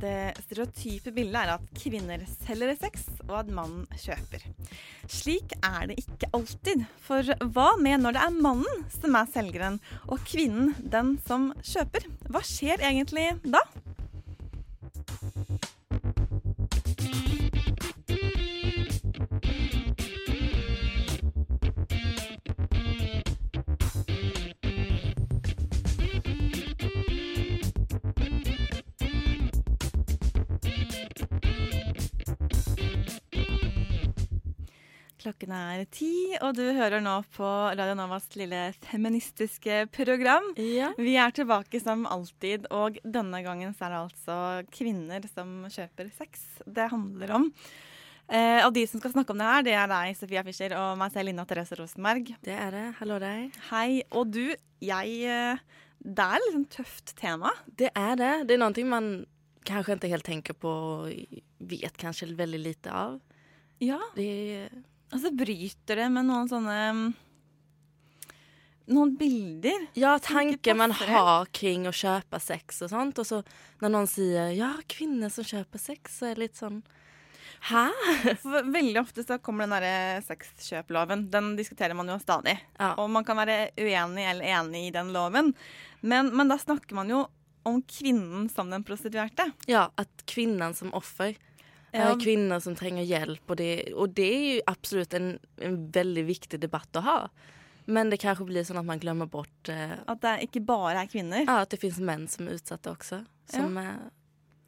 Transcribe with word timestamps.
Det 0.00 0.32
stereotype 0.46 1.12
bildet 1.12 1.36
er 1.42 1.50
at 1.58 1.66
kvinner 1.76 2.22
selger 2.46 2.72
sex, 2.80 3.04
og 3.26 3.34
at 3.42 3.50
mannen 3.52 3.84
kjøper. 4.00 4.46
Slik 5.10 5.52
er 5.60 5.90
det 5.90 5.98
ikke 6.00 6.30
alltid. 6.36 6.86
For 7.04 7.26
hva 7.52 7.74
med 7.80 8.00
når 8.04 8.16
det 8.16 8.22
er 8.24 8.40
mannen 8.46 8.86
som 8.94 9.18
er 9.18 9.28
selgeren, 9.34 9.76
og 10.08 10.24
kvinnen 10.28 10.72
den 10.80 11.18
som 11.26 11.50
kjøper? 11.60 12.08
Hva 12.32 12.44
skjer 12.46 12.80
egentlig 12.80 13.28
da? 13.44 13.60
Klokken 35.50 35.80
er 35.80 35.88
ti, 35.90 36.36
og 36.46 36.52
du 36.54 36.62
hører 36.62 37.00
nå 37.02 37.16
på 37.34 37.46
Radio 37.74 37.96
Novas 37.98 38.28
lille 38.38 38.70
feministiske 38.84 39.88
program. 39.90 40.44
Ja. 40.54 40.92
Vi 40.94 41.16
er 41.18 41.32
tilbake 41.34 41.80
som 41.82 42.04
alltid, 42.06 42.68
og 42.70 43.00
denne 43.02 43.40
gangen 43.42 43.72
så 43.74 43.88
er 43.88 43.90
det 43.90 43.98
altså 43.98 44.36
kvinner 44.70 45.24
som 45.26 45.64
kjøper 45.66 46.12
sex 46.14 46.44
det 46.70 46.86
handler 46.92 47.32
om. 47.34 47.48
Eh, 48.30 48.62
og 48.62 48.70
de 48.76 48.84
som 48.86 49.02
skal 49.02 49.16
snakke 49.16 49.34
om 49.34 49.42
det 49.42 49.48
her, 49.48 49.64
det 49.66 49.74
er 49.74 49.90
deg, 49.90 50.18
Sofia 50.20 50.44
Fischer, 50.46 50.76
og 50.78 51.00
meg 51.00 51.10
selv, 51.16 51.32
Linda 51.32 51.46
Therese 51.50 51.80
Rosenberg. 51.80 52.30
Det 52.46 52.54
er 52.54 52.70
det. 52.76 52.84
Hallo 53.00 53.16
deg. 53.18 53.56
Hei. 53.72 54.04
Og 54.14 54.30
du, 54.30 54.44
jeg 54.86 55.16
eh, 55.26 55.64
Det 55.98 56.28
er 56.36 56.46
sånn 56.52 56.68
tøft 56.70 57.16
tema. 57.18 57.50
Det 57.66 57.90
er 57.90 58.14
det. 58.20 58.30
Det 58.46 58.54
er 58.54 58.62
noe 58.62 58.86
man 58.86 59.10
kanskje 59.66 59.98
ikke 59.98 60.14
helt 60.14 60.28
tenker 60.30 60.54
på 60.54 60.70
og 60.70 61.42
vet 61.74 61.98
kanskje 61.98 62.30
veldig 62.38 62.62
lite 62.62 62.94
av. 62.94 63.18
Ja. 63.82 63.98
Det 64.14 64.70
Og 65.10 65.18
så 65.22 65.32
bryter 65.34 65.98
det 65.98 66.06
med 66.12 66.28
noen 66.28 66.48
sånne 66.50 66.78
mm, 66.94 67.10
Noen 68.90 69.12
bilder. 69.14 69.84
Ja, 69.94 70.16
tenker 70.18 70.74
man 70.74 70.90
har 70.90 71.46
kring 71.54 71.84
å 71.86 71.92
kjøpe 71.94 72.40
sex 72.42 72.80
og 72.82 72.90
sånt. 72.90 73.20
Og 73.22 73.28
så 73.28 73.36
når 73.78 73.92
noen 73.94 74.08
sier 74.10 74.50
'ja, 74.50 74.72
kvinner 74.90 75.30
som 75.30 75.46
kjøper 75.46 75.78
sex', 75.78 76.16
så 76.18 76.26
er 76.26 76.34
det 76.34 76.42
litt 76.48 76.58
sånn 76.58 76.80
Hæ? 77.70 77.90
Veldig 78.76 79.00
ofte 79.00 79.22
så 79.22 79.36
kommer 79.38 79.66
den 79.66 79.76
derre 79.76 80.22
sexkjøploven. 80.24 81.26
Den 81.30 81.52
diskuterer 81.58 81.94
man 81.94 82.08
jo 82.08 82.16
stadig. 82.18 82.56
Ja. 82.78 82.94
Og 82.96 83.10
man 83.12 83.24
kan 83.24 83.36
være 83.36 83.70
uenig 83.76 84.24
eller 84.24 84.48
enig 84.48 84.86
i 84.86 84.94
den 84.94 85.12
loven. 85.12 85.52
Men, 86.00 86.32
men 86.34 86.48
da 86.48 86.56
snakker 86.58 86.96
man 86.96 87.12
jo 87.12 87.26
om 87.68 87.82
kvinnen 87.84 88.48
som 88.48 88.70
den 88.72 88.84
prostituerte. 88.84 89.50
ja, 89.68 89.90
at 90.00 90.24
kvinnen 90.24 90.74
som 90.74 90.94
offer 90.96 91.36
Ja. 91.92 92.10
er 92.10 92.20
kvinner 92.22 92.60
som 92.62 92.76
trenger 92.78 93.06
hjelp. 93.06 93.42
Og 93.50 93.56
det, 93.58 93.70
og 93.94 94.12
det 94.14 94.28
er 94.30 94.44
jo 94.44 94.60
absolutt 94.70 95.14
en, 95.18 95.32
en 95.58 95.80
veldig 95.94 96.24
viktig 96.28 96.60
debatt 96.62 97.00
å 97.00 97.02
ha. 97.06 97.16
Men 97.90 98.12
det 98.12 98.20
kanskje 98.22 98.46
blir 98.46 98.66
sånn 98.66 98.78
at 98.78 98.86
man 98.86 99.00
glemmer 99.02 99.26
bort 99.30 99.70
eh, 99.72 99.96
At 100.06 100.20
det 100.22 100.36
ikke 100.46 100.62
bare 100.68 101.02
er 101.02 101.10
kvinner. 101.10 101.42
ja, 101.42 101.62
at 101.64 101.72
det 101.72 101.80
fins 101.82 101.98
menn 101.98 102.28
som 102.30 102.46
er 102.46 102.58
utsatte 102.60 102.92
også, 102.92 103.22
som, 103.50 103.78
eh, 103.80 103.96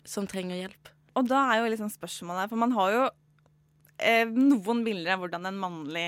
som 0.09 0.27
trenger 0.27 0.59
hjelp. 0.65 0.91
Og 1.21 1.29
da 1.29 1.45
er 1.53 1.61
jo 1.61 1.69
liksom 1.75 1.91
spørsmålet 1.93 2.49
For 2.49 2.57
man 2.57 2.73
har 2.73 2.95
jo 2.95 3.03
eh, 4.01 4.25
noen 4.27 4.83
bilder 4.87 5.15
av 5.15 5.23
hvordan 5.23 5.51
en 5.51 5.61
mannlig 5.61 6.07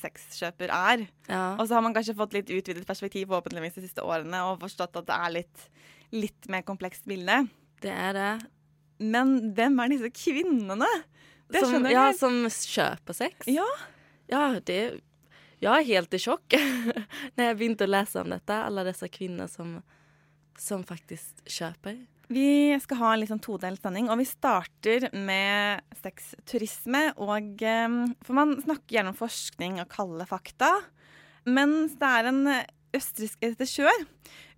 sexkjøper 0.00 0.72
er. 0.72 1.06
Ja. 1.28 1.54
Og 1.56 1.68
så 1.68 1.76
har 1.76 1.84
man 1.84 1.94
kanskje 1.96 2.16
fått 2.18 2.34
litt 2.36 2.50
utvidet 2.52 2.84
perspektiv 2.88 3.30
forhåpentligvis 3.30 3.78
de 3.78 3.86
siste 3.86 4.04
årene 4.04 4.42
og 4.48 4.58
forstått 4.60 4.98
at 5.00 5.06
det 5.08 5.16
er 5.16 5.32
litt, 5.38 5.68
litt 6.12 6.50
mer 6.52 6.66
komplekst 6.68 7.06
bilde. 7.08 7.44
Det 7.84 7.92
er 7.92 8.12
det. 8.16 8.32
Men 8.98 9.36
hvem 9.56 9.78
er 9.82 9.92
disse 9.92 10.10
kvinnene? 10.14 10.88
Det 11.52 11.62
som, 11.62 11.74
skjønner 11.74 11.92
jeg 11.92 11.98
ja, 12.10 12.16
som 12.16 12.40
kjøper 12.48 13.16
sex. 13.16 13.46
Ja. 13.50 13.66
Ja, 14.26 14.48
det 14.58 14.80
Jeg 15.62 15.70
er 15.70 15.86
helt 15.86 16.14
i 16.16 16.20
sjokk 16.20 16.56
når 17.36 17.44
jeg 17.44 17.58
begynte 17.58 17.86
å 17.86 17.92
lese 17.92 18.20
om 18.22 18.34
dette. 18.34 18.58
Alle 18.66 18.86
disse 18.88 19.08
kvinner 19.12 19.50
som, 19.50 19.78
som 20.58 20.84
faktisk 20.86 21.46
kjøper. 21.46 22.02
Vi 22.26 22.74
skal 22.82 22.98
ha 22.98 23.12
en 23.14 23.20
litt 23.22 23.30
sånn 23.30 23.42
todelt 23.44 23.84
sending, 23.84 24.08
og 24.10 24.18
vi 24.18 24.26
starter 24.26 25.06
med 25.14 25.84
sexturisme. 26.02 27.12
Og, 27.22 27.62
eh, 27.62 27.98
for 28.26 28.38
man 28.38 28.56
snakker 28.64 28.98
gjerne 28.98 29.14
om 29.14 29.20
forskning 29.20 29.78
og 29.84 29.92
kalde 29.92 30.26
fakta. 30.26 30.72
Mens 31.46 31.94
det 32.00 32.10
er 32.10 32.32
en 32.32 32.42
østerriksk 32.96 33.44
regissør, 33.44 34.06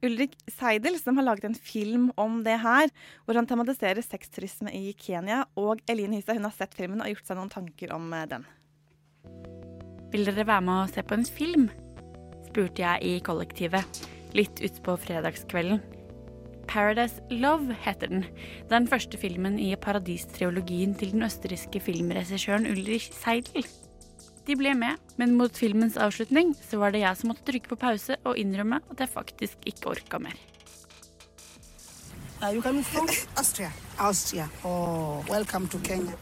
Ulrik 0.06 0.36
Seidel, 0.50 0.98
som 1.00 1.18
har 1.18 1.26
laget 1.26 1.48
en 1.48 1.58
film 1.58 2.08
om 2.16 2.40
det 2.46 2.60
her, 2.62 2.92
hvor 3.24 3.38
han 3.38 3.48
tematiserer 3.50 4.04
sexturisme 4.04 4.72
i 4.74 4.92
Kenya. 4.98 5.42
Og 5.58 5.82
Eline 5.90 6.20
Hysa 6.20 6.36
hun 6.36 6.46
har 6.46 6.54
sett 6.54 6.76
filmen 6.78 7.02
og 7.02 7.10
gjort 7.12 7.28
seg 7.28 7.40
noen 7.40 7.52
tanker 7.52 7.94
om 7.96 8.12
eh, 8.14 8.28
den. 8.30 8.46
Vil 10.12 10.24
dere 10.24 10.46
være 10.48 10.64
med 10.64 10.84
og 10.86 10.94
se 10.94 11.04
på 11.04 11.18
en 11.18 11.28
film? 11.28 11.68
spurte 12.48 12.80
jeg 12.80 13.04
i 13.04 13.18
kollektivet, 13.20 13.98
litt 14.34 14.62
utpå 14.64 14.94
fredagskvelden. 15.02 15.82
Paradise 16.68 17.20
Love 17.30 17.76
heter 17.84 18.10
den. 18.12 18.24
Den 18.70 18.88
første 18.88 19.20
filmen 19.20 19.58
i 19.60 19.74
Paradis-triologien 19.76 20.94
til 20.98 21.12
den 21.14 21.24
østerrikske 21.24 21.80
filmregissøren 21.80 22.68
Ulrich 22.68 23.12
Seidel. 23.16 23.64
De 24.48 24.54
ble 24.56 24.70
med, 24.72 24.96
men 25.20 25.34
mot 25.36 25.52
filmens 25.52 25.98
avslutning 26.00 26.54
så 26.64 26.78
var 26.80 26.94
det 26.94 27.02
jeg 27.02 27.16
som 27.20 27.28
måtte 27.28 27.44
trykke 27.44 27.68
på 27.68 27.76
pause 27.76 28.14
og 28.24 28.38
innrømme 28.40 28.78
at 28.80 29.02
jeg 29.02 29.12
faktisk 29.12 29.66
ikke 29.68 29.90
orka 29.90 30.20
mer. 30.24 30.38
Are 32.40 32.54
you 32.54 32.62
coming 32.62 32.84
from? 32.86 33.10
Austria. 33.36 33.68
Austria. 33.98 34.46
Oh, 34.64 35.20
welcome 35.28 35.68
to 35.68 35.78
Kenya. 35.84 36.16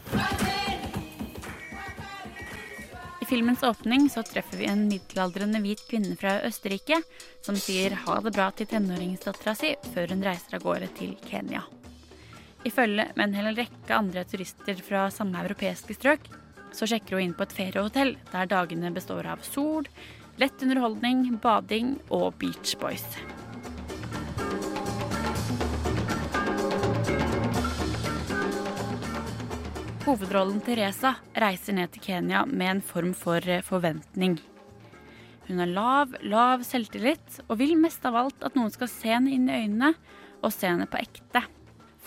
I 3.21 3.25
filmens 3.29 3.63
åpning 3.63 4.09
så 4.09 4.23
treffer 4.27 4.59
vi 4.59 4.67
en 4.67 4.89
middelaldrende 4.89 5.61
hvit 5.63 5.85
kvinne 5.87 6.17
fra 6.19 6.41
Østerrike 6.47 6.99
som 7.45 7.55
sier 7.55 7.95
ha 8.03 8.17
det 8.25 8.33
bra 8.35 8.49
til 8.51 8.67
tenåringsdattera 8.67 9.53
si 9.55 9.71
før 9.93 10.11
hun 10.11 10.25
reiser 10.27 10.57
av 10.59 10.65
gårde 10.67 10.89
til 10.99 11.15
Kenya. 11.29 11.63
I 12.67 12.73
følge 12.75 13.07
med 13.15 13.29
en 13.29 13.39
hel 13.39 13.55
rekke 13.55 13.95
andre 13.95 14.25
turister 14.27 14.83
fra 14.83 15.05
samme 15.15 15.39
europeiske 15.45 15.95
strøk 15.95 16.27
så 16.75 16.87
sjekker 16.89 17.17
hun 17.17 17.29
inn 17.29 17.35
på 17.37 17.47
et 17.47 17.55
feriehotell 17.55 18.15
der 18.31 18.49
dagene 18.51 18.91
består 18.95 19.27
av 19.29 19.43
sol, 19.45 19.87
lett 20.41 20.61
underholdning, 20.63 21.39
bading 21.41 21.97
og 22.13 22.33
Beach 22.41 22.75
Boys. 22.81 23.05
Hovedrollen 30.07 30.61
Teresa 30.63 31.17
reiser 31.35 31.75
ned 31.75 31.91
til 31.91 32.05
Kenya 32.05 32.45
med 32.47 32.77
en 32.77 32.85
form 32.85 33.11
for 33.17 33.43
eh, 33.43 33.59
forventning. 33.65 34.37
Hun 35.49 35.59
har 35.59 35.67
lav, 35.67 36.15
lav 36.23 36.63
selvtillit 36.63 37.41
og 37.49 37.57
vil 37.59 37.75
mest 37.79 38.07
av 38.07 38.15
alt 38.15 38.47
at 38.47 38.55
noen 38.55 38.71
skal 38.71 38.87
se 38.91 39.11
henne 39.11 39.33
inn 39.35 39.51
i 39.51 39.59
øynene 39.65 39.91
og 40.39 40.53
se 40.55 40.69
henne 40.69 40.87
på 40.87 41.01
ekte. 41.01 41.43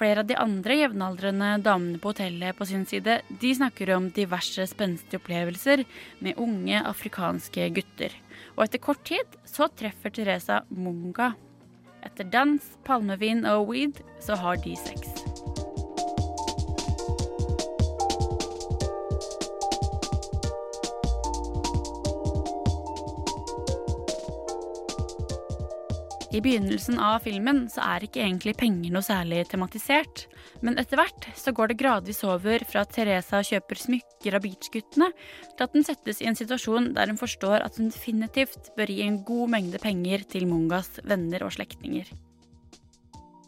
Flere 0.00 0.22
av 0.22 0.28
de 0.30 0.36
andre 0.40 0.78
jevnaldrende 0.78 1.48
damene 1.60 1.98
på 2.00 2.14
hotellet 2.14 2.56
på 2.56 2.64
sin 2.64 2.86
side, 2.88 3.18
de 3.42 3.50
snakker 3.52 3.92
om 3.92 4.06
diverse 4.16 4.64
spenstige 4.70 5.20
opplevelser 5.20 5.82
med 6.24 6.40
unge 6.40 6.80
afrikanske 6.88 7.68
gutter. 7.76 8.16
Og 8.56 8.64
etter 8.64 8.80
kort 8.80 9.04
tid 9.04 9.36
så 9.44 9.68
treffer 9.68 10.16
Teresa 10.16 10.62
Munga. 10.72 11.34
Etter 12.00 12.32
dans, 12.32 12.64
palmevin 12.88 13.44
og 13.44 13.68
weed 13.74 14.00
så 14.24 14.40
har 14.40 14.64
de 14.64 14.72
sex. 14.88 15.19
I 26.30 26.38
begynnelsen 26.38 27.00
av 27.02 27.24
filmen 27.24 27.64
så 27.72 27.82
er 27.82 28.04
ikke 28.06 28.20
egentlig 28.22 28.52
penger 28.60 28.92
noe 28.94 29.02
særlig 29.02 29.40
tematisert, 29.50 30.28
men 30.62 30.78
etter 30.78 31.00
hvert 31.00 31.26
så 31.34 31.50
går 31.50 31.72
det 31.72 31.80
gradvis 31.80 32.22
over 32.22 32.62
fra 32.70 32.84
at 32.84 32.92
Teresa 32.94 33.40
kjøper 33.42 33.80
smykker 33.82 34.36
av 34.38 34.44
beachguttene, 34.44 35.08
til 35.56 35.66
at 35.66 35.74
hun 35.74 35.86
settes 35.88 36.22
i 36.22 36.28
en 36.30 36.38
situasjon 36.38 36.92
der 36.94 37.10
hun 37.10 37.18
forstår 37.18 37.66
at 37.66 37.80
hun 37.80 37.90
definitivt 37.90 38.70
bør 38.78 38.92
gi 38.94 39.02
en 39.08 39.18
god 39.26 39.50
mengde 39.56 39.82
penger 39.82 40.22
til 40.30 40.46
Mungas 40.46 41.00
venner 41.02 41.42
og 41.48 41.56
slektninger. 41.58 42.06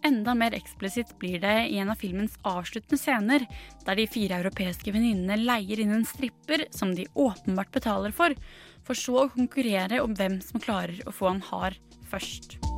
Enda 0.02 0.34
mer 0.34 0.58
eksplisitt 0.58 1.14
blir 1.22 1.38
det 1.44 1.54
i 1.70 1.78
en 1.78 1.94
av 1.94 2.02
filmens 2.02 2.34
avsluttende 2.42 2.98
scener, 2.98 3.46
der 3.86 4.00
de 4.00 4.08
fire 4.10 4.40
europeiske 4.42 4.90
venninnene 4.90 5.38
leier 5.38 5.84
inn 5.84 5.94
en 5.94 6.08
stripper 6.08 6.66
som 6.74 6.96
de 6.98 7.06
åpenbart 7.14 7.70
betaler 7.78 8.10
for, 8.10 8.34
for 8.82 8.98
så 8.98 9.20
å 9.22 9.30
konkurrere 9.38 10.02
om 10.02 10.18
hvem 10.18 10.40
som 10.42 10.58
klarer 10.58 10.98
å 11.06 11.14
få 11.14 11.30
han 11.30 11.46
hard 11.52 11.78
først. 12.10 12.71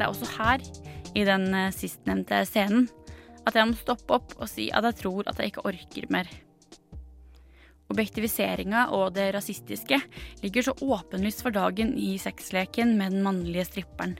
Det 0.00 0.06
er 0.06 0.14
også 0.14 0.28
her, 0.38 0.62
i 1.12 1.22
den 1.28 1.42
eh, 1.52 1.72
sistnevnte 1.76 2.38
scenen, 2.48 2.86
at 3.44 3.56
jeg 3.58 3.68
må 3.68 3.76
stoppe 3.76 4.14
opp 4.16 4.30
og 4.38 4.48
si 4.48 4.70
at 4.72 4.86
jeg 4.88 4.96
tror 5.02 5.28
at 5.28 5.36
jeg 5.36 5.50
ikke 5.50 5.64
orker 5.68 6.06
mer. 6.08 6.30
Objektiviseringa 7.92 8.86
og 8.96 9.10
det 9.18 9.26
rasistiske 9.36 9.98
ligger 10.40 10.64
så 10.64 10.74
åpenlyst 10.80 11.44
for 11.44 11.52
dagen 11.52 11.92
i 12.00 12.14
sexleken 12.22 12.96
med 12.96 13.12
den 13.12 13.26
mannlige 13.26 13.66
stripperen. 13.68 14.16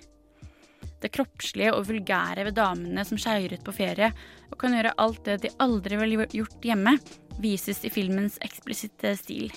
Det 1.01 1.15
kroppslige 1.17 1.73
og 1.73 1.87
vulgære 1.89 2.45
ved 2.51 2.59
damene 2.61 3.07
som 3.09 3.17
skeier 3.17 3.57
ut 3.57 3.65
på 3.65 3.73
ferie 3.73 4.13
og 4.51 4.61
kan 4.61 4.77
gjøre 4.77 4.97
alt 5.01 5.25
det 5.25 5.41
de 5.47 5.57
aldri 5.65 5.97
ville 5.97 6.29
gjort 6.29 6.67
hjemme, 6.67 6.99
vises 7.41 7.87
i 7.89 7.95
filmens 7.95 8.37
eksplisitte 8.45 9.17
stil. 9.17 9.49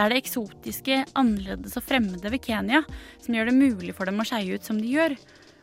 Det 0.00 0.06
er 0.06 0.14
det 0.14 0.20
eksotiske, 0.22 0.98
annerledes 1.20 1.74
og 1.76 1.84
fremmede 1.84 2.30
ved 2.32 2.40
Kenya 2.40 2.78
som 3.20 3.34
gjør 3.36 3.50
det 3.50 3.52
mulig 3.58 3.92
for 3.92 4.08
dem 4.08 4.22
å 4.22 4.24
skeie 4.24 4.56
ut 4.56 4.64
som 4.64 4.78
de 4.80 4.88
gjør, 4.88 5.12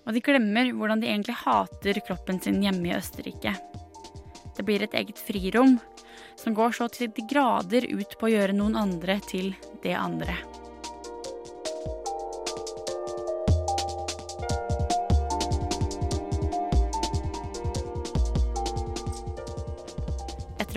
og 0.06 0.14
de 0.14 0.22
glemmer 0.22 0.70
hvordan 0.78 1.02
de 1.02 1.10
egentlig 1.10 1.40
hater 1.40 1.98
kroppen 2.06 2.38
sin 2.46 2.60
hjemme 2.62 2.86
i 2.86 2.94
Østerrike. 2.94 3.56
Det 4.54 4.68
blir 4.68 4.86
et 4.86 4.94
eget 4.94 5.18
frirom, 5.18 5.80
som 6.38 6.54
går 6.54 6.78
så 6.78 6.86
til 6.94 7.10
de 7.18 7.26
grader 7.34 7.90
ut 7.90 8.14
på 8.14 8.30
å 8.30 8.32
gjøre 8.36 8.54
noen 8.60 8.78
andre 8.78 9.18
til 9.26 9.56
det 9.82 9.98
andre. 9.98 10.38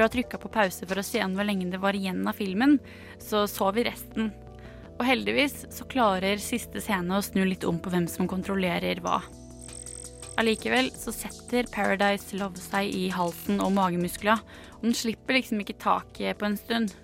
Etter 0.00 0.06
å 0.06 0.14
ha 0.14 0.16
trykka 0.16 0.38
på 0.40 0.48
pause 0.48 0.86
for 0.88 0.96
å 0.96 1.02
se 1.04 1.20
an 1.20 1.34
hvor 1.36 1.44
lenge 1.44 1.66
det 1.68 1.78
var 1.82 1.92
igjen 1.92 2.22
av 2.24 2.38
filmen, 2.38 2.78
så 3.20 3.42
så 3.44 3.66
vi 3.76 3.82
resten. 3.84 4.30
Og 4.94 5.02
heldigvis 5.04 5.66
så 5.76 5.84
klarer 5.92 6.40
siste 6.40 6.80
scene 6.80 7.18
å 7.18 7.20
snu 7.20 7.42
litt 7.44 7.66
om 7.68 7.76
på 7.76 7.92
hvem 7.92 8.06
som 8.08 8.24
kontrollerer 8.30 9.02
hva. 9.04 9.18
Allikevel 10.40 10.88
så 10.96 11.12
setter 11.12 11.68
Paradise 11.68 12.32
Love 12.40 12.56
seg 12.56 12.88
i 12.96 13.10
halsen 13.12 13.60
og 13.60 13.74
magemuskler, 13.76 14.40
og 14.78 14.88
den 14.88 14.96
slipper 14.96 15.36
liksom 15.36 15.60
ikke 15.60 15.76
taket 15.84 16.40
på 16.40 16.48
en 16.48 16.56
stund. 16.56 16.96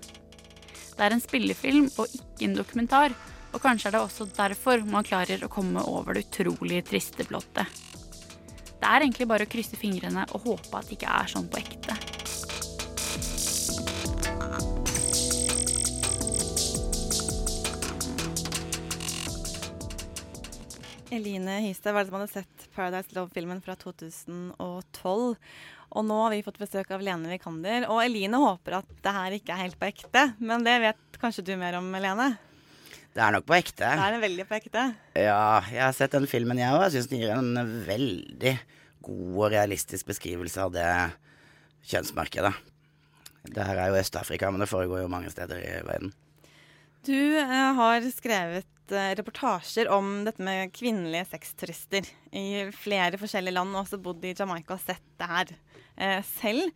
Det 0.97 0.97
er 0.97 1.13
en 1.13 1.21
spillefilm 1.21 1.93
og 2.01 2.09
ikke 2.09 2.49
en 2.49 2.57
dokumentar, 2.57 3.13
og 3.53 3.61
kanskje 3.61 3.91
er 3.91 3.99
det 3.99 4.05
også 4.07 4.31
derfor 4.33 4.81
man 4.89 5.05
klarer 5.05 5.45
å 5.45 5.53
komme 5.53 5.85
over 5.85 6.17
det 6.17 6.25
utrolig 6.31 6.81
triste 6.89 7.29
blottet. 7.29 7.69
Det 8.73 8.89
er 8.89 9.03
egentlig 9.05 9.29
bare 9.29 9.45
å 9.45 9.53
krysse 9.53 9.77
fingrene 9.77 10.25
og 10.31 10.49
håpe 10.49 10.79
at 10.81 10.89
det 10.89 10.97
ikke 10.97 11.19
er 11.21 11.35
sånn 11.37 11.51
på 11.53 11.61
ekte. 11.61 12.16
Eline 21.09 21.59
Hystad 21.63 21.93
var 21.93 22.03
det 22.03 22.09
som 22.09 22.17
hadde 22.19 22.31
sett 22.31 22.67
Paradise 22.75 23.15
Love-filmen 23.15 23.61
fra 23.63 23.75
2012. 23.79 25.35
Og 25.87 26.03
nå 26.03 26.17
har 26.19 26.33
vi 26.33 26.43
fått 26.43 26.59
besøk 26.59 26.91
av 26.91 27.03
Lene 27.05 27.31
Vikander. 27.31 27.85
Og 27.91 28.01
Eline 28.03 28.41
håper 28.41 28.81
at 28.81 28.89
det 29.05 29.13
her 29.15 29.37
ikke 29.37 29.55
er 29.55 29.63
helt 29.63 29.79
på 29.79 29.87
ekte. 29.87 30.25
Men 30.43 30.65
det 30.67 30.75
vet 30.83 31.19
kanskje 31.21 31.45
du 31.47 31.53
mer 31.59 31.79
om, 31.79 31.87
Lene? 31.95 32.33
Det 33.15 33.23
er 33.23 33.33
nok 33.33 33.47
på 33.47 33.55
ekte. 33.57 33.87
Det 33.87 34.09
er 34.09 34.19
veldig 34.21 34.47
på 34.49 34.57
ekte. 34.59 34.83
Ja, 35.15 35.63
jeg 35.71 35.81
har 35.85 35.95
sett 35.95 36.13
den 36.13 36.27
filmen, 36.29 36.59
jeg 36.59 36.75
òg. 36.75 36.83
Jeg 36.85 36.97
syns 36.97 37.09
den 37.13 37.23
gir 37.23 37.33
en 37.33 37.71
veldig 37.87 38.57
god 39.07 39.39
og 39.39 39.51
realistisk 39.55 40.11
beskrivelse 40.11 40.67
av 40.67 40.75
det 40.75 40.91
kjønnsmarkedet. 41.87 42.53
Det 43.47 43.63
her 43.63 43.79
er 43.79 43.93
jo 43.93 44.01
Øst-Afrika, 44.01 44.51
men 44.51 44.61
det 44.61 44.69
foregår 44.69 45.05
jo 45.05 45.11
mange 45.11 45.31
steder 45.31 45.63
i 45.63 45.77
verden. 45.87 46.11
Du 47.07 47.37
eh, 47.39 47.73
har 47.73 48.03
skrevet 48.11 48.91
eh, 48.91 49.11
reportasjer 49.15 49.87
om 49.95 50.25
dette 50.27 50.43
med 50.43 50.73
kvinnelige 50.75 51.29
sexturister 51.31 52.07
i 52.35 52.65
flere 52.75 53.19
forskjellige 53.21 53.55
land, 53.55 53.71
og 53.71 53.85
også 53.85 53.99
bodd 54.03 54.25
i 54.27 54.33
Jamaica 54.35 54.75
og 54.75 54.83
sett 54.83 55.05
det 55.15 55.29
her 55.29 55.53
eh, 55.95 56.19
selv. 56.27 56.73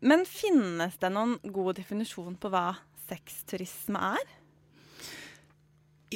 Men 0.00 0.24
finnes 0.24 0.96
det 1.02 1.10
noen 1.12 1.36
god 1.52 1.76
definisjon 1.82 2.38
på 2.40 2.52
hva 2.54 2.78
sexturisme 3.10 4.00
er? 4.14 4.32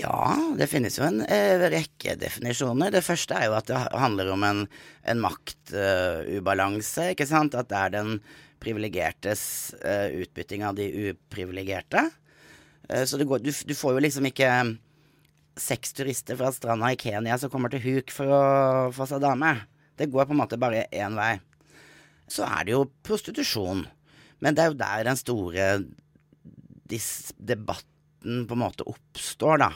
Ja, 0.00 0.32
det 0.56 0.70
finnes 0.72 0.96
jo 0.96 1.04
en 1.04 1.20
rekke 1.20 2.14
definisjoner. 2.16 2.94
Det 2.94 3.04
første 3.04 3.36
er 3.36 3.50
jo 3.50 3.58
at 3.58 3.68
det 3.68 3.82
handler 3.92 4.32
om 4.32 4.46
en, 4.48 4.64
en 5.04 5.20
maktubalanse, 5.20 7.10
ikke 7.12 7.28
sant. 7.28 7.58
At 7.58 7.68
det 7.68 7.82
er 7.82 7.92
den 7.98 8.16
privilegertes 8.64 9.44
utbytting 10.22 10.64
av 10.64 10.78
de 10.80 10.88
uprivilegerte. 11.10 12.06
Eh, 12.88 13.04
så 13.04 13.20
går, 13.24 13.42
du, 13.44 13.52
du, 13.52 13.74
får 13.74 13.96
jo 13.96 14.02
liksom 14.02 14.28
ikke 14.30 14.50
seks 15.60 15.92
turister 15.96 16.38
fra 16.38 16.52
stranda 16.54 16.92
i 16.92 16.98
Kenya 17.00 17.36
som 17.38 17.52
kommer 17.52 17.72
til 17.72 17.84
huk 17.84 18.12
for 18.14 18.32
å 18.32 18.42
få 18.94 19.06
seg 19.08 19.22
dame. 19.24 19.54
Det 19.98 20.10
går 20.10 20.28
på 20.28 20.34
en 20.34 20.42
måte 20.42 20.60
bare 20.60 20.86
én 20.90 21.16
vei. 21.18 21.36
Så 22.30 22.46
er 22.46 22.64
det 22.64 22.74
jo 22.74 22.88
prostitusjon. 23.04 23.84
Men 24.42 24.56
det 24.56 24.64
er 24.64 24.72
jo 24.72 24.80
der 24.80 25.06
den 25.06 25.20
store 25.20 25.66
debatten 26.92 28.46
på 28.48 28.56
en 28.56 28.62
måte 28.62 28.86
oppstår, 28.88 29.62
da. 29.62 29.72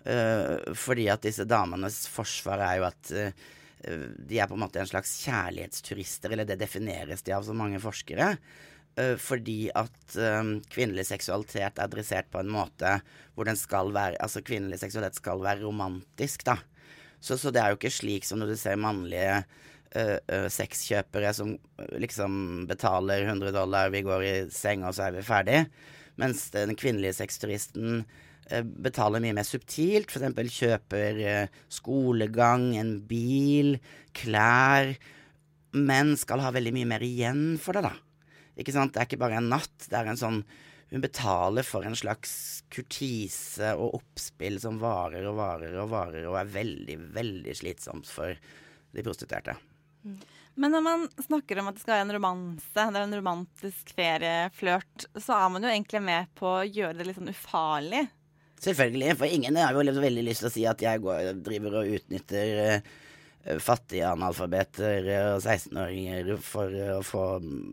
Uh, 0.00 0.72
fordi 0.76 1.10
at 1.12 1.22
disse 1.26 1.44
damenes 1.44 2.06
forsvar 2.08 2.62
er 2.64 2.78
jo 2.80 2.86
at 2.88 3.10
uh, 3.12 3.48
de 4.16 4.38
er 4.40 4.48
på 4.48 4.56
en 4.56 4.62
måte 4.62 4.80
en 4.80 4.88
slags 4.88 5.12
kjærlighetsturister, 5.26 6.32
eller 6.32 6.48
det 6.48 6.58
defineres 6.60 7.24
de 7.24 7.34
av 7.36 7.44
så 7.44 7.56
mange 7.56 7.80
forskere. 7.82 8.32
Uh, 8.98 9.14
fordi 9.20 9.70
at 9.78 10.16
kvinnelig 10.72 11.06
seksualitet 11.12 11.78
er 11.78 11.90
dressert 11.92 12.26
på 12.32 12.40
en 12.42 12.50
måte 12.50 12.96
hvor 13.36 13.46
den 13.46 13.54
skal 13.56 13.92
være 13.94 14.18
Altså 14.18 14.42
kvinnelig 14.42 14.80
seksualitet 14.82 15.20
skal 15.20 15.42
være 15.44 15.62
romantisk, 15.62 16.42
da. 16.48 16.56
Så, 17.22 17.38
så 17.38 17.52
det 17.54 17.62
er 17.62 17.70
jo 17.70 17.78
ikke 17.78 17.92
slik 17.94 18.26
som 18.26 18.40
når 18.40 18.54
du 18.54 18.56
ser 18.58 18.80
mannlige 18.80 19.42
sexkjøpere 19.90 21.32
som 21.34 21.56
liksom 21.98 22.34
betaler 22.70 23.24
100 23.24 23.50
dollar, 23.50 23.88
vi 23.90 24.04
går 24.06 24.22
i 24.22 24.34
seng, 24.54 24.84
og 24.86 24.94
så 24.94 25.08
er 25.08 25.16
vi 25.16 25.24
ferdig. 25.26 25.64
Mens 26.22 26.44
den 26.54 26.76
kvinnelige 26.78 27.16
sexturisten 27.18 28.04
betaler 28.82 29.22
mye 29.22 29.36
mer 29.36 29.46
subtilt. 29.46 30.10
F.eks. 30.10 30.54
kjøper 30.60 31.20
skolegang, 31.72 32.70
en 32.78 32.98
bil, 33.06 33.78
klær. 34.16 34.94
Men 35.76 36.16
skal 36.18 36.42
ha 36.42 36.54
veldig 36.54 36.74
mye 36.74 36.90
mer 36.90 37.04
igjen 37.06 37.44
for 37.62 37.78
det, 37.78 37.84
da. 37.86 37.94
Ikke 38.60 38.74
sant? 38.76 38.94
Det 38.94 39.02
er 39.02 39.08
ikke 39.08 39.22
bare 39.22 39.40
en 39.40 39.50
natt. 39.52 39.88
Det 39.88 39.96
er 39.96 40.10
en 40.10 40.20
sånn 40.20 40.42
Hun 40.90 41.04
betaler 41.04 41.62
for 41.62 41.86
en 41.86 41.94
slags 41.94 42.32
kurtise 42.74 43.68
og 43.78 44.00
oppspill 44.00 44.56
som 44.58 44.80
varer 44.82 45.28
og 45.30 45.36
varer 45.38 45.76
og 45.78 45.92
varer, 45.92 46.24
og 46.26 46.34
er 46.40 46.50
veldig, 46.50 46.96
veldig 47.14 47.54
slitsomt 47.54 48.10
for 48.10 48.34
de 48.90 49.04
prostituerte. 49.06 49.54
Men 50.58 50.74
når 50.74 50.82
man 50.82 51.04
snakker 51.22 51.60
om 51.60 51.70
at 51.70 51.76
det 51.78 51.84
skal 51.84 51.94
være 51.94 52.06
en 52.08 52.14
romanse, 52.16 52.72
det 52.74 52.88
er 52.88 53.04
en 53.04 53.18
romantisk 53.20 53.92
ferieflørt, 53.96 55.06
så 55.14 55.36
er 55.36 55.52
man 55.54 55.66
jo 55.66 55.70
egentlig 55.70 56.02
med 56.08 56.32
på 56.40 56.48
å 56.56 56.66
gjøre 56.66 56.98
det 56.98 57.06
litt 57.06 57.20
sånn 57.20 57.30
ufarlig. 57.30 58.02
Selvfølgelig, 58.60 59.14
for 59.16 59.36
ingen 59.38 59.56
har 59.56 59.72
jo 59.72 59.84
veldig 59.86 60.26
lyst 60.26 60.44
til 60.44 60.50
å 60.50 60.52
si 60.52 60.66
at 60.68 60.82
jeg 60.84 61.00
går, 61.06 61.30
driver 61.46 61.78
og 61.80 61.94
utnytter 61.96 62.50
uh, 62.60 62.90
fattige 63.64 64.08
analfabeter 64.10 65.06
og 65.34 65.44
16-åringer 65.44 66.32
for 66.44 66.74
å 66.98 66.98
få 67.06 67.24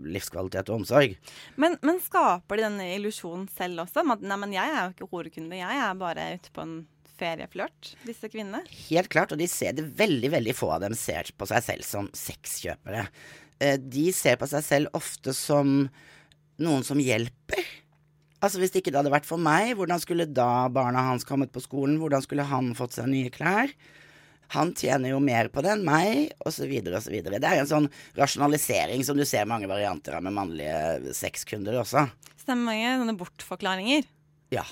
livskvalitet 0.08 0.70
og 0.72 0.82
omsorg. 0.82 1.18
Men, 1.60 1.76
men 1.86 2.00
skaper 2.04 2.60
de 2.60 2.68
denne 2.70 2.92
illusjonen 2.96 3.48
selv 3.58 3.84
også? 3.84 4.06
At 4.16 4.24
nei, 4.24 4.38
men 4.40 4.56
jeg 4.56 4.72
er 4.72 4.86
jo 4.86 4.94
ikke 4.96 5.10
horekunde, 5.12 5.60
jeg 5.60 5.82
er 5.84 6.00
bare 6.00 6.30
ute 6.38 6.54
på 6.56 6.64
en 6.64 6.78
ferieflørt, 7.18 7.96
disse 8.06 8.30
kvinnene? 8.32 8.62
Helt 8.88 9.10
klart, 9.12 9.34
og 9.34 9.42
de 9.42 9.50
ser 9.50 9.76
det 9.78 9.88
veldig, 9.98 10.32
veldig 10.38 10.56
få 10.56 10.72
av 10.76 10.86
dem 10.86 10.96
ser 10.98 11.32
på 11.38 11.48
seg 11.50 11.66
selv 11.66 11.88
som 11.88 12.10
sexkjøpere. 12.16 13.08
De 13.82 14.06
ser 14.14 14.38
på 14.40 14.48
seg 14.50 14.64
selv 14.66 14.98
ofte 14.98 15.34
som 15.36 15.88
noen 16.62 16.86
som 16.86 17.02
hjelper. 17.02 17.66
Altså 18.38 18.62
Hvis 18.62 18.76
ikke 18.78 18.94
det 18.94 19.00
hadde 19.02 19.14
vært 19.14 19.26
for 19.26 19.42
meg, 19.42 19.74
hvordan 19.80 20.02
skulle 20.02 20.30
da 20.30 20.68
barna 20.70 21.08
hans 21.10 21.26
kommet 21.26 21.50
på 21.54 21.64
skolen? 21.64 21.98
Hvordan 22.02 22.22
skulle 22.22 22.46
han 22.46 22.76
fått 22.78 23.00
seg 23.00 23.10
nye 23.10 23.34
klær? 23.34 23.74
Han 24.56 24.72
tjener 24.78 25.12
jo 25.12 25.20
mer 25.24 25.50
på 25.52 25.64
det 25.66 25.74
enn 25.74 25.86
meg, 25.88 26.32
osv., 26.48 26.72
osv. 26.72 27.16
Det 27.28 27.38
er 27.42 27.62
en 27.62 27.70
sånn 27.70 27.90
rasjonalisering 28.18 29.04
som 29.04 29.20
du 29.20 29.26
ser 29.28 29.50
mange 29.50 29.68
varianter 29.70 30.16
av 30.18 30.24
med 30.24 30.36
mannlige 30.38 31.16
sexkunder 31.18 31.82
også. 31.82 32.06
Stemmer 32.40 32.72
mange 32.72 32.94
sånne 33.02 33.18
bortforklaringer. 33.20 34.08
Ja. 34.56 34.64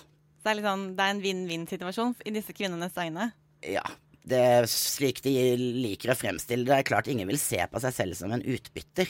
Det 0.45 0.53
er, 0.53 0.63
sånn, 0.63 0.89
det 0.95 1.03
er 1.03 1.15
en 1.15 1.23
vinn-vinn-situasjon 1.23 2.15
i 2.23 2.35
disse 2.35 2.55
kvinnenes 2.55 2.95
øyne. 3.01 3.31
Ja. 3.65 3.83
Det 4.25 4.39
er 4.41 4.65
slik 4.69 5.19
de 5.25 5.33
liker 5.57 6.13
å 6.13 6.17
fremstille 6.17 6.65
det. 6.65 6.71
Det 6.71 6.77
er 6.79 6.87
klart 6.87 7.09
ingen 7.11 7.29
vil 7.29 7.37
se 7.41 7.59
på 7.69 7.81
seg 7.83 7.93
selv 7.93 8.17
som 8.17 8.31
en 8.33 8.41
utbytter. 8.41 9.09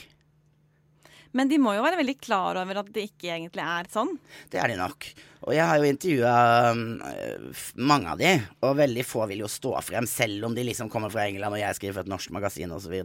Men 1.36 1.51
de 1.51 1.60
må 1.60 1.74
jo 1.75 1.84
være 1.84 2.00
veldig 2.00 2.15
klar 2.24 2.58
over 2.62 2.80
at 2.80 2.89
det 2.96 3.10
ikke 3.10 3.34
egentlig 3.34 3.63
er 3.63 3.89
sånn. 3.92 4.13
Det 4.51 4.60
er 4.62 4.72
de 4.72 4.77
nok. 4.80 5.08
Og 5.46 5.51
jeg 5.54 5.68
har 5.68 5.82
jo 5.82 5.89
intervjua 5.89 6.36
mange 7.75 8.13
av 8.13 8.22
de, 8.22 8.32
og 8.63 8.77
veldig 8.80 9.06
få 9.06 9.27
vil 9.30 9.44
jo 9.44 9.51
stå 9.51 9.75
frem, 9.86 10.08
selv 10.10 10.48
om 10.48 10.56
de 10.56 10.63
liksom 10.65 10.89
kommer 10.92 11.12
fra 11.13 11.27
England 11.27 11.58
og 11.58 11.62
jeg 11.62 11.77
skriver 11.77 12.00
for 12.00 12.08
et 12.08 12.13
norsk 12.13 12.34
magasin 12.36 12.74
osv. 12.75 12.96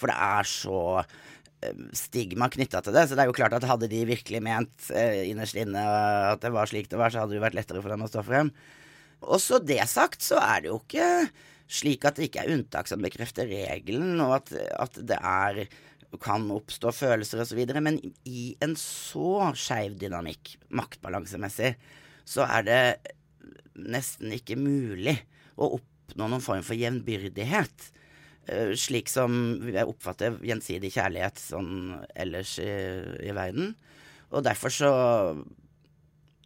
For 0.00 0.12
det 0.12 0.18
er 0.28 0.50
så 0.50 0.80
eh, 1.00 1.84
stigma 1.96 2.50
knytta 2.52 2.84
til 2.84 2.96
det. 2.96 3.06
Så 3.08 3.16
det 3.16 3.24
er 3.24 3.32
jo 3.32 3.38
klart 3.40 3.56
at 3.56 3.68
hadde 3.70 3.90
de 3.90 4.04
virkelig 4.12 4.44
ment 4.44 4.90
eh, 4.92 5.24
innerst 5.32 5.58
inne 5.58 5.86
at 6.34 6.44
det 6.44 6.52
var 6.54 6.68
slik 6.70 6.92
det 6.92 7.00
var, 7.00 7.14
så 7.14 7.24
hadde 7.24 7.34
det 7.34 7.40
jo 7.40 7.48
vært 7.48 7.58
lettere 7.58 7.82
for 7.82 7.96
dem 7.96 8.04
å 8.04 8.12
stå 8.12 8.26
frem. 8.28 8.52
Og 9.24 9.40
så 9.40 9.60
det 9.60 9.82
sagt, 9.88 10.20
så 10.24 10.36
er 10.40 10.62
det 10.62 10.70
jo 10.70 10.82
ikke 10.84 11.08
slik 11.70 12.04
at 12.04 12.18
det 12.18 12.28
ikke 12.28 12.44
er 12.44 12.56
unntak 12.56 12.88
som 12.90 13.02
bekrefter 13.02 13.48
regelen, 13.48 14.18
og 14.24 14.40
at, 14.40 14.52
at 14.84 14.96
det 15.06 15.16
er 15.16 15.64
kan 16.18 16.48
oppstå 16.50 16.90
følelser 16.94 17.44
osv. 17.44 17.60
Men 17.78 18.00
i 18.26 18.54
en 18.64 18.74
så 18.78 19.52
skeiv 19.58 19.94
dynamikk, 20.00 20.56
maktbalansemessig, 20.74 21.76
så 22.26 22.46
er 22.48 22.66
det 22.66 22.82
nesten 23.80 24.34
ikke 24.34 24.58
mulig 24.58 25.16
å 25.60 25.76
oppnå 25.78 26.26
noen 26.26 26.44
form 26.44 26.64
for 26.66 26.78
jevnbyrdighet. 26.78 27.90
Uh, 28.50 28.72
slik 28.78 29.10
som 29.12 29.60
jeg 29.68 29.86
oppfatter 29.86 30.40
gjensidig 30.42 30.90
kjærlighet 30.96 31.38
sånn 31.38 32.00
ellers 32.18 32.56
i, 32.62 32.70
i 33.28 33.34
verden. 33.36 33.74
Og 34.30 34.46
derfor 34.46 34.74
så 34.74 34.92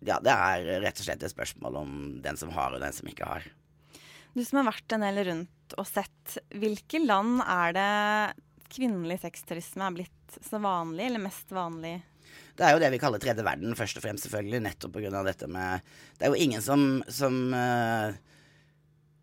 Ja, 0.05 0.19
det 0.21 0.33
er 0.33 0.83
rett 0.83 0.99
og 1.01 1.07
slett 1.07 1.23
et 1.25 1.33
spørsmål 1.33 1.77
om 1.81 1.93
den 2.21 2.37
som 2.37 2.51
har, 2.53 2.75
og 2.75 2.83
den 2.83 2.93
som 2.93 3.07
ikke 3.09 3.25
har. 3.25 3.47
Du 4.35 4.43
som 4.45 4.59
har 4.61 4.67
vært 4.69 4.93
en 4.93 5.05
del 5.07 5.21
rundt 5.31 5.77
og 5.81 5.87
sett, 5.89 6.35
hvilke 6.53 7.01
land 7.01 7.41
er 7.41 7.73
det 7.73 7.93
kvinnelig 8.75 9.21
sexturisme 9.23 9.87
er 9.87 9.97
blitt 10.01 10.37
så 10.43 10.61
vanlig, 10.63 11.09
eller 11.09 11.23
mest 11.23 11.55
vanlig? 11.55 11.97
Det 12.55 12.67
er 12.67 12.75
jo 12.75 12.83
det 12.83 12.93
vi 12.95 13.01
kaller 13.03 13.23
tredje 13.23 13.45
verden, 13.47 13.75
først 13.79 13.99
og 13.99 14.05
fremst, 14.05 14.27
selvfølgelig. 14.27 14.63
Nettopp 14.65 14.95
pga. 14.95 15.23
dette 15.27 15.49
med 15.51 15.83
Det 16.19 16.27
er 16.27 16.35
jo 16.35 16.45
ingen 16.47 16.63
som, 16.63 17.03
som 17.11 17.35
uh, 17.55 18.15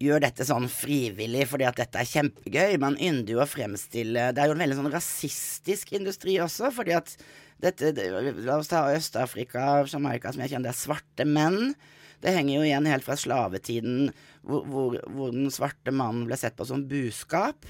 gjør 0.02 0.24
dette 0.26 0.48
sånn 0.48 0.68
frivillig 0.72 1.46
fordi 1.52 1.68
at 1.70 1.80
dette 1.80 2.02
er 2.02 2.10
kjempegøy. 2.10 2.76
Man 2.82 3.00
ynder 3.00 3.38
jo 3.38 3.44
å 3.44 3.50
fremstille 3.50 4.32
Det 4.36 4.44
er 4.44 4.52
jo 4.52 4.58
en 4.58 4.66
veldig 4.66 4.80
sånn 4.82 4.92
rasistisk 4.94 5.96
industri 5.98 6.38
også, 6.44 6.74
fordi 6.76 6.98
at 6.98 7.16
dette 7.62 7.94
det, 7.96 8.10
La 8.42 8.58
oss 8.58 8.72
ta 8.72 8.88
Øst-Afrika, 8.92 9.86
Jamaica, 9.86 10.34
som 10.34 10.44
jeg 10.44 10.56
kjenner, 10.56 10.72
det 10.72 10.76
er 10.76 10.82
svarte 10.82 11.28
menn. 11.30 11.74
Det 12.22 12.34
henger 12.36 12.56
jo 12.56 12.66
igjen 12.66 12.90
helt 12.90 13.06
fra 13.06 13.18
slavetiden, 13.18 14.12
hvor, 14.46 14.66
hvor, 14.70 14.98
hvor 15.10 15.34
den 15.34 15.50
svarte 15.54 15.94
mannen 15.94 16.28
ble 16.30 16.38
sett 16.38 16.58
på 16.58 16.68
som 16.70 16.84
buskap 16.90 17.66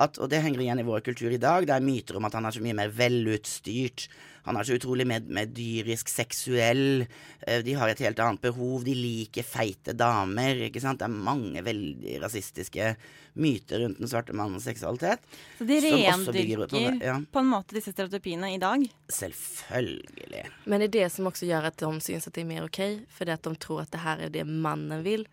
at, 0.00 0.18
og 0.18 0.30
det 0.32 0.42
henger 0.44 0.62
igjen 0.62 0.82
i 0.82 0.86
vår 0.86 1.02
kultur 1.04 1.32
i 1.34 1.40
dag, 1.40 1.66
det 1.68 1.74
er 1.74 1.84
myter 1.84 2.18
om 2.18 2.28
at 2.28 2.36
han 2.38 2.46
er 2.48 2.54
så 2.54 2.62
mye 2.64 2.76
mer 2.78 2.92
velutstyrt. 2.94 4.08
Han 4.46 4.56
er 4.56 4.64
så 4.64 4.76
utrolig 4.78 5.04
med, 5.06 5.28
med 5.28 5.52
dyrisk 5.54 6.08
seksuell. 6.08 7.04
Eh, 7.44 7.60
de 7.64 7.74
har 7.76 7.90
et 7.90 8.00
helt 8.00 8.20
annet 8.24 8.40
behov. 8.42 8.84
De 8.86 8.94
liker 8.96 9.44
feite 9.44 9.92
damer. 9.92 10.62
ikke 10.68 10.80
sant? 10.80 11.02
Det 11.02 11.08
er 11.08 11.26
mange 11.28 11.64
veldig 11.66 12.16
rasistiske 12.22 12.94
myter 13.40 13.84
rundt 13.84 14.00
den 14.00 14.10
svarte 14.10 14.34
mannens 14.36 14.64
seksualitet. 14.66 15.22
Så 15.58 15.66
de 15.68 15.78
rendyrker 15.84 16.64
på, 16.66 16.80
ja. 17.04 17.18
på, 17.32 17.42
en 17.42 17.52
måte 17.52 17.76
disse 17.76 17.92
stereotypiene 17.94 18.54
i 18.54 18.58
dag? 18.62 18.86
Selvfølgelig. 19.12 20.46
Men 20.64 20.82
det 20.82 20.90
er 20.90 20.96
det 20.96 21.12
som 21.14 21.28
også 21.30 21.46
gjør 21.50 21.70
at 21.70 21.78
de 21.82 21.92
syns 22.02 22.26
at 22.26 22.34
det 22.34 22.44
er 22.44 22.50
mer 22.50 22.66
OK, 22.66 22.80
fordi 23.12 23.36
at 23.36 23.46
de 23.46 23.54
tror 23.60 23.84
at 23.84 23.92
det 23.92 24.02
her 24.02 24.26
er 24.26 24.34
det 24.34 24.48
mannen 24.48 25.04
vil. 25.06 25.28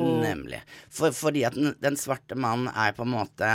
Og... 0.00 0.20
Nemlig. 0.24 0.60
For, 0.92 1.14
fordi 1.14 1.44
at 1.46 1.56
den, 1.58 1.74
den 1.82 1.98
svarte 2.00 2.38
mannen 2.38 2.70
er 2.70 2.94
på 2.96 3.06
en 3.06 3.14
måte 3.14 3.50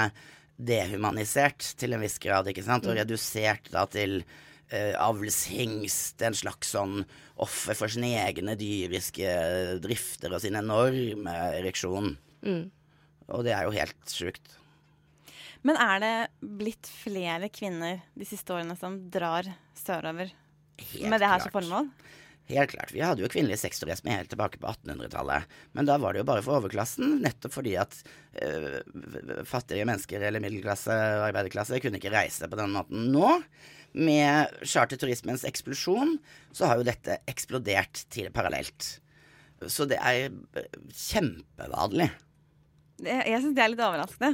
dehumanisert 0.60 1.64
til 1.80 1.96
en 1.96 2.04
viss 2.04 2.20
grad, 2.22 2.48
ikke 2.52 2.66
sant, 2.66 2.88
og 2.88 2.96
mm. 2.96 3.00
redusert 3.02 3.70
da 3.72 3.86
til 3.92 4.20
uh, 4.22 4.96
avlshingst, 5.00 6.20
en 6.28 6.36
slags 6.36 6.74
sånn 6.76 7.02
offer 7.40 7.78
for 7.80 7.92
sine 7.92 8.12
egne 8.26 8.58
dyriske 8.60 9.36
drifter 9.84 10.36
og 10.36 10.44
sin 10.44 10.60
enorme 10.60 11.36
ereksjon. 11.62 12.14
Mm. 12.44 12.66
Og 13.30 13.46
det 13.48 13.56
er 13.56 13.68
jo 13.68 13.76
helt 13.76 14.12
sjukt. 14.12 14.60
Men 15.68 15.80
er 15.80 16.04
det 16.04 16.14
blitt 16.40 16.88
flere 16.88 17.50
kvinner 17.52 18.00
de 18.16 18.28
siste 18.28 18.56
årene 18.56 18.78
som 18.80 18.96
drar 19.12 19.48
sørover 19.76 20.32
helt 20.80 21.12
med 21.12 21.20
det 21.20 21.32
her 21.32 21.44
som 21.44 21.54
formål? 21.54 21.90
Helt 22.50 22.72
klart. 22.72 22.92
Vi 22.94 23.02
hadde 23.04 23.22
jo 23.22 23.30
kvinnelig 23.30 23.60
sexturisme 23.62 24.10
helt 24.10 24.32
tilbake 24.32 24.58
på 24.58 24.72
1800-tallet. 24.72 25.46
Men 25.78 25.86
da 25.86 26.00
var 26.02 26.16
det 26.16 26.24
jo 26.24 26.30
bare 26.32 26.42
for 26.42 26.58
overklassen, 26.58 27.20
nettopp 27.22 27.54
fordi 27.54 27.76
at 27.78 28.00
øh, 28.42 28.80
fattige 29.46 29.86
mennesker 29.86 30.26
eller 30.26 30.42
middelklasse 30.42 30.90
og 30.90 31.28
arbeiderklasse 31.28 31.78
kunne 31.84 32.02
ikke 32.02 32.14
reise 32.16 32.50
på 32.50 32.58
den 32.58 32.74
måten. 32.74 33.12
Nå, 33.14 33.36
med 33.94 34.66
charterturismens 34.66 35.46
eksplosjon, 35.46 36.18
så 36.50 36.72
har 36.72 36.82
jo 36.82 36.90
dette 36.90 37.20
eksplodert 37.30 38.02
til 38.10 38.34
parallelt. 38.34 38.96
Så 39.70 39.86
det 39.90 40.02
er 40.02 40.34
kjempevanlig. 40.90 42.10
Jeg, 43.04 43.24
jeg 43.30 43.44
syns 43.44 43.56
det 43.56 43.66
er 43.66 43.74
litt 43.76 43.86
overraskende. 43.86 44.34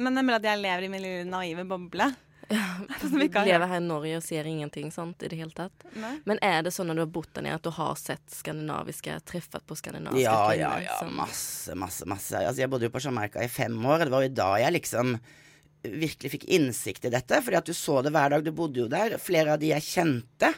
Men 0.00 0.16
det 0.16 0.22
er 0.22 0.28
mulig 0.30 0.40
at 0.40 0.48
jeg 0.48 0.64
lever 0.64 0.86
i 0.86 0.92
min 0.96 1.04
lille 1.04 1.28
naive 1.28 1.68
boble. 1.68 2.08
Lever 3.10 3.66
her 3.70 3.78
i 3.78 3.84
Norge 3.84 4.16
og 4.18 4.24
ser 4.26 4.48
ingenting 4.50 4.88
sånt 4.94 5.22
i 5.22 5.28
det 5.30 5.38
hele 5.38 5.54
tatt. 5.54 5.84
Nei. 5.94 6.16
Men 6.26 6.40
er 6.44 6.64
det 6.66 6.72
sånn 6.74 6.90
når 6.90 6.98
du 6.98 7.02
har 7.04 7.12
bodd 7.14 7.28
der 7.36 7.46
nede, 7.46 7.58
at 7.60 7.66
du 7.66 7.70
har 7.76 7.94
sett 8.00 8.24
skandinaviske, 8.34 9.20
treffet 9.28 9.62
på 9.66 9.76
skandinaviske 9.78 10.24
ja, 10.24 10.38
kvinner? 10.48 10.82
Ja, 10.82 10.88
ja, 10.88 10.96
som... 10.98 11.12
masse, 11.20 11.76
masse, 11.78 12.08
masse. 12.10 12.40
Altså, 12.40 12.64
jeg 12.64 12.72
bodde 12.72 12.88
jo 12.88 12.94
på 12.94 13.04
Jamaica 13.04 13.44
i 13.44 13.52
fem 13.52 13.76
år, 13.84 14.00
og 14.00 14.08
det 14.08 14.16
var 14.16 14.26
jo 14.26 14.32
da 14.40 14.50
jeg 14.64 14.76
liksom 14.80 15.06
virkelig 15.86 16.30
fikk 16.34 16.46
innsikt 16.56 17.06
i 17.06 17.14
dette. 17.14 17.36
Fordi 17.44 17.60
at 17.60 17.68
du 17.70 17.74
så 17.76 17.94
det 18.04 18.12
hver 18.14 18.30
dag. 18.34 18.40
Du 18.44 18.52
bodde 18.56 18.80
jo 18.82 18.88
der. 18.90 19.08
Flere 19.22 19.48
av 19.54 19.58
de 19.62 19.68
jeg 19.70 19.86
kjente, 19.86 20.48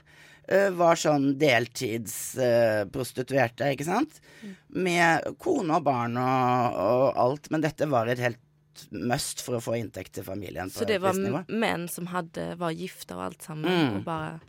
uh, 0.48 0.70
var 0.78 0.94
sånn 0.98 1.26
deltidsprostituerte, 1.40 3.64
uh, 3.68 3.72
ikke 3.76 3.90
sant? 3.90 4.12
Mm. 4.42 4.52
Med 4.88 5.08
kone 5.42 5.70
og 5.76 5.82
barn 5.86 6.14
og, 6.20 6.58
og 6.72 7.06
alt. 7.26 7.44
Men 7.54 7.60
dette 7.68 7.84
var 7.92 8.04
et 8.08 8.24
helt 8.24 8.42
must 8.90 9.42
for 9.44 9.58
å 9.58 9.62
få 9.64 9.76
inntekt 9.78 10.14
til 10.16 10.26
familien. 10.26 10.70
Så 10.72 10.86
det 10.88 11.00
var 11.02 11.18
menn 11.48 11.88
som 11.90 12.08
hadde, 12.12 12.52
var 12.60 12.74
gifte 12.76 13.16
og 13.18 13.28
alt 13.28 13.46
sammen? 13.46 13.70
Mm. 13.70 14.00
Og 14.00 14.08
bare 14.08 14.40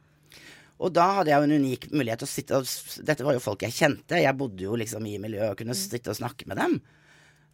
og 0.84 0.92
da 0.92 1.06
hadde 1.20 1.32
jeg 1.32 1.40
jo 1.40 1.48
en 1.48 1.64
unik 1.64 1.86
mulighet 1.94 2.24
til 2.24 2.28
å 2.28 2.32
sitte 2.34 2.58
og 2.60 3.06
Dette 3.08 3.24
var 3.24 3.38
jo 3.38 3.44
folk 3.44 3.64
jeg 3.64 3.76
kjente. 3.78 4.20
Jeg 4.20 4.36
bodde 4.36 4.66
jo 4.66 4.76
liksom 4.80 5.06
i 5.08 5.20
miljøet 5.22 5.54
og 5.54 5.60
kunne 5.62 5.76
mm. 5.78 5.80
sitte 5.80 6.12
og 6.12 6.18
snakke 6.18 6.48
med 6.50 6.60
dem. 6.60 6.80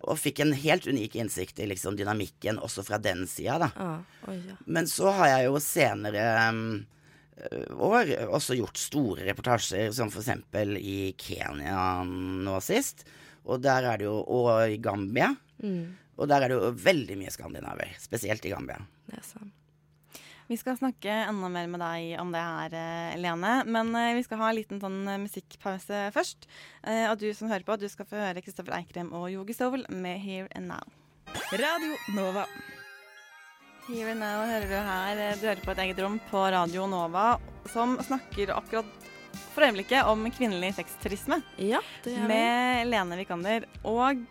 Og 0.07 0.17
fikk 0.17 0.39
en 0.41 0.55
helt 0.55 0.87
unik 0.87 1.17
innsikt 1.19 1.59
i 1.59 1.67
liksom 1.69 1.97
dynamikken 1.99 2.61
også 2.63 2.85
fra 2.87 2.97
den 3.03 3.25
sida, 3.27 3.57
da. 3.65 3.69
Ah, 3.75 4.23
oh, 4.25 4.37
ja. 4.47 4.55
Men 4.65 4.87
så 4.87 5.11
har 5.17 5.33
jeg 5.33 5.49
jo 5.49 5.59
senere 5.61 6.23
um, 6.47 6.61
år 7.89 8.13
også 8.29 8.55
gjort 8.57 8.79
store 8.79 9.27
reportasjer, 9.27 9.91
som 9.95 10.11
for 10.13 10.23
eksempel 10.23 10.77
i 10.79 11.11
Kenya 11.19 11.99
nå 12.07 12.55
sist. 12.63 13.03
Og 13.49 13.59
der 13.63 13.91
er 13.91 13.99
det 13.99 14.07
jo 14.07 14.19
Og 14.23 14.49
i 14.71 14.79
Gambia. 14.81 15.33
Mm. 15.59 15.97
Og 16.19 16.27
der 16.27 16.43
er 16.43 16.51
det 16.51 16.59
jo 16.59 16.73
veldig 16.83 17.15
mye 17.21 17.31
skandinaver, 17.31 17.95
spesielt 18.01 18.45
i 18.45 18.51
Gambia. 18.51 18.81
Det 19.07 19.17
er 19.21 19.25
sant. 19.25 19.55
Vi 20.49 20.57
skal 20.57 20.79
snakke 20.79 21.13
enda 21.13 21.45
mer 21.53 21.67
med 21.69 21.77
deg 21.83 22.15
om 22.17 22.31
det 22.33 22.41
her, 22.41 22.73
eh, 22.73 23.17
Lene. 23.21 23.51
Men 23.69 23.91
eh, 23.93 24.15
vi 24.17 24.23
skal 24.25 24.39
ha 24.41 24.47
en 24.49 24.57
liten 24.57 24.79
sånn 24.81 25.03
eh, 25.05 25.19
musikkpause 25.21 26.07
først. 26.15 26.47
Og 26.89 27.19
du 27.21 27.27
som 27.37 27.51
hører 27.51 27.67
på, 27.67 27.77
du 27.77 27.85
skal 27.91 28.07
få 28.09 28.17
høre 28.17 28.41
Kristoffer 28.41 28.73
Eikrem 28.79 29.11
og 29.13 29.27
Yogi 29.29 29.53
Stovell 29.53 29.85
med 29.93 30.17
Here 30.23 30.47
and 30.57 30.71
Now. 30.71 30.81
Radio 31.53 31.93
Nova. 32.15 32.47
Here 33.85 34.15
and 34.15 34.23
Now 34.25 34.41
hører 34.49 34.65
du 34.65 34.75
her. 34.89 35.21
Du 35.37 35.45
hører 35.51 35.61
på 35.61 35.75
et 35.75 35.83
eget 35.85 36.01
rom 36.01 36.17
på 36.31 36.41
Radio 36.55 36.89
Nova 36.89 37.27
som 37.69 37.99
snakker 38.01 38.55
akkurat 38.55 39.09
for 39.53 39.67
øyeblikket 39.67 40.09
om 40.09 40.25
kvinnelig 40.33 40.73
sexturisme. 40.79 41.43
Ja, 41.61 41.83
det 42.01 42.15
gjør 42.15 42.25
vi. 42.25 42.33
Med 42.33 42.89
Lene 42.89 43.21
Vikander. 43.21 43.69
Og 43.85 44.25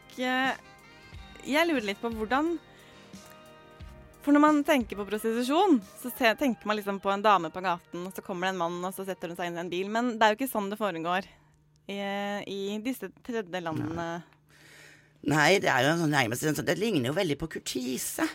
jeg 1.49 1.69
lurer 1.69 1.87
litt 1.90 2.00
på 2.02 2.11
hvordan 2.12 2.57
For 4.25 4.35
når 4.35 4.43
man 4.43 4.62
tenker 4.67 4.99
på 4.99 5.07
prostitusjon, 5.09 5.78
så 6.02 6.11
tenker 6.12 6.69
man 6.69 6.76
liksom 6.76 6.99
på 7.00 7.12
en 7.12 7.23
dame 7.25 7.49
på 7.55 7.62
gaten, 7.64 8.02
og 8.05 8.12
så 8.12 8.25
kommer 8.25 8.49
det 8.49 8.57
en 8.57 8.62
mann, 8.64 8.81
og 8.85 8.93
så 8.93 9.07
setter 9.09 9.31
hun 9.31 9.38
seg 9.38 9.49
inn 9.49 9.57
i 9.57 9.62
en 9.62 9.71
bil. 9.73 9.88
Men 9.93 10.17
det 10.19 10.26
er 10.26 10.35
jo 10.35 10.40
ikke 10.40 10.50
sånn 10.50 10.69
det 10.69 10.81
foregår 10.81 11.28
i, 11.88 11.97
i 12.45 12.61
disse 12.85 13.09
tredje 13.25 13.62
landene. 13.64 14.09
Nei, 15.28 15.57
det 15.62 15.71
er 15.73 15.87
jo 15.87 15.97
sånn 16.02 16.12
nærmest 16.14 16.45
sånn, 16.45 16.67
Det 16.67 16.76
ligner 16.78 17.11
jo 17.11 17.17
veldig 17.17 17.38
på 17.40 17.49
kurtise. 17.57 18.26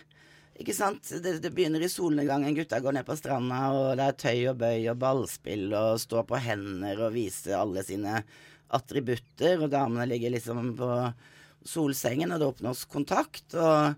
Ikke 0.60 0.74
sant? 0.75 1.08
Det, 1.24 1.38
det, 1.41 1.51
begynner 1.53 1.82
i 1.82 1.89
solnedgangen, 1.89 2.55
gutta 2.58 2.82
går 2.84 2.98
ned 2.98 3.08
på 3.08 3.17
stranda, 3.17 3.62
og 3.74 3.93
det 3.98 4.08
er 4.08 4.17
tøy 4.24 4.41
og 4.51 4.60
bøy 4.62 4.89
og 4.91 5.00
ballspill 5.01 5.72
og 5.74 6.01
stå 6.01 6.25
på 6.29 6.41
hender 6.41 7.05
og 7.08 7.15
vise 7.15 7.55
alle 7.58 7.86
sine 7.86 8.20
attributter, 8.74 9.62
og 9.62 9.72
damene 9.74 10.10
ligger 10.10 10.34
liksom 10.36 10.74
på 10.77 10.89
solsengen, 11.67 12.34
og 12.34 12.41
det 12.41 12.50
oppnås 12.50 12.84
kontakt. 12.91 13.46
Og, 13.55 13.96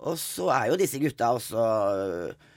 og, 0.00 0.14
så 0.20 0.48
er 0.54 0.70
jo 0.70 0.78
disse 0.80 1.00
gutta 1.02 1.32
også 1.36 1.66
øh, 1.66 2.48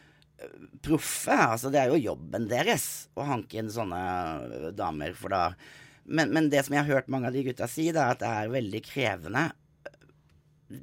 proffe. 0.85 1.35
Altså, 1.35 1.71
det 1.73 1.81
er 1.81 1.93
jo 1.93 2.03
jobben 2.11 2.47
deres 2.51 3.07
å 3.17 3.25
hanke 3.27 3.61
inn 3.61 3.73
sånne 3.73 4.71
damer, 4.77 5.17
for 5.17 5.33
da 5.33 5.49
men, 6.05 6.29
men, 6.29 6.49
det 6.53 6.61
som 6.65 6.75
jeg 6.75 6.85
har 6.85 6.99
hørt 6.99 7.07
mange 7.09 7.29
av 7.29 7.33
de 7.33 7.41
gutta 7.47 7.67
si, 7.69 7.87
det 7.89 8.01
er 8.01 8.13
at 8.13 8.21
det 8.21 8.29
er 8.29 8.51
veldig 8.53 8.81
krevende. 8.85 9.45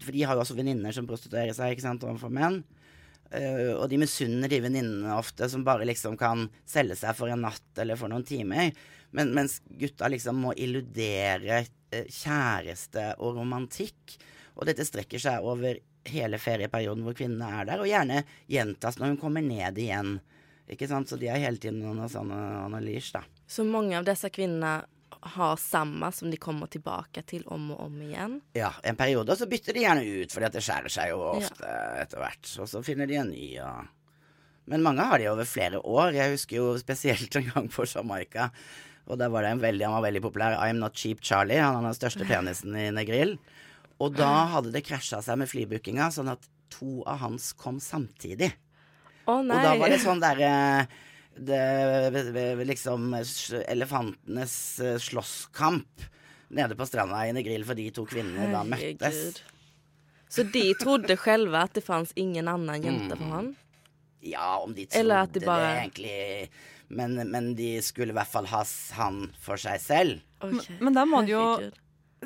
For 0.02 0.14
de 0.14 0.24
har 0.26 0.34
jo 0.34 0.42
også 0.42 0.56
venninner 0.58 0.94
som 0.94 1.06
prostituerer 1.06 1.54
seg 1.54 1.74
ikke 1.74 1.84
sant, 1.84 2.06
overfor 2.06 2.32
menn. 2.34 2.62
Uh, 3.32 3.78
og 3.78 3.86
de 3.88 4.00
misunner 4.02 4.50
de 4.50 4.58
venninnene 4.60 5.14
ofte 5.16 5.46
som 5.48 5.62
bare 5.64 5.86
liksom 5.88 6.18
kan 6.20 6.48
selge 6.68 6.98
seg 7.00 7.14
for 7.16 7.32
en 7.32 7.46
natt 7.46 7.80
eller 7.80 7.96
for 8.00 8.12
noen 8.12 8.26
timer. 8.26 8.74
Men, 9.14 9.30
mens 9.36 9.60
gutta 9.78 10.10
liksom 10.10 10.42
må 10.42 10.56
illudere 10.58 11.62
kjæreste 12.08 13.12
og 13.18 13.38
romantikk. 13.40 14.16
Og 14.56 14.68
dette 14.68 14.84
strekker 14.84 15.22
seg 15.22 15.44
over 15.46 15.78
hele 16.08 16.38
ferieperioden 16.42 17.04
hvor 17.06 17.16
kvinnene 17.16 17.48
er 17.60 17.68
der, 17.68 17.82
og 17.82 17.88
gjerne 17.88 18.24
gjentas 18.50 18.98
når 18.98 19.14
hun 19.14 19.20
kommer 19.20 19.44
ned 19.44 19.78
igjen. 19.78 20.16
Ikke 20.72 20.88
sant? 20.90 21.10
Så 21.10 21.18
de 21.20 21.30
har 21.30 21.40
hele 21.42 21.60
tiden 21.60 21.80
noen 21.82 22.08
sånne 22.10 22.38
analyser, 22.64 23.20
da. 23.20 23.44
Så 23.46 23.64
mange 23.68 23.96
av 23.98 24.06
disse 24.08 24.30
kvinnene 24.32 24.80
har 25.22 25.56
samme 25.60 26.08
som 26.12 26.30
de 26.32 26.38
kommer 26.40 26.66
tilbake 26.72 27.22
til 27.28 27.44
om 27.52 27.70
og 27.74 27.84
om 27.86 27.98
igjen? 28.02 28.38
Ja, 28.58 28.72
en 28.82 28.98
periode, 28.98 29.30
og 29.30 29.38
så 29.38 29.46
bytter 29.50 29.76
de 29.76 29.84
gjerne 29.84 30.06
ut, 30.22 30.32
fordi 30.34 30.48
at 30.48 30.56
det 30.56 30.64
skjærer 30.66 30.94
seg 30.94 31.12
jo 31.12 31.20
ofte 31.34 31.74
etter 32.00 32.22
hvert. 32.22 32.54
Og 32.58 32.70
så 32.70 32.82
finner 32.86 33.10
de 33.10 33.20
en 33.20 33.30
ny, 33.30 33.50
og 33.62 33.90
Men 34.70 34.82
mange 34.82 35.02
har 35.02 35.18
de 35.18 35.26
over 35.30 35.46
flere 35.48 35.80
år. 35.82 36.14
Jeg 36.14 36.36
husker 36.36 36.56
jo 36.60 36.66
spesielt 36.78 37.34
en 37.36 37.48
gang 37.50 37.68
på 37.72 37.86
Jamaica. 37.88 38.50
Og 39.10 39.18
der 39.18 39.30
var 39.34 39.42
det 39.42 39.50
en 39.56 39.62
veldig, 39.62 39.84
han 39.88 39.96
var 39.98 40.04
veldig 40.06 40.22
populær. 40.22 40.56
I'm 40.62 40.78
Not 40.80 40.94
Cheap 40.96 41.20
Charlie. 41.26 41.58
Han 41.58 41.80
har 41.80 41.88
den 41.88 41.96
største 41.98 42.26
penisen 42.28 42.76
i 42.78 42.88
Negril. 42.94 43.36
Og 44.02 44.14
da 44.16 44.28
hadde 44.54 44.72
det 44.74 44.84
krasja 44.86 45.20
seg 45.22 45.38
med 45.42 45.50
flybookinga, 45.50 46.08
sånn 46.14 46.30
at 46.32 46.46
to 46.72 47.02
av 47.06 47.18
hans 47.22 47.50
kom 47.58 47.80
samtidig. 47.82 48.52
Å 49.28 49.40
nei. 49.44 49.56
Og 49.58 49.66
da 49.66 49.74
var 49.78 49.92
det 49.92 50.00
sånn 50.02 50.22
derre 50.22 50.52
det, 51.32 51.60
liksom 52.68 53.12
elefantenes 53.16 54.56
eh, 54.80 54.98
slåsskamp 55.00 56.02
nede 56.52 56.76
på 56.76 56.86
stranda 56.86 57.22
i 57.28 57.32
Negril 57.32 57.64
for 57.64 57.78
de 57.78 57.86
to 57.94 58.04
kvinnene 58.08 58.50
da 58.52 58.62
møttes. 58.68 59.40
Så 60.32 60.44
de 60.52 60.64
trodde 60.80 61.16
selv 61.20 61.54
at 61.60 61.74
det 61.76 61.84
fantes 61.84 62.12
ingen 62.16 62.48
annen 62.48 62.84
jente 62.84 63.16
for 63.16 63.32
han? 63.36 63.50
Ja, 64.22 64.58
om 64.62 64.74
de 64.76 64.86
trodde 64.86 65.00
Eller 65.00 65.26
at 65.26 65.32
de 65.34 65.40
bare- 65.44 65.72
det 65.72 65.80
egentlig 65.82 66.50
men, 66.92 67.16
men 67.32 67.52
de 67.58 67.74
skulle 67.84 68.14
i 68.14 68.16
hvert 68.16 68.30
fall 68.30 68.48
ha 68.52 68.62
han 68.98 69.24
for 69.42 69.60
seg 69.60 69.80
selv. 69.82 70.22
Okay. 70.42 70.78
Men 70.80 70.96
da 70.96 71.06
må 71.08 71.22
de 71.26 71.34
jo 71.34 71.44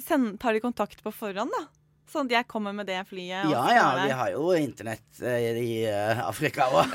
sende, 0.03 0.37
Tar 0.43 0.57
de 0.57 0.63
kontakt 0.65 1.03
på 1.05 1.13
forhånd, 1.15 1.53
da? 1.53 1.67
Sånn 2.07 2.29
at 2.29 2.37
jeg 2.37 2.47
kommer 2.47 2.75
med 2.77 2.87
det 2.87 3.01
flyet. 3.09 3.49
og 3.49 3.51
Ja 3.51 3.65
ja, 3.75 3.87
vi 4.05 4.15
har 4.15 4.31
jo 4.31 4.53
internett 4.55 5.23
eh, 5.23 5.59
i 5.59 5.71
uh, 5.91 6.23
Afrika 6.29 6.69
òg. 6.71 6.95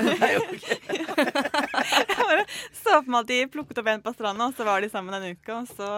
Jeg 1.92 2.16
bare 2.16 2.44
så 2.48 2.94
for 3.02 3.10
meg 3.12 3.20
at 3.20 3.28
de 3.28 3.40
plukket 3.52 3.80
opp 3.82 3.90
en 3.92 4.04
på 4.04 4.12
stranda, 4.14 4.46
og 4.48 4.56
så 4.56 4.64
var 4.64 4.80
de 4.80 4.88
sammen 4.92 5.16
en 5.18 5.34
uke, 5.34 5.52
og 5.58 5.68
så 5.68 5.90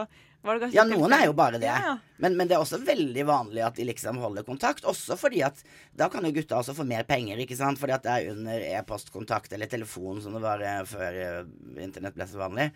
Ja, 0.74 0.84
noen 0.84 1.12
er 1.16 1.24
jo 1.24 1.34
bare 1.36 1.58
det. 1.60 1.70
Ja. 1.72 1.94
Men, 2.20 2.34
men 2.36 2.48
det 2.48 2.56
er 2.56 2.62
også 2.62 2.78
veldig 2.84 3.24
vanlig 3.28 3.62
at 3.64 3.78
de 3.78 3.86
liksom 3.88 4.18
holder 4.20 4.44
kontakt. 4.44 4.84
Også 4.88 5.16
fordi 5.16 5.40
at 5.46 5.62
da 5.96 6.10
kan 6.12 6.26
jo 6.26 6.34
gutta 6.36 6.58
også 6.58 6.74
få 6.76 6.84
mer 6.88 7.06
penger, 7.08 7.40
ikke 7.40 7.56
sant. 7.56 7.80
Fordi 7.80 7.94
at 7.96 8.04
det 8.04 8.12
er 8.12 8.34
under 8.34 8.66
e-postkontakt 8.74 9.54
eller 9.56 9.70
telefon 9.72 10.20
som 10.20 10.36
det 10.36 10.42
var 10.44 10.60
eh, 10.60 10.82
før 10.88 11.18
eh, 11.22 11.40
internett 11.86 12.18
ble 12.18 12.28
så 12.28 12.42
vanlig. 12.42 12.68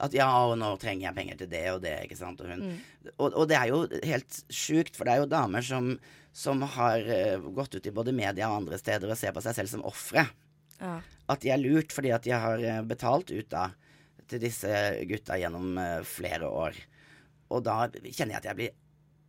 At 0.00 0.16
ja, 0.16 0.30
og 0.48 0.56
nå 0.56 0.72
trenger 0.80 1.10
jeg 1.10 1.16
penger 1.18 1.42
til 1.42 1.50
det 1.52 1.64
og 1.74 1.82
det, 1.84 1.92
ikke 2.06 2.16
sant. 2.16 2.40
Og, 2.40 2.48
hun, 2.48 2.80
og, 3.18 3.26
og 3.28 3.44
det 3.50 3.58
er 3.58 3.68
jo 3.68 3.82
helt 4.08 4.40
sjukt, 4.48 4.96
for 4.96 5.04
det 5.04 5.12
er 5.12 5.20
jo 5.20 5.28
damer 5.28 5.66
som, 5.66 5.92
som 6.32 6.64
har 6.78 7.04
eh, 7.04 7.36
gått 7.60 7.76
ut 7.76 7.90
i 7.90 7.96
både 8.00 8.16
media 8.16 8.48
og 8.48 8.62
andre 8.62 8.80
steder 8.80 9.12
og 9.12 9.20
ser 9.20 9.36
på 9.36 9.44
seg 9.44 9.60
selv 9.60 9.74
som 9.74 9.84
ofre. 9.84 10.24
Ja. 10.80 10.96
At 11.28 11.44
de 11.44 11.52
er 11.52 11.60
lurt 11.60 11.92
fordi 11.92 12.16
at 12.16 12.24
de 12.24 12.32
har 12.32 12.64
betalt 12.88 13.28
ut 13.28 13.52
da 13.52 13.68
til 14.30 14.40
disse 14.40 14.70
gutta 15.10 15.36
gjennom 15.36 15.76
flere 16.06 16.48
år. 16.48 16.78
Og 17.50 17.64
da 17.66 17.82
kjenner 17.90 18.36
jeg 18.36 18.40
at 18.42 18.48
jeg 18.50 18.58
blir 18.60 18.76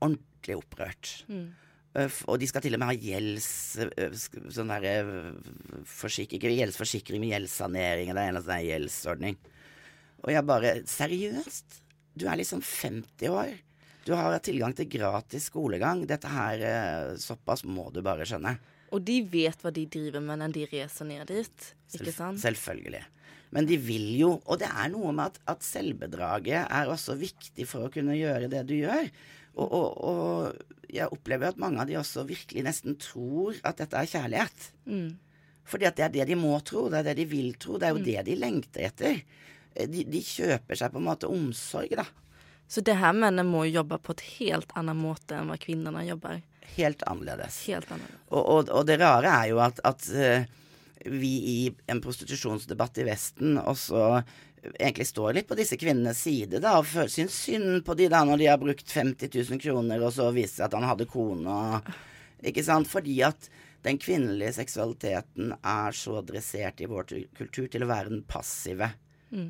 ordentlig 0.01 0.58
opprørt. 0.60 1.12
Mm. 1.30 1.48
Eh, 2.00 2.20
Og 2.32 2.40
de 2.40 2.48
skal 2.48 2.63
til 2.63 2.78
og 2.78 2.82
med 2.82 2.92
ha 2.92 2.96
gjelds... 2.96 3.50
eh, 3.84 4.13
Sånn 4.54 4.70
derre 4.72 4.94
forsikring 5.90 6.40
Ikke 6.40 6.54
gjeldsforsikring, 6.56 7.20
men 7.24 7.34
gjeldssanering 7.34 8.12
eller 8.13 8.30
en 8.30 8.36
eller 8.36 8.40
annen 8.40 8.46
sånn 8.48 8.68
gjeldsordning. 8.70 9.40
Og 10.22 10.32
jeg 10.36 10.48
bare 10.48 10.75
Seriøst? 10.88 11.82
Du 12.16 12.28
er 12.28 12.40
liksom 12.40 12.62
50 12.63 13.30
år. 13.32 13.54
Du 14.06 14.13
har 14.18 14.40
tilgang 14.44 14.74
til 14.75 14.90
gratis 14.90 15.46
skolegang. 15.51 16.06
Dette 16.10 16.30
her 16.32 16.63
eh, 16.66 17.16
Såpass 17.22 17.63
må 17.68 17.90
du 17.94 18.01
bare 18.06 18.25
skjønne. 18.28 18.56
Og 18.92 19.04
de 19.08 19.22
vet 19.32 19.62
hva 19.63 19.72
de 19.72 19.86
driver 19.88 20.24
med 20.25 20.42
når 20.42 20.55
de 20.57 20.66
reiser 20.68 21.07
ned 21.07 21.29
dit, 21.31 21.68
ikke 21.96 22.12
sant? 22.12 22.42
Selvfølgelig. 22.44 23.00
Men 23.51 23.68
de 23.68 23.75
vil 23.83 24.07
jo 24.16 24.29
Og 24.46 24.59
det 24.61 24.70
er 24.72 24.92
noe 24.94 25.11
med 25.16 25.33
at, 25.33 25.42
at 25.55 25.66
selvbedraget 25.66 26.64
er 26.64 26.92
også 26.92 27.18
viktig 27.20 27.68
for 27.68 27.87
å 27.87 27.92
kunne 27.94 28.16
gjøre 28.16 28.48
det 28.51 28.64
du 28.70 28.77
gjør. 28.77 29.09
Og, 29.59 29.68
og, 29.68 29.90
og 30.07 30.92
jeg 30.92 31.11
opplever 31.11 31.51
at 31.51 31.59
mange 31.59 31.81
av 31.83 31.90
de 31.90 31.98
også 32.00 32.24
virkelig 32.27 32.64
nesten 32.68 32.96
tror 33.00 33.57
at 33.68 33.81
dette 33.81 34.00
er 34.00 34.09
kjærlighet. 34.11 34.72
Mm. 34.87 35.11
Fordi 35.68 35.87
at 35.87 35.98
det 36.00 36.05
er 36.07 36.14
det 36.16 36.29
de 36.31 36.40
må 36.40 36.55
tro, 36.68 36.87
det 36.92 37.01
er 37.01 37.09
det 37.11 37.18
de 37.22 37.27
vil 37.31 37.53
tro, 37.59 37.77
det 37.79 37.90
er 37.90 37.96
jo 37.96 38.03
det 38.03 38.24
de 38.27 38.37
lengter 38.40 38.87
etter. 38.90 39.22
Eh, 39.75 39.87
De, 39.87 40.03
de 40.07 40.24
kjøper 40.24 40.79
seg 40.79 40.92
på 40.92 41.00
en 41.00 41.07
måte 41.07 41.29
omsorg, 41.31 41.94
da. 42.00 42.07
Så 42.72 42.83
det 42.87 42.96
her 43.00 43.11
mennene 43.11 43.44
må 43.44 43.66
jobbe 43.68 44.00
på 44.00 44.16
et 44.16 44.24
helt 44.40 44.72
annen 44.79 45.00
måte 45.00 45.35
enn 45.35 45.51
hva 45.51 45.57
kvinnene 45.59 46.05
jobber. 46.07 46.40
Helt 46.77 47.03
annerledes. 47.03 47.57
Helt 47.68 47.90
annerledes. 47.92 48.22
Og, 48.31 48.42
og, 48.42 48.72
og 48.72 48.85
det 48.87 48.96
rare 49.01 49.31
er 49.42 49.50
jo 49.51 49.59
at, 49.64 49.81
at 49.87 50.07
eh, 50.16 50.46
vi 51.05 51.33
i 51.51 51.59
en 51.92 52.01
prostitusjonsdebatt 52.03 53.01
i 53.01 53.07
Vesten 53.07 53.57
også 53.57 54.22
egentlig 54.77 55.07
står 55.09 55.33
litt 55.33 55.50
på 55.50 55.57
disse 55.57 55.77
kvinnenes 55.79 56.22
side, 56.22 56.61
da, 56.61 56.77
og 56.79 57.09
syns 57.09 57.33
synd 57.48 57.81
på 57.85 57.96
de 57.98 58.09
da 58.11 58.22
når 58.27 58.42
de 58.42 58.50
har 58.51 58.61
brukt 58.61 58.85
50 58.94 59.31
000 59.33 59.61
kroner, 59.61 60.03
og 60.05 60.14
så 60.14 60.29
viser 60.29 60.51
det 60.51 60.57
seg 60.59 60.68
at 60.70 60.77
han 60.77 60.90
hadde 60.90 61.09
kone 61.09 61.57
Ikke 62.46 62.64
sant? 62.66 62.90
Fordi 62.90 63.20
at 63.25 63.50
den 63.85 63.98
kvinnelige 64.01 64.53
seksualiteten 64.59 65.55
er 65.57 65.98
så 65.98 66.22
dressert 66.25 66.81
i 66.81 66.90
vår 66.90 67.09
kultur 67.37 67.68
til 67.70 67.85
å 67.85 67.90
være 67.90 68.14
den 68.14 68.24
passive. 68.29 68.92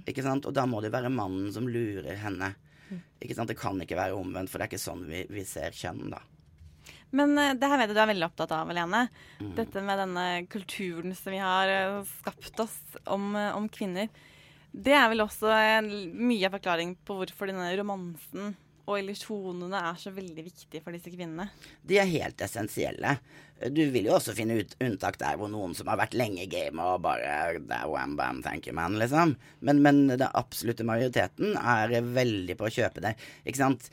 Ikke 0.08 0.24
sant? 0.24 0.46
Og 0.48 0.56
da 0.56 0.66
må 0.68 0.82
det 0.84 0.92
være 0.94 1.12
mannen 1.12 1.52
som 1.56 1.68
lurer 1.68 2.20
henne. 2.20 2.54
Ikke 3.20 3.36
sant? 3.36 3.52
Det 3.52 3.60
kan 3.60 3.80
ikke 3.82 4.00
være 4.00 4.16
omvendt, 4.16 4.52
for 4.52 4.60
det 4.60 4.68
er 4.68 4.72
ikke 4.74 4.84
sånn 4.84 5.06
vi, 5.08 5.24
vi 5.32 5.44
ser 5.48 5.76
kjønn, 5.76 6.12
da. 6.12 6.22
Men 7.12 7.38
eh, 7.38 7.54
det 7.60 7.70
her 7.70 7.80
vet 7.82 7.92
jeg 7.92 7.98
du 7.98 8.04
er 8.04 8.12
veldig 8.14 8.28
opptatt 8.30 8.56
av, 8.56 8.72
Helene. 8.72 9.06
Mm. 9.42 9.54
Dette 9.60 9.86
med 9.86 10.02
denne 10.02 10.26
kulturen 10.52 11.16
som 11.18 11.36
vi 11.36 11.44
har 11.44 11.72
eh, 11.72 12.02
skapt 12.22 12.64
oss 12.64 12.78
om, 13.06 13.32
eh, 13.36 13.54
om 13.58 13.70
kvinner. 13.72 14.10
Det 14.72 14.96
er 14.96 15.10
vel 15.12 15.26
også 15.26 15.52
en, 15.52 15.90
mye 16.16 16.48
av 16.48 16.56
forklaring 16.56 16.96
på 17.08 17.20
hvorfor 17.20 17.52
denne 17.52 17.72
romansen 17.76 18.54
og 18.92 18.98
illusjonene 18.98 19.80
er 19.92 19.98
så 20.00 20.12
veldig 20.14 20.44
viktige 20.44 20.82
for 20.84 20.96
disse 20.96 21.12
kvinnene. 21.12 21.48
De 21.88 22.00
er 22.02 22.10
helt 22.10 22.42
essensielle. 22.44 23.16
Du 23.72 23.82
vil 23.94 24.08
jo 24.10 24.16
også 24.16 24.34
finne 24.36 24.58
ut 24.58 24.74
unntak 24.82 25.20
der 25.22 25.38
hvor 25.38 25.52
noen 25.52 25.76
som 25.78 25.92
har 25.92 26.00
vært 26.02 26.16
lenge 26.18 26.46
i 26.46 26.50
gamet 26.50 26.82
og 26.82 27.04
bare 27.06 27.60
det 27.60 27.78
er 27.78 28.16
bam, 28.18 28.42
thank 28.42 28.68
you 28.68 28.76
man, 28.76 28.98
liksom. 29.00 29.36
Men, 29.62 29.84
men 29.86 30.06
den 30.10 30.26
absolutte 30.28 30.88
majoriteten 30.88 31.54
er 31.60 31.94
veldig 32.02 32.58
på 32.58 32.68
å 32.68 32.74
kjøpe 32.80 33.04
det. 33.06 33.14
Ikke 33.46 33.62
sant. 33.62 33.92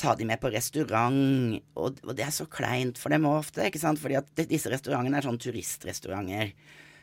Ta 0.00 0.14
de 0.16 0.26
med 0.28 0.40
på 0.40 0.50
restaurant, 0.52 1.58
og, 1.76 1.98
og 2.06 2.14
det 2.16 2.24
er 2.24 2.32
så 2.32 2.46
kleint 2.48 2.98
for 3.00 3.12
dem 3.12 3.26
ofte, 3.28 3.66
ikke 3.68 3.82
sant. 3.82 4.00
Fordi 4.00 4.16
at 4.20 4.44
disse 4.48 4.72
restaurantene 4.72 5.20
er 5.20 5.26
sånn 5.28 5.40
turistrestauranter. 5.40 6.54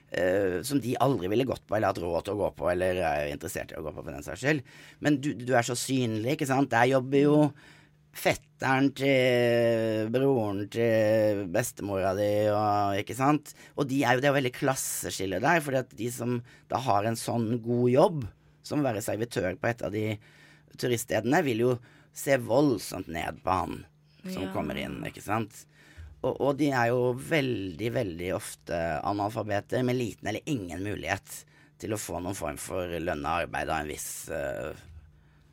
Uh, 0.07 0.63
som 0.63 0.79
de 0.79 0.93
aldri 1.03 1.27
ville 1.27 1.43
gått 1.43 1.65
på 1.67 1.75
eller 1.75 1.91
hatt 1.91 1.97
råd 1.99 2.23
til 2.23 2.37
å 2.37 2.39
gå 2.39 2.51
på, 2.55 2.69
eller 2.71 3.01
er 3.03 3.31
interessert 3.33 3.73
i 3.73 3.75
å 3.75 3.81
gå 3.83 3.91
på 3.91 4.05
for 4.05 4.15
den 4.15 4.23
saks 4.23 4.39
skyld. 4.39 4.69
Men 5.03 5.17
du, 5.19 5.33
du 5.35 5.51
er 5.51 5.67
så 5.67 5.75
synlig, 5.75 6.37
ikke 6.37 6.47
sant. 6.47 6.71
Der 6.71 6.87
jobber 6.93 7.19
jo 7.19 7.41
fetteren 8.17 8.89
til 8.97 10.07
broren 10.13 10.63
til 10.73 11.43
bestemora 11.53 12.13
di, 12.17 12.29
og, 12.53 12.97
ikke 13.01 13.17
sant. 13.17 13.53
Og 13.75 13.89
de 13.89 14.01
er 14.03 14.17
jo, 14.17 14.23
det 14.23 14.31
er 14.31 14.37
veldig 14.39 14.53
klasseskille 14.55 15.41
der, 15.43 15.61
fordi 15.65 15.81
at 15.83 15.93
de 15.99 16.09
som 16.13 16.39
da 16.71 16.81
har 16.87 17.07
en 17.07 17.19
sånn 17.19 17.51
god 17.63 17.91
jobb, 17.93 18.25
som 18.65 18.81
å 18.81 18.87
være 18.87 19.03
servitør 19.05 19.59
på 19.59 19.69
et 19.69 19.85
av 19.85 19.93
de 19.93 20.07
turiststedene, 20.79 21.43
vil 21.45 21.63
jo 21.63 21.75
se 22.17 22.37
voldsomt 22.41 23.07
ned 23.13 23.41
på 23.45 23.53
han 23.53 23.77
som 24.27 24.43
Ja. 24.47 24.51
kommer 24.53 24.77
inn, 24.81 24.99
ikke 25.05 25.21
sant. 25.23 25.65
Og, 26.25 26.33
og 26.41 26.57
de 26.57 26.71
er 26.73 26.89
jo 26.89 27.11
veldig, 27.13 27.91
veldig 27.93 28.31
ofte 28.35 28.77
analfabeter 29.05 29.83
med 29.85 29.95
liten 29.99 30.27
eller 30.31 30.41
ingen 30.49 30.81
mulighet 30.83 31.43
til 31.77 31.93
å 31.93 31.99
få 32.01 32.17
noen 32.19 32.35
form 32.35 32.57
for 32.57 32.89
lønna 32.99 33.35
arbeid 33.43 33.69
av 33.69 33.83
en 33.83 33.91
viss 33.91 34.09
uh, 34.33 34.73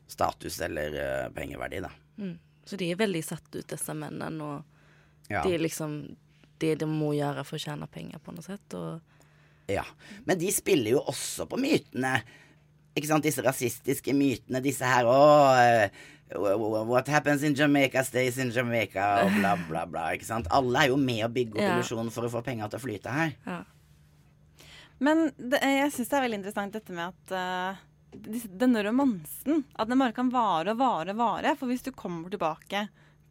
status 0.09 0.57
eller 0.65 0.97
uh, 0.97 1.29
pengeverdi, 1.37 1.83
da. 1.85 1.91
Mm. 2.17 2.33
Så 2.65 2.79
de 2.81 2.89
er 2.91 2.97
veldig 2.97 3.21
satt 3.23 3.45
ut, 3.53 3.67
disse 3.69 3.93
mennene, 3.93 4.41
og 4.41 5.29
Ja. 5.29 5.43
det 5.45 5.53
er 5.55 5.61
liksom 5.63 6.15
det 6.59 6.75
de 6.81 6.85
må 6.89 7.13
gjøre 7.13 7.43
for 7.45 7.57
å 7.57 7.61
tjene 7.61 7.87
penger 7.91 8.19
på 8.25 8.33
noe 8.33 8.45
sett. 8.45 8.73
Og 8.77 9.01
ja. 9.69 9.83
Men 10.25 10.37
de 10.41 10.49
spiller 10.53 10.91
jo 10.97 11.01
også 11.01 11.47
på 11.49 11.57
mytene. 11.61 12.19
Ikke 12.95 13.09
sant, 13.09 13.25
disse 13.25 13.43
rasistiske 13.43 14.13
mytene, 14.15 14.61
disse 14.63 14.85
her 14.87 15.09
eh, 15.09 15.89
What 16.33 17.07
happens 17.07 17.43
in 17.43 17.53
Jamaica 17.55 18.03
stays 18.03 18.37
in 18.41 18.49
Jamaica, 18.51 19.23
og 19.25 19.31
bla, 19.37 19.55
bla, 19.69 19.85
bla. 19.85 20.05
Ikke 20.17 20.25
sant. 20.25 20.47
Alle 20.49 20.85
er 20.85 20.87
jo 20.89 20.97
med 20.97 21.21
å 21.25 21.29
bygge 21.29 21.53
opp 21.53 21.61
Ja. 21.61 21.75
illusjonen 21.75 22.11
for 22.11 22.25
å 22.25 22.31
få 22.33 22.41
penger 22.43 22.67
til 22.69 22.79
å 22.79 22.81
flyte 22.81 23.11
her. 23.13 23.35
ja. 23.45 23.63
Men 24.97 25.25
det, 25.37 25.59
jeg 25.61 25.91
syns 25.91 26.07
det 26.09 26.15
er 26.17 26.23
veldig 26.23 26.37
interessant 26.39 26.71
dette 26.73 26.93
med 26.95 27.11
at 27.11 27.31
uh, 27.35 27.75
denne 28.55 28.79
romansen 28.87 29.65
At 29.75 29.89
den 29.89 29.99
bare 29.99 30.13
kan 30.15 30.29
vare 30.31 30.71
og 30.71 30.77
vare 30.79 31.11
og 31.11 31.17
vare. 31.19 31.51
For 31.59 31.67
hvis 31.67 31.83
du 31.83 31.91
kommer 31.91 32.29
tilbake 32.31 32.85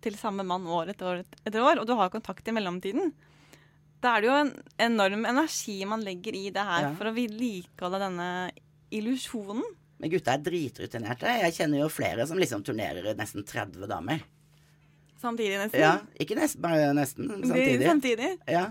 til 0.05 0.15
samme 0.21 0.45
mann 0.45 0.67
år 0.69 0.93
etter 0.93 1.07
år 1.09 1.23
etter 1.49 1.63
år, 1.65 1.81
og 1.81 1.87
du 1.89 1.95
har 1.97 2.11
kontakt 2.13 2.47
i 2.47 2.53
mellomtiden 2.53 3.15
Da 4.05 4.13
er 4.19 4.21
det 4.21 4.29
jo 4.29 4.35
en 4.43 4.53
enorm 4.91 5.25
energi 5.25 5.79
man 5.89 6.05
legger 6.05 6.37
i 6.37 6.51
det 6.53 6.61
her 6.69 6.91
Ja. 6.91 6.93
for 6.99 7.09
å 7.09 7.15
vedlikeholde 7.17 7.99
denne 8.03 8.29
illusjonen. 8.93 9.65
Men 10.03 10.13
gutta 10.13 10.35
er 10.35 10.45
dritrutinerte. 10.45 11.35
Jeg 11.45 11.57
kjenner 11.59 11.85
jo 11.85 11.91
flere 11.93 12.27
som 12.29 12.41
liksom 12.41 12.65
turnerer 12.67 13.15
nesten 13.19 13.47
30 13.47 13.87
damer. 13.91 14.25
Samtidig, 15.23 15.57
nesten. 15.57 15.81
Ja, 15.81 15.99
ikke 16.21 16.37
nesten, 16.37 16.61
bare 16.65 16.91
nesten. 16.97 17.31
Samtidig. 17.47 17.87
samtidig. 17.87 18.33
Ja. 18.51 18.67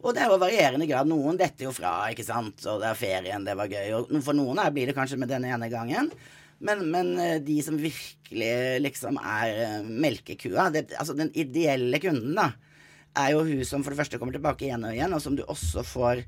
Og 0.00 0.16
det 0.16 0.24
er 0.24 0.32
jo 0.32 0.40
varierende 0.40 0.88
grad. 0.88 1.08
Noen 1.08 1.38
detter 1.40 1.68
jo 1.68 1.72
fra, 1.76 1.94
ikke 2.12 2.24
sant. 2.26 2.60
Og 2.68 2.82
det 2.82 2.90
er 2.90 2.98
ferien, 2.98 3.46
det 3.46 3.56
var 3.56 3.70
gøy. 3.70 3.94
Og 3.96 4.12
for 4.24 4.36
noen 4.36 4.60
her 4.60 4.72
blir 4.74 4.90
det 4.90 4.96
kanskje 4.96 5.18
med 5.20 5.30
denne 5.32 5.52
ene 5.52 5.70
gangen. 5.72 6.10
Men, 6.60 6.84
men 6.92 7.14
eh, 7.20 7.38
de 7.40 7.56
som 7.64 7.78
virkelig 7.80 8.80
liksom 8.84 9.16
er 9.20 9.62
eh, 9.64 9.78
melkekua, 9.84 10.68
det, 10.74 10.90
altså 11.00 11.16
den 11.16 11.32
ideelle 11.32 12.00
kunden, 12.02 12.36
da, 12.36 12.50
er 13.16 13.32
jo 13.32 13.46
hun 13.48 13.64
som 13.66 13.84
for 13.84 13.94
det 13.94 14.02
første 14.02 14.20
kommer 14.20 14.36
tilbake 14.36 14.66
igjen 14.66 14.84
og 14.84 14.92
igjen, 14.92 15.14
og 15.16 15.22
som 15.24 15.36
du 15.36 15.42
også 15.46 15.84
får 15.88 16.20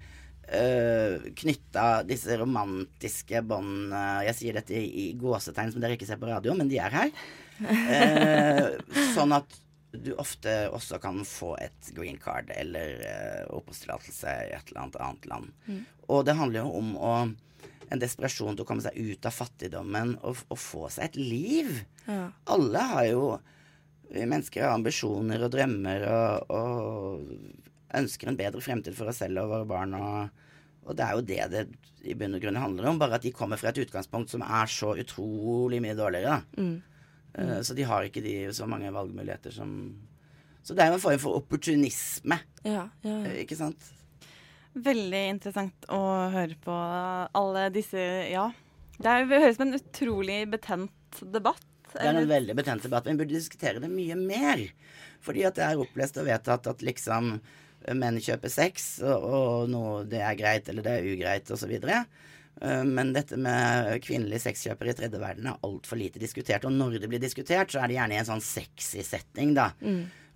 uh, 0.50 1.31
knytta 1.38 1.87
disse 2.09 2.37
romantiske 2.40 3.42
bånd 3.46 3.94
eh, 3.94 4.22
Jeg 4.28 4.38
sier 4.38 4.59
dette 4.59 4.76
i, 4.76 4.87
i 5.05 5.07
gåsetegn 5.18 5.74
som 5.74 5.83
dere 5.83 5.98
ikke 5.98 6.09
ser 6.09 6.20
på 6.20 6.31
radio, 6.31 6.57
men 6.59 6.70
de 6.70 6.81
er 6.83 6.94
her. 6.94 7.12
Uh, 7.62 8.72
sånn 9.16 9.35
at 9.37 9.61
du 9.92 10.14
ofte 10.16 10.70
også 10.72 10.96
kan 11.02 11.20
få 11.28 11.52
et 11.61 11.92
green 11.92 12.16
card 12.20 12.48
eller 12.57 13.02
uh, 13.05 13.57
oppholdstillatelse 13.59 14.37
i 14.48 14.52
et 14.57 14.72
eller 14.72 14.87
annet 14.87 15.00
annet 15.05 15.33
land. 15.33 15.81
Og 16.09 16.24
det 16.26 16.38
handler 16.38 16.64
jo 16.64 16.76
om 16.81 16.94
å 16.96 17.14
en 17.92 18.00
desperasjon 18.00 18.57
til 18.57 18.64
å 18.64 18.68
komme 18.68 18.81
seg 18.81 18.96
ut 18.96 19.26
av 19.28 19.35
fattigdommen 19.37 20.14
og, 20.24 20.38
og 20.48 20.61
få 20.61 20.87
seg 20.92 21.11
et 21.11 21.18
liv. 21.20 21.74
Ja. 22.07 22.31
Alle 22.55 22.85
har 22.88 23.09
jo 23.11 23.24
vi 24.12 24.24
mennesker 24.28 24.66
har 24.66 24.76
ambisjoner 24.76 25.46
og 25.46 25.52
drømmer 25.55 26.02
og, 26.12 26.50
og 26.52 27.68
ønsker 27.94 28.28
en 28.28 28.37
bedre 28.38 28.61
fremtid 28.64 28.94
for 28.96 29.09
oss 29.12 29.18
selv 29.22 29.38
og 29.44 29.50
våre 29.52 29.66
barn. 29.68 29.94
Og, 29.94 30.31
og 30.87 30.96
det 30.96 31.05
er 31.07 31.12
jo 31.18 31.22
det 31.28 31.50
det 31.52 31.64
i 32.11 32.14
bunn 32.18 32.35
og 32.35 32.40
grunn 32.42 32.57
handler 32.59 32.88
om, 32.90 32.98
bare 32.98 33.14
at 33.14 33.22
de 33.22 33.31
kommer 33.33 33.57
fra 33.61 33.68
et 33.70 33.78
utgangspunkt 33.85 34.31
som 34.33 34.42
er 34.42 34.66
så 34.66 34.94
utrolig 34.98 35.78
mye 35.85 35.94
dårligere. 35.94 36.42
da. 36.57 36.64
Uh, 37.38 37.61
Så 37.62 37.74
de 37.78 37.83
har 37.88 38.02
ikke 38.05 38.22
de, 38.24 38.35
så 38.52 38.66
mange 38.68 38.90
valgmuligheter 38.92 39.52
som 39.55 39.96
Så 40.64 40.74
det 40.74 40.83
er 40.85 40.88
jo 40.92 40.94
en 40.94 41.00
form 41.00 41.18
for 41.18 41.38
opportunisme, 41.40 42.37
Ja, 42.64 42.88
ja, 43.02 43.14
ja. 43.24 43.31
ikke 43.42 43.57
sant? 43.57 43.83
Veldig 44.74 45.22
interessant 45.35 45.87
å 45.92 46.31
høre 46.33 46.55
på 46.64 46.76
alle 47.35 47.68
disse 47.74 47.98
Ja. 48.31 48.52
Det 48.98 49.07
er- 49.07 49.26
det 49.26 49.40
høres 49.42 49.55
ut 49.55 49.57
som 49.57 49.68
en 49.68 49.81
utrolig 49.81 50.50
betent 50.50 50.90
debatt. 51.33 51.64
Det 51.92 52.00
er 52.00 52.14
en 52.16 52.28
veldig 52.28 52.55
betent 52.57 52.83
debatt. 52.83 53.05
men 53.07 53.16
Vi 53.16 53.24
burde 53.24 53.35
diskutere 53.35 53.81
det 53.81 53.90
mye 53.90 54.14
mer. 54.16 54.70
Fordi 55.20 55.44
at 55.46 55.55
det 55.55 55.64
er 55.64 55.76
opplest 55.76 56.16
og 56.18 56.26
vedtatt 56.26 56.66
at 56.66 56.78
liksom 56.83 57.35
eh, 57.35 57.40
menn 57.98 58.20
kjøper 58.22 58.52
sex, 58.52 59.00
og, 59.02 59.24
og 59.24 59.70
noe 59.72 60.04
det 60.08 60.20
er 60.22 60.38
greit 60.38 60.68
eller 60.68 60.86
det 60.86 60.96
er 60.98 61.08
ugreit 61.12 61.50
osv. 61.54 61.72
Men 62.62 63.14
dette 63.16 63.38
med 63.40 63.96
kvinnelige 64.04 64.44
sexkjøpere 64.44 64.92
i 64.92 64.96
tredje 64.98 65.18
verden 65.18 65.48
er 65.50 65.64
altfor 65.66 65.98
lite 65.98 66.20
diskutert. 66.22 66.66
Og 66.68 66.74
når 66.76 66.98
det 67.00 67.08
blir 67.10 67.22
diskutert, 67.22 67.72
så 67.72 67.80
er 67.80 67.88
det 67.90 67.96
gjerne 67.96 68.14
i 68.14 68.20
en 68.20 68.28
sånn 68.28 68.44
sexy 68.44 69.02
setting, 69.02 69.54
da. 69.56 69.70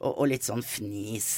Og, 0.00 0.10
og 0.10 0.24
litt 0.32 0.46
sånn 0.48 0.64
fnis. 0.64 1.28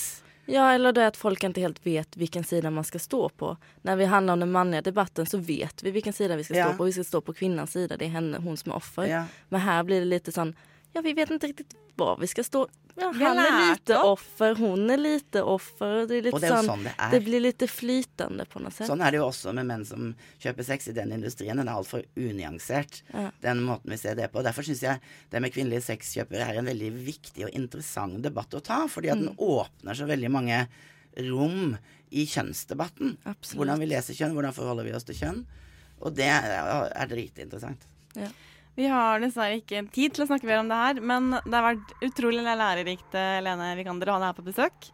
Ja, 0.48 0.70
eller 0.72 0.94
det 0.96 1.04
at 1.10 1.18
folk 1.20 1.42
ikke 1.44 1.60
helt 1.60 1.82
vet 1.84 2.16
hvilken 2.16 2.46
sida 2.46 2.70
man 2.72 2.86
skal 2.88 3.02
stå 3.04 3.20
på. 3.36 3.50
Når 3.84 3.98
vi 4.00 4.06
handler 4.08 4.38
om 4.38 4.46
den 4.46 4.54
mannlige 4.54 4.86
debatten 4.86 5.28
så 5.28 5.36
vet 5.44 5.82
vi 5.84 5.92
hvilken 5.92 6.16
sida 6.16 6.38
vi 6.40 6.46
ska 6.46 6.56
Ja. 6.56 6.70
stå 6.70 6.78
på. 6.78 6.86
Vi 6.88 6.92
skal 6.96 7.04
stå 7.04 7.20
på 7.20 7.34
kvinnens 7.36 7.74
sida, 7.76 7.98
det 7.98 8.06
er 8.06 8.16
henne, 8.16 8.40
hun 8.40 8.56
som 8.56 8.72
er 8.72 8.76
offer. 8.76 9.04
Ja. 9.10 9.26
Men 9.50 9.60
her 9.60 9.84
blir 9.84 10.00
det 10.00 10.08
litt 10.08 10.32
sånn 10.32 10.54
ja 10.94 11.02
vi 11.04 11.12
vet 11.12 11.28
ikke 11.28 11.50
riktig 11.50 11.66
hva 11.98 12.14
vi 12.18 12.26
skal 12.30 12.44
stå. 12.44 12.64
Ja, 12.98 13.08
han 13.14 13.38
er 13.38 13.56
lite 13.70 13.98
offer, 14.02 14.54
hun 14.58 14.90
er 14.90 14.98
lite 15.00 15.42
offer. 15.46 16.06
Det 16.10 16.16
er 16.18 16.22
litt 16.26 16.34
Och 16.34 16.40
det 16.42 16.48
er 16.48 16.56
sånn, 16.56 16.66
sån, 16.66 16.74
sån 16.74 16.84
det 16.88 16.94
er. 16.98 17.10
det 17.14 17.20
blir 17.24 17.42
litt 17.44 17.64
flytende 17.70 18.46
på 18.50 18.62
noe 18.62 18.74
sett. 18.74 18.88
Sånn 18.90 19.02
er 19.06 19.14
det 19.14 19.20
jo 19.20 19.26
også 19.28 19.54
med 19.54 19.68
menn 19.70 19.84
som 19.86 20.08
kjøper 20.42 20.66
sex 20.66 20.88
i 20.90 20.94
den 20.96 21.12
industrien. 21.14 21.56
Den 21.60 21.68
er 21.70 21.78
altfor 21.78 22.02
unyansert, 22.18 23.02
Ja. 23.12 23.30
den 23.40 23.62
måten 23.62 23.90
vi 23.94 23.96
ser 24.00 24.14
det 24.18 24.30
på. 24.32 24.42
Derfor 24.42 24.66
syns 24.66 24.82
jeg 24.82 25.00
det 25.30 25.42
med 25.42 25.54
kvinnelige 25.54 25.86
sexkjøpere 25.86 26.48
er 26.48 26.58
en 26.58 26.66
veldig 26.66 26.90
viktig 27.06 27.46
og 27.46 27.54
interessant 27.54 28.20
debatt 28.22 28.50
å 28.58 28.62
ta. 28.62 28.86
Fordi 28.88 29.10
at 29.12 29.18
den 29.22 29.36
åpner 29.36 29.94
så 29.94 30.06
veldig 30.06 30.30
mange 30.30 30.66
rom 31.30 31.76
i 32.10 32.24
kjønnsdebatten. 32.26 33.16
Absolutt. 33.24 33.56
Hvordan 33.58 33.80
vi 33.80 33.86
leser 33.86 34.14
kjønn, 34.14 34.34
hvordan 34.34 34.54
forholder 34.56 34.84
vi 34.84 34.94
oss 34.96 35.04
til 35.04 35.14
kjønn. 35.14 35.44
Og 36.00 36.14
det 36.14 36.28
er, 36.30 37.06
dritinteressant. 37.10 37.86
dritinteressant. 38.14 38.34
Vi 38.78 38.86
har 38.86 39.18
dessverre 39.18 39.58
ikke 39.58 39.82
tid 39.90 40.14
til 40.14 40.22
å 40.22 40.28
snakke 40.28 40.46
mer 40.46 40.60
om 40.62 40.68
det 40.70 40.76
her, 40.78 41.00
men 41.02 41.32
det 41.34 41.54
har 41.56 41.66
vært 41.66 41.94
utrolig 42.06 42.44
lærerikt, 42.46 43.10
eh, 43.18 43.40
Lene 43.42 43.72
Vikander, 43.74 44.12
å 44.12 44.14
ha 44.14 44.20
deg 44.22 44.30
her 44.30 44.38
på 44.38 44.46
besøk. 44.46 44.90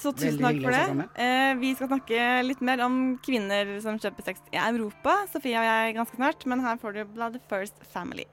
Så 0.00 0.10
tusen 0.16 0.40
takk 0.40 0.58
for 0.64 0.74
det. 0.74 1.06
Eh, 1.20 1.54
vi 1.60 1.74
skal 1.76 1.92
snakke 1.92 2.26
litt 2.46 2.60
mer 2.64 2.82
om 2.82 3.18
kvinner 3.22 3.76
som 3.84 4.00
kjøper 4.00 4.24
sex 4.24 4.42
i 4.50 4.58
Europa, 4.58 5.26
Sofie 5.30 5.60
og 5.60 5.68
jeg, 5.68 5.94
ganske 6.00 6.16
snart. 6.16 6.46
Men 6.46 6.64
her 6.64 6.80
får 6.80 6.94
du 6.96 7.04
Blood 7.04 7.38
First 7.48 7.78
Family. 7.92 8.26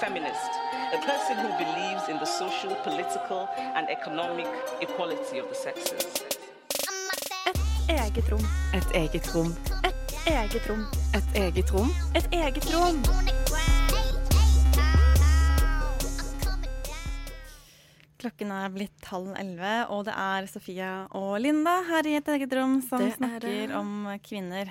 feminist, 0.00 0.50
a 0.92 0.98
person 1.06 1.36
who 1.36 1.48
believes 1.56 2.08
in 2.08 2.18
the 2.18 2.26
social, 2.26 2.74
political, 2.82 3.48
and 3.76 3.88
economic 3.88 4.46
equality 4.80 5.38
of 5.38 5.48
the 5.48 5.54
sexes. 5.54 6.24
Et 7.46 7.60
Eget 7.88 8.32
rom. 8.32 8.40
Et 8.74 8.94
eget 8.94 9.34
rom. 9.34 9.54
Et 9.84 9.94
Eget 10.26 10.68
rom. 10.68 10.86
Et 11.14 11.36
eget 11.36 11.70
rom. 11.70 11.90
Et 12.14 12.28
eget 12.32 12.74
rom. 12.74 13.43
Klokken 18.24 18.52
er 18.56 18.70
blitt 18.72 19.04
halv 19.12 19.34
elleve, 19.36 19.72
og 19.92 20.06
det 20.08 20.14
er 20.16 20.46
Sofia 20.48 20.90
og 21.12 21.34
Linda 21.44 21.74
her 21.90 22.06
i 22.08 22.14
et 22.16 22.28
eget 22.32 22.54
rom 22.56 22.78
som 22.80 23.02
Det 23.02 23.10
er 23.12 23.16
snakker 23.18 23.44
det. 23.44 23.72
om 23.76 24.06
kvinner 24.24 24.70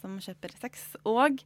som 0.00 0.14
kjøper 0.24 0.54
sex. 0.56 0.86
Og 1.04 1.42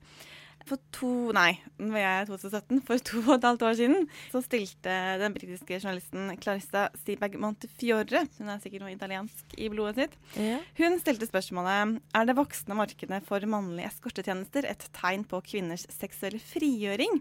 for 0.69 0.79
to 0.95 1.09
Nei, 1.35 1.57
nå 1.81 1.89
var 1.95 2.03
jeg 2.05 2.27
2017. 2.29 2.81
For 2.87 3.03
to 3.09 3.23
og 3.25 3.33
et 3.39 3.47
halvt 3.49 3.65
år 3.67 3.77
siden 3.79 4.05
så 4.31 4.43
stilte 4.45 4.95
den 5.23 5.35
britiske 5.35 5.79
journalisten 5.81 6.31
Clarissa 6.43 6.85
Seabag 7.03 7.39
Montefiore 7.41 8.23
Hun 8.37 8.51
er 8.53 8.61
sikkert 8.63 8.85
noe 8.85 8.93
italiensk 8.93 9.57
i 9.59 9.71
blodet 9.73 9.97
sitt. 10.03 10.19
Ja. 10.39 10.59
Hun 10.79 10.99
stilte 11.03 11.27
spørsmålet 11.31 11.97
er 12.15 12.29
det 12.29 12.37
voksne 12.39 12.77
markedet 12.79 13.23
for 13.27 13.49
mannlige 13.51 13.89
eskortetjenester 13.91 14.69
et 14.69 14.87
tegn 14.95 15.25
på 15.27 15.41
kvinners 15.47 15.89
seksuelle 15.95 16.39
frigjøring, 16.43 17.19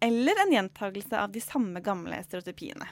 eller 0.00 0.40
en 0.44 0.54
gjentagelse 0.56 1.18
av 1.18 1.34
de 1.34 1.42
samme 1.42 1.82
gamle 1.84 2.22
stereotypiene? 2.24 2.88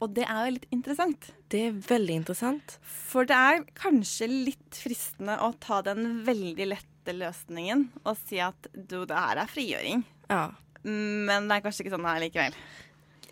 Og 0.00 0.14
det 0.16 0.24
er 0.24 0.46
jo 0.46 0.54
litt 0.56 0.70
interessant. 0.72 1.28
Det 1.52 1.60
er 1.68 1.80
veldig 1.84 2.16
interessant. 2.22 2.78
For 2.80 3.28
det 3.28 3.36
er 3.36 3.64
kanskje 3.76 4.30
litt 4.30 4.80
fristende 4.80 5.36
å 5.44 5.52
ta 5.60 5.82
den 5.84 6.22
veldig 6.26 6.70
lette 6.72 7.14
løsningen 7.16 7.88
og 8.04 8.16
si 8.24 8.40
at 8.42 8.70
du, 8.72 9.02
det 9.04 9.16
her 9.16 9.42
er 9.42 9.50
frigjøring. 9.50 10.04
Ja. 10.30 10.46
Men 10.86 11.50
det 11.50 11.58
er 11.58 11.64
kanskje 11.66 11.84
ikke 11.84 11.94
sånn 11.96 12.06
det 12.06 12.14
er 12.14 12.24
likevel. 12.24 12.58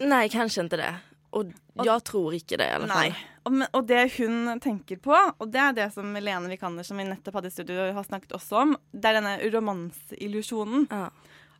Nei, 0.08 0.24
kanskje 0.32 0.66
ikke 0.66 0.80
det. 0.82 0.92
Og 1.38 1.50
jeg 1.84 2.04
tror 2.08 2.36
ikke 2.36 2.58
det 2.60 2.68
i 2.68 2.76
alle 2.76 2.88
fall. 2.90 3.10
Nei. 3.10 3.26
Og, 3.48 3.62
og 3.78 3.88
det 3.88 4.02
hun 4.18 4.60
tenker 4.60 5.00
på, 5.00 5.14
og 5.16 5.52
det 5.52 5.60
er 5.62 5.76
det 5.76 5.88
som 5.94 6.12
Lene 6.12 6.50
Vikander, 6.52 6.84
som 6.84 7.00
vi 7.00 7.06
nettopp 7.08 7.38
hadde 7.38 7.50
i 7.52 7.54
studio, 7.54 7.80
har 7.96 8.06
snakket 8.06 8.34
også 8.36 8.60
om, 8.64 8.74
det 8.92 9.08
er 9.08 9.18
denne 9.20 9.34
romanseillusjonen. 9.54 10.88
Ja. 10.92 11.08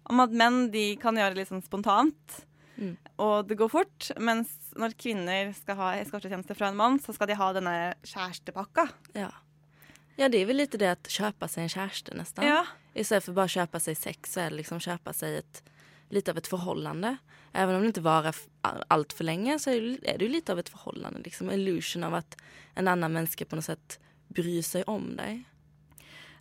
Om 0.09 0.25
at 0.25 0.37
menn 0.41 0.61
de 0.73 0.91
kan 1.01 1.17
gjøre 1.17 1.35
det 1.35 1.43
litt 1.43 1.53
sånn 1.53 1.65
spontant, 1.65 2.39
Mm. 2.79 2.95
og 3.19 3.49
det 3.51 3.59
går 3.59 3.71
fort. 3.73 4.11
Mens 4.23 4.53
når 4.79 4.95
kvinner 5.01 5.53
skal 5.57 5.79
ha 5.81 5.93
eskortetjeneste 5.99 6.55
fra 6.55 6.71
en 6.71 6.79
mann, 6.79 6.99
så 7.03 7.15
skal 7.17 7.31
de 7.31 7.39
ha 7.39 7.53
denne 7.57 7.77
kjærestepakka. 8.07 8.87
Ja. 9.19 9.33
ja, 10.21 10.29
det 10.29 10.43
er 10.43 10.51
vel 10.51 10.63
litt 10.63 10.77
det 10.79 10.93
at 10.93 11.11
kjøpe 11.11 11.51
seg 11.51 11.67
en 11.67 11.75
kjæreste, 11.75 12.15
nesten. 12.19 12.47
Ja. 12.47 12.63
Istället 12.95 13.25
för 13.25 13.33
bara 13.33 13.45
att 13.45 13.51
kjøpe 13.51 13.81
seg 13.81 13.97
sex 13.97 14.33
så 14.33 14.41
er 14.41 14.51
det 14.51 14.63
liksom 14.63 14.81
kjøpe 14.83 15.13
seg 15.15 15.37
et, 15.43 15.61
litt 16.11 16.29
av 16.29 16.39
et 16.39 16.49
forholdende. 16.51 17.17
Även 17.53 17.75
om 17.75 17.83
det 17.83 17.93
ikke 17.93 18.07
varer 18.07 18.39
altfor 18.91 19.27
lenge, 19.29 19.59
så 19.59 19.71
er 19.73 19.85
det, 20.03 20.17
jo 20.23 20.31
litt 20.33 20.51
av 20.51 20.59
et 20.59 20.71
forholdende. 20.73 21.23
Liksom 21.23 21.51
illusion 21.55 22.07
av 22.09 22.19
at 22.21 22.37
en 22.75 22.89
annen 22.89 23.15
menneske 23.15 23.47
på 23.47 23.59
noe 23.59 23.67
sett 23.67 23.99
bryr 24.35 24.63
seg 24.67 24.89
om 24.91 25.13
dig. 25.19 25.45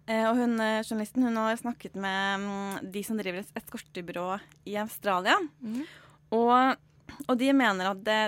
Eh, 0.07 0.23
og 0.29 0.37
hun, 0.39 0.55
eh, 0.63 0.83
journalisten 0.83 1.23
hun 1.27 1.37
har 1.37 1.55
snakket 1.59 1.95
med 1.99 2.39
mm, 2.39 2.91
de 2.93 3.03
som 3.03 3.17
driver 3.19 3.43
et 3.43 3.61
eskortebyrå 3.61 4.27
i 4.65 4.77
Australia. 4.79 5.35
Og, 6.35 6.77
og 7.27 7.35
de 7.39 7.51
mener 7.55 7.91
at 7.91 8.03
det, 8.05 8.21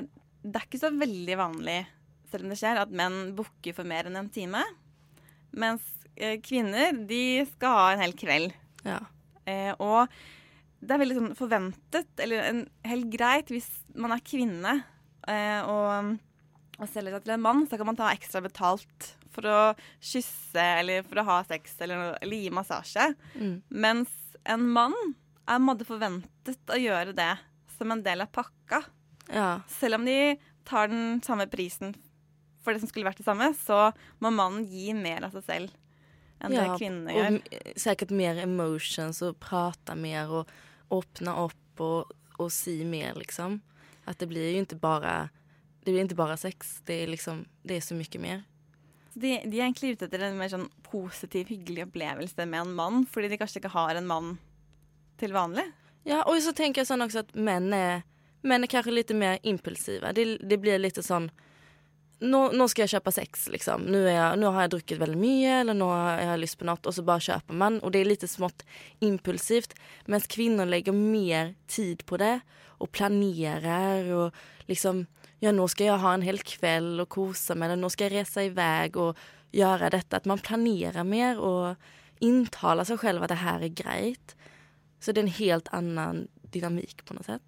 det 0.43 0.55
er 0.55 0.67
ikke 0.67 0.81
så 0.81 0.91
veldig 0.95 1.37
vanlig, 1.39 1.79
selv 2.31 2.45
om 2.45 2.53
det 2.53 2.59
skjer, 2.61 2.81
at 2.81 2.95
menn 2.95 3.33
booker 3.37 3.75
for 3.75 3.87
mer 3.89 4.09
enn 4.09 4.19
en 4.19 4.31
time. 4.33 4.63
Mens 5.51 5.85
eh, 6.15 6.37
kvinner, 6.45 6.93
de 7.09 7.45
skal 7.55 7.75
ha 7.79 7.87
en 7.93 8.03
hel 8.03 8.15
kveld. 8.17 8.53
Ja. 8.85 9.01
Eh, 9.49 9.73
og 9.81 10.11
det 10.79 10.95
er 10.95 11.01
veldig 11.01 11.17
sånn 11.17 11.37
forventet, 11.37 12.11
eller 12.23 12.45
en, 12.47 12.63
helt 12.87 13.11
greit, 13.11 13.51
hvis 13.51 13.67
man 13.99 14.15
er 14.15 14.23
kvinne 14.23 14.77
eh, 15.27 15.59
og, 15.67 16.15
og 16.79 16.91
selger 16.91 17.17
seg 17.17 17.25
til 17.25 17.35
en 17.35 17.43
mann, 17.43 17.65
så 17.67 17.79
kan 17.79 17.89
man 17.89 17.99
ta 17.99 18.13
ekstra 18.13 18.43
betalt 18.45 19.13
for 19.33 19.45
å 19.45 19.59
kysse 20.01 20.63
eller 20.79 21.03
for 21.05 21.21
å 21.21 21.27
ha 21.27 21.41
sex 21.47 21.75
eller, 21.83 22.13
eller 22.23 22.45
gi 22.45 22.53
massasje. 22.53 23.11
Mm. 23.35 23.59
Mens 23.69 24.15
en 24.49 24.65
mann 24.73 24.95
er 25.49 25.85
forventet 25.85 26.71
å 26.71 26.79
gjøre 26.79 27.13
det 27.17 27.33
som 27.79 27.95
en 27.95 28.03
del 28.05 28.23
av 28.25 28.31
pakka. 28.35 28.83
Ja. 29.31 29.49
Selv 29.71 29.99
om 29.99 30.07
de 30.07 30.37
tar 30.67 30.91
den 30.91 31.21
samme 31.25 31.47
prisen 31.49 31.95
for 32.63 32.75
det 32.75 32.83
som 32.83 32.91
skulle 32.91 33.07
vært 33.07 33.21
det 33.21 33.27
samme, 33.27 33.53
så 33.55 33.89
må 34.21 34.31
mannen 34.35 34.67
gi 34.67 34.91
mer 34.93 35.25
av 35.27 35.37
seg 35.37 35.47
selv 35.47 35.77
enn 36.39 36.55
det 36.55 36.67
kvinnene 36.79 37.15
gjør. 37.15 37.39
Og 37.39 37.79
sikkert 37.83 38.13
mer 38.15 38.37
emotions 38.43 39.19
og 39.25 39.39
prate 39.43 39.95
mer 39.99 40.31
og 40.41 40.53
åpne 40.93 41.33
opp 41.45 41.83
og, 41.83 42.13
og 42.39 42.51
si 42.53 42.77
mer 42.87 43.17
liksom. 43.19 43.59
At 44.09 44.21
det 44.21 44.29
blir 44.31 44.53
jo 44.53 44.63
ikke 44.63 44.79
bare 44.81 45.17
det 45.83 45.93
blir 45.93 46.05
ikke 46.05 46.19
bare 46.19 46.37
sex, 46.37 46.79
det 46.87 47.03
er 47.03 47.11
liksom, 47.13 47.45
det 47.65 47.79
er 47.79 47.83
så 47.85 47.95
mye 47.97 48.21
mer. 48.21 48.41
De, 49.15 49.31
de 49.41 49.57
er 49.57 49.65
egentlig 49.65 49.95
ute 49.95 50.05
etter 50.05 50.21
en 50.27 50.37
mer 50.37 50.51
sånn 50.51 50.67
positiv, 50.85 51.49
hyggelig 51.49 51.87
opplevelse 51.87 52.45
med 52.45 52.61
en 52.61 52.73
mann, 52.77 53.05
fordi 53.09 53.31
de 53.31 53.39
kanskje 53.39 53.61
ikke 53.61 53.73
har 53.73 53.97
en 53.97 54.09
mann 54.09 54.35
til 55.19 55.33
vanlig. 55.35 55.65
Ja, 56.07 56.23
og 56.23 56.39
så 56.41 56.53
tenker 56.55 56.81
jeg 56.81 56.89
sånn 56.89 57.03
også 57.03 57.25
at 57.25 57.35
menn 57.35 57.73
er, 57.75 58.03
menn 58.41 58.63
er 58.63 58.71
kanskje 58.71 58.95
litt 58.95 59.13
mer 59.15 59.39
impulsive. 59.43 60.13
Det, 60.15 60.25
det 60.45 60.59
blir 60.61 60.79
litt 60.81 60.99
sånn 61.03 61.29
nå, 62.19 62.39
nå 62.51 62.65
skal 62.67 62.83
jeg 62.83 62.97
kjøpe 62.97 63.13
sex 63.15 63.47
liksom. 63.51 63.85
Nå, 63.91 64.01
jag, 64.11 64.39
nu 64.39 64.49
har 64.49 64.65
jeg 64.65 64.73
druckit 64.73 64.99
veldig 64.99 65.19
mye, 65.19 65.59
eller 65.61 65.77
nå 65.77 65.87
har 65.91 66.23
jeg 66.23 66.41
lyst 66.41 66.57
på 66.59 66.67
noe, 66.67 66.79
og 66.83 66.95
så 66.95 67.05
bare 67.07 67.23
kjøper 67.23 67.59
man. 67.61 67.79
Og 67.83 67.93
det 67.95 68.01
er 68.01 68.09
litt 68.11 68.25
smått 68.27 68.65
impulsivt. 69.05 69.75
mens 70.07 70.27
kvinner 70.27 70.67
legger 70.67 70.95
mer 70.95 71.53
tid 71.67 72.05
på 72.05 72.19
det 72.19 72.39
og 72.79 72.91
planerer 72.95 74.07
og 74.15 74.35
liksom, 74.69 75.05
ja 75.43 75.51
nå 75.51 75.67
skal 75.67 75.89
jeg 75.89 76.03
ha 76.03 76.13
en 76.15 76.23
hel 76.23 76.39
kveld 76.43 76.99
og 77.03 77.09
kose 77.11 77.55
meg, 77.55 77.69
eller 77.69 77.81
nå 77.81 77.89
skal 77.91 78.09
jeg 78.09 78.19
reise 78.19 78.43
resa 78.43 78.55
vei 78.55 78.91
og 78.95 79.17
gjøre 79.55 79.91
dette. 79.95 80.15
At 80.19 80.27
man 80.27 80.43
planerer 80.43 81.07
mer 81.07 81.39
og 81.39 81.75
inntaler 82.23 82.87
seg 82.87 82.99
selv 82.99 83.23
at 83.23 83.31
det 83.31 83.43
her 83.43 83.63
er 83.63 83.75
grejt. 83.75 84.35
Så 84.99 85.13
det 85.13 85.23
er 85.23 85.27
en 85.27 85.39
helt 85.39 85.71
annen 85.75 86.25
dynamik 86.53 87.05
på 87.07 87.15
noe 87.15 87.25
sett. 87.25 87.45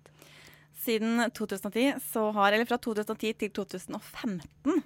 Siden 0.81 1.21
2010, 1.37 1.99
så 2.01 2.31
har, 2.33 2.55
eller 2.55 2.65
fra 2.65 2.79
2010 2.81 3.33
til 3.37 3.51
2015, 3.53 4.79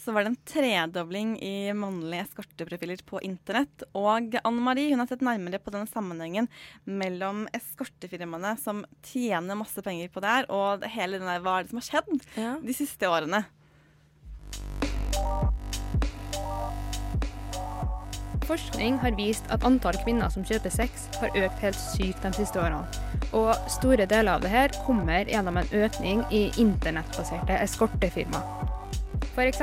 så 0.00 0.12
var 0.14 0.24
det 0.24 0.30
en 0.30 0.38
tredobling 0.48 1.34
i 1.44 1.72
mannlige 1.76 2.24
eskorteprofiler 2.24 3.02
på 3.04 3.20
internett. 3.26 3.84
Og 3.92 4.38
Anne 4.40 4.64
Marie 4.64 4.94
hun 4.94 5.02
har 5.02 5.10
sett 5.10 5.24
nærmere 5.26 5.60
på 5.60 5.74
denne 5.74 5.90
sammenhengen 5.90 6.48
mellom 6.88 7.44
eskortefirmaene 7.52 8.54
som 8.62 8.86
tjener 9.04 9.60
masse 9.60 9.84
penger 9.84 10.08
på 10.14 10.24
det 10.24 10.32
her, 10.32 10.48
og 10.48 10.88
hele 10.96 11.20
den 11.20 11.28
der, 11.28 11.44
hva 11.44 11.58
er 11.58 11.66
det 11.66 11.74
som 11.74 11.82
har 11.82 11.90
skjedd 11.90 12.64
de 12.64 12.78
siste 12.80 13.12
årene. 13.12 13.44
Forskning 18.44 18.98
har 19.00 19.14
vist 19.16 19.46
at 19.54 19.64
antall 19.64 19.96
kvinner 20.04 20.28
som 20.32 20.44
kjøper 20.44 20.72
sex, 20.72 21.06
har 21.20 21.32
økt 21.38 21.62
helt 21.64 21.80
sykt 21.80 22.24
de 22.26 22.32
siste 22.36 22.60
årene. 22.60 22.84
Og 23.32 23.54
store 23.72 24.04
deler 24.10 24.36
av 24.36 24.44
det 24.44 24.52
her 24.52 24.74
kommer 24.84 25.24
gjennom 25.30 25.56
en 25.60 25.70
økning 25.72 26.24
i 26.28 26.46
internettbaserte 26.60 27.56
eskortefirmaer. 27.64 28.70
F.eks. 29.34 29.58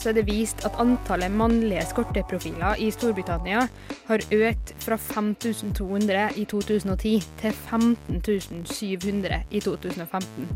så 0.00 0.10
er 0.10 0.16
det 0.16 0.24
vist 0.26 0.64
at 0.66 0.78
antallet 0.82 1.30
mannlige 1.30 1.82
eskorteprofiler 1.84 2.80
i 2.82 2.88
Storbritannia 2.90 3.66
har 4.08 4.24
økt 4.34 4.72
fra 4.82 4.98
5200 4.98 6.32
i 6.40 6.46
2010 6.50 7.12
til 7.42 7.58
15700 7.68 9.42
i 9.50 9.60
2015. 9.62 10.48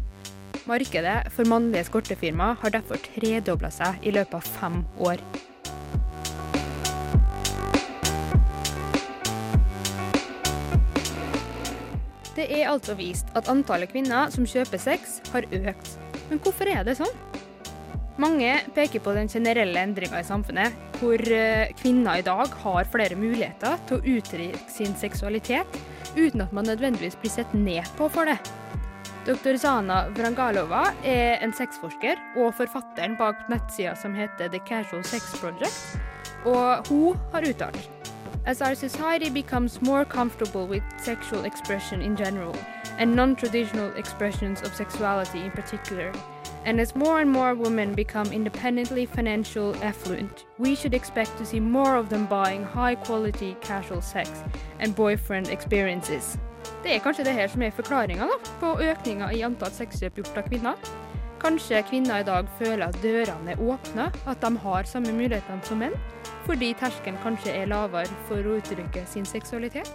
Markedet 0.66 1.18
for 1.30 1.46
mannlige 1.46 1.84
eskortefirmaer 1.86 2.58
har 2.62 2.74
derfor 2.74 2.98
tredobla 3.04 3.70
seg 3.70 4.00
i 4.02 4.16
løpet 4.16 4.40
av 4.40 4.48
fem 4.56 4.80
år. 4.98 5.22
Det 12.36 12.44
er 12.52 12.68
altså 12.68 12.92
vist 12.98 13.30
at 13.38 13.48
antallet 13.48 13.88
kvinner 13.88 14.28
som 14.32 14.44
kjøper 14.44 14.80
sex, 14.80 15.20
har 15.32 15.46
økt. 15.56 15.94
Men 16.28 16.40
hvorfor 16.44 16.68
er 16.68 16.82
det 16.84 16.98
sånn? 16.98 17.14
Mange 18.20 18.50
peker 18.76 19.00
på 19.04 19.12
den 19.16 19.28
generelle 19.28 19.80
endringa 19.80 20.20
i 20.20 20.26
samfunnet, 20.26 20.76
hvor 21.00 21.20
eh, 21.32 21.72
kvinner 21.80 22.20
i 22.20 22.24
dag 22.24 22.52
har 22.62 22.88
flere 22.92 23.16
muligheter 23.16 23.80
til 23.88 23.98
å 23.98 24.16
uttrykke 24.16 24.60
sin 24.72 24.96
seksualitet 24.96 25.80
uten 26.16 26.44
at 26.44 26.52
man 26.56 26.68
nødvendigvis 26.68 27.18
blir 27.20 27.32
sett 27.32 27.52
ned 27.56 27.84
på 27.96 28.08
for 28.12 28.28
det. 28.28 28.38
Dr. 29.26 29.56
Zana 29.60 30.04
Vrangalova 30.14 30.84
er 31.04 31.42
en 31.44 31.52
sexforsker 31.56 32.20
og 32.38 32.54
forfatteren 32.60 33.16
bak 33.18 33.48
nettsida 33.52 33.96
som 33.98 34.14
heter 34.16 34.52
The 34.52 34.60
Casual 34.68 35.04
Sex 35.08 35.32
Project, 35.40 35.98
og 36.46 36.88
hun 36.92 37.20
har 37.32 37.48
uttalt 37.48 37.95
As 38.46 38.62
our 38.62 38.76
society 38.76 39.28
becomes 39.28 39.82
more 39.82 40.04
comfortable 40.04 40.68
with 40.68 40.84
sexual 40.98 41.46
expression 41.46 42.00
in 42.00 42.14
general, 42.14 42.54
and 42.96 43.16
non 43.16 43.34
traditional 43.34 43.92
expressions 43.96 44.62
of 44.62 44.72
sexuality 44.72 45.40
in 45.40 45.50
particular, 45.50 46.12
and 46.64 46.80
as 46.80 46.94
more 46.94 47.20
and 47.20 47.28
more 47.28 47.56
women 47.56 47.92
become 47.92 48.32
independently 48.32 49.04
financial 49.04 49.74
affluent, 49.82 50.44
we 50.58 50.76
should 50.76 50.94
expect 50.94 51.36
to 51.38 51.44
see 51.44 51.58
more 51.58 51.96
of 51.96 52.08
them 52.08 52.26
buying 52.26 52.62
high 52.62 52.94
quality 52.94 53.56
casual 53.62 54.00
sex 54.00 54.30
and 54.78 54.94
boyfriend 54.94 55.48
experiences. 55.48 56.38
Det 56.82 56.94
er 56.94 56.98
kanskje 56.98 57.24
det 57.24 57.32
her 57.34 57.48
som 57.48 57.62
er 57.62 57.70
forklaringa 57.70 58.28
på 58.60 58.76
økninga 58.80 59.32
i 59.34 59.42
antall 59.42 59.74
sexkjøp 59.74 60.22
gjort 60.22 60.38
av 60.38 60.46
kvinner. 60.46 60.90
Kanskje 61.42 61.82
kvinner 61.90 62.22
i 62.22 62.26
dag 62.26 62.46
føler 62.58 62.86
at 62.86 63.02
dørene 63.02 63.56
er 63.56 63.60
åpne, 63.60 64.12
at 64.26 64.40
de 64.40 64.56
har 64.58 64.86
samme 64.86 65.12
mulighetene 65.12 65.66
som 65.66 65.82
menn, 65.82 65.98
fordi 66.46 66.70
terskelen 66.78 67.18
kanskje 67.24 67.52
er 67.58 67.68
lavere 67.70 68.22
for 68.28 68.46
å 68.46 68.56
uttrykke 68.60 69.02
sin 69.10 69.26
seksualitet. 69.26 69.90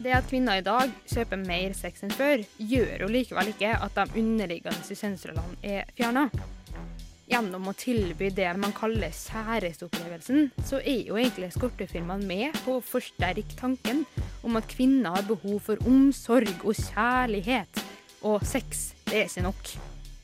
Det 0.00 0.14
at 0.16 0.30
kvinner 0.30 0.58
i 0.58 0.64
dag 0.64 0.94
kjøper 1.10 1.42
mer 1.42 1.74
sex 1.76 2.06
enn 2.06 2.14
før, 2.16 2.40
gjør 2.56 3.04
jo 3.04 3.10
likevel 3.12 3.50
ikke 3.52 3.74
at 3.84 3.98
de 3.98 4.22
underliggende 4.22 4.96
kjønnsrollene 4.96 5.60
er 5.60 5.92
fjerna. 5.98 6.24
Gjennom 7.30 7.68
å 7.70 7.76
tilby 7.78 8.30
det 8.34 8.48
man 8.58 8.72
kaller 8.74 9.12
kjæresteopplevelsen, 9.14 10.48
så 10.66 10.80
er 10.80 11.04
jo 11.06 11.18
egentlig 11.20 11.50
eskortefilmene 11.50 12.26
med 12.26 12.58
på 12.64 12.78
å 12.78 12.82
forsterke 12.82 13.58
tanken 13.60 14.02
om 14.42 14.56
at 14.58 14.66
kvinner 14.72 15.18
har 15.18 15.28
behov 15.28 15.60
for 15.68 15.86
omsorg 15.86 16.64
og 16.64 16.74
kjærlighet, 16.74 17.84
og 18.26 18.44
sex 18.46 18.90
det 19.10 19.24
er 19.24 19.30
ikke 19.30 19.42
nok. 19.42 19.70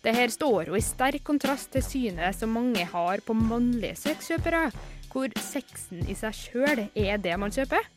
Det 0.07 0.13
her 0.15 0.31
står 0.31 0.69
jo 0.71 0.77
i 0.79 0.85
sterk 0.85 1.25
kontrast 1.27 1.73
til 1.75 1.83
synet 1.83 2.37
som 2.39 2.53
mange 2.55 2.85
har 2.87 3.23
på 3.27 3.35
mannlige 3.35 3.97
sexkjøpere, 3.99 4.69
hvor 5.11 5.33
sexen 5.43 6.05
i 6.07 6.15
seg 6.15 6.37
sjøl 6.37 6.85
er 6.87 7.19
det 7.19 7.35
man 7.41 7.51
kjøper. 7.51 7.89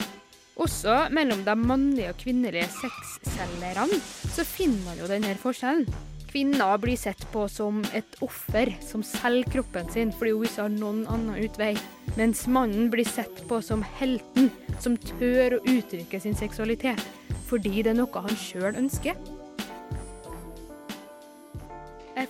Også 0.59 0.95
mellom 1.15 1.43
de 1.45 1.55
mannlige 1.55 2.09
og 2.11 2.17
kvinnelige 2.19 2.65
sexselgerne 2.79 3.99
så 4.33 4.43
finner 4.47 4.81
man 4.87 4.97
jo 4.99 5.11
denne 5.11 5.35
forskjellen. 5.39 5.85
Kvinner 6.29 6.77
blir 6.81 6.97
sett 6.99 7.23
på 7.33 7.45
som 7.49 7.79
et 7.97 8.17
offer 8.25 8.69
som 8.85 9.05
selger 9.05 9.49
kroppen 9.55 9.87
sin 9.93 10.11
fordi 10.13 10.35
hun 10.35 10.49
ikke 10.49 10.65
har 10.65 10.75
noen 10.75 10.99
annen 11.09 11.39
utvei. 11.45 11.71
Mens 12.17 12.43
mannen 12.49 12.89
blir 12.93 13.07
sett 13.07 13.45
på 13.49 13.61
som 13.65 13.85
helten 14.01 14.51
som 14.81 14.97
tør 14.97 15.57
å 15.57 15.63
uttrykke 15.63 16.21
sin 16.21 16.37
seksualitet 16.37 17.05
fordi 17.49 17.81
det 17.81 17.95
er 17.95 18.01
noe 18.01 18.25
han 18.25 18.37
sjøl 18.37 18.73
ønsker. 18.73 19.17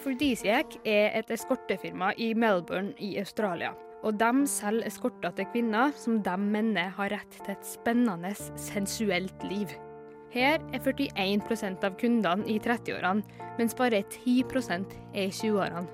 Aphrodisiac 0.10 0.80
er 0.90 1.12
et 1.20 1.28
eskortefirma 1.30 2.16
i 2.18 2.32
Melbourne 2.34 2.96
i 2.98 3.12
Australia. 3.22 3.76
Og 4.02 4.16
de 4.18 4.48
selger 4.50 4.88
eskorter 4.90 5.36
til 5.38 5.46
kvinner 5.52 5.94
som 5.94 6.16
de 6.26 6.34
mener 6.42 6.90
har 6.96 7.12
rett 7.14 7.36
til 7.36 7.52
et 7.54 7.68
spennende, 7.68 8.32
sensuelt 8.58 9.46
liv. 9.46 9.70
Her 10.34 10.58
er 10.74 10.82
41% 10.82 11.86
av 11.86 12.00
kundene 12.02 12.50
i 12.50 12.58
30-årene, 12.58 13.22
mens 13.60 13.78
bare 13.78 14.02
10% 14.02 14.98
er 15.14 15.28
i 15.28 15.30
20-årene. 15.30 15.86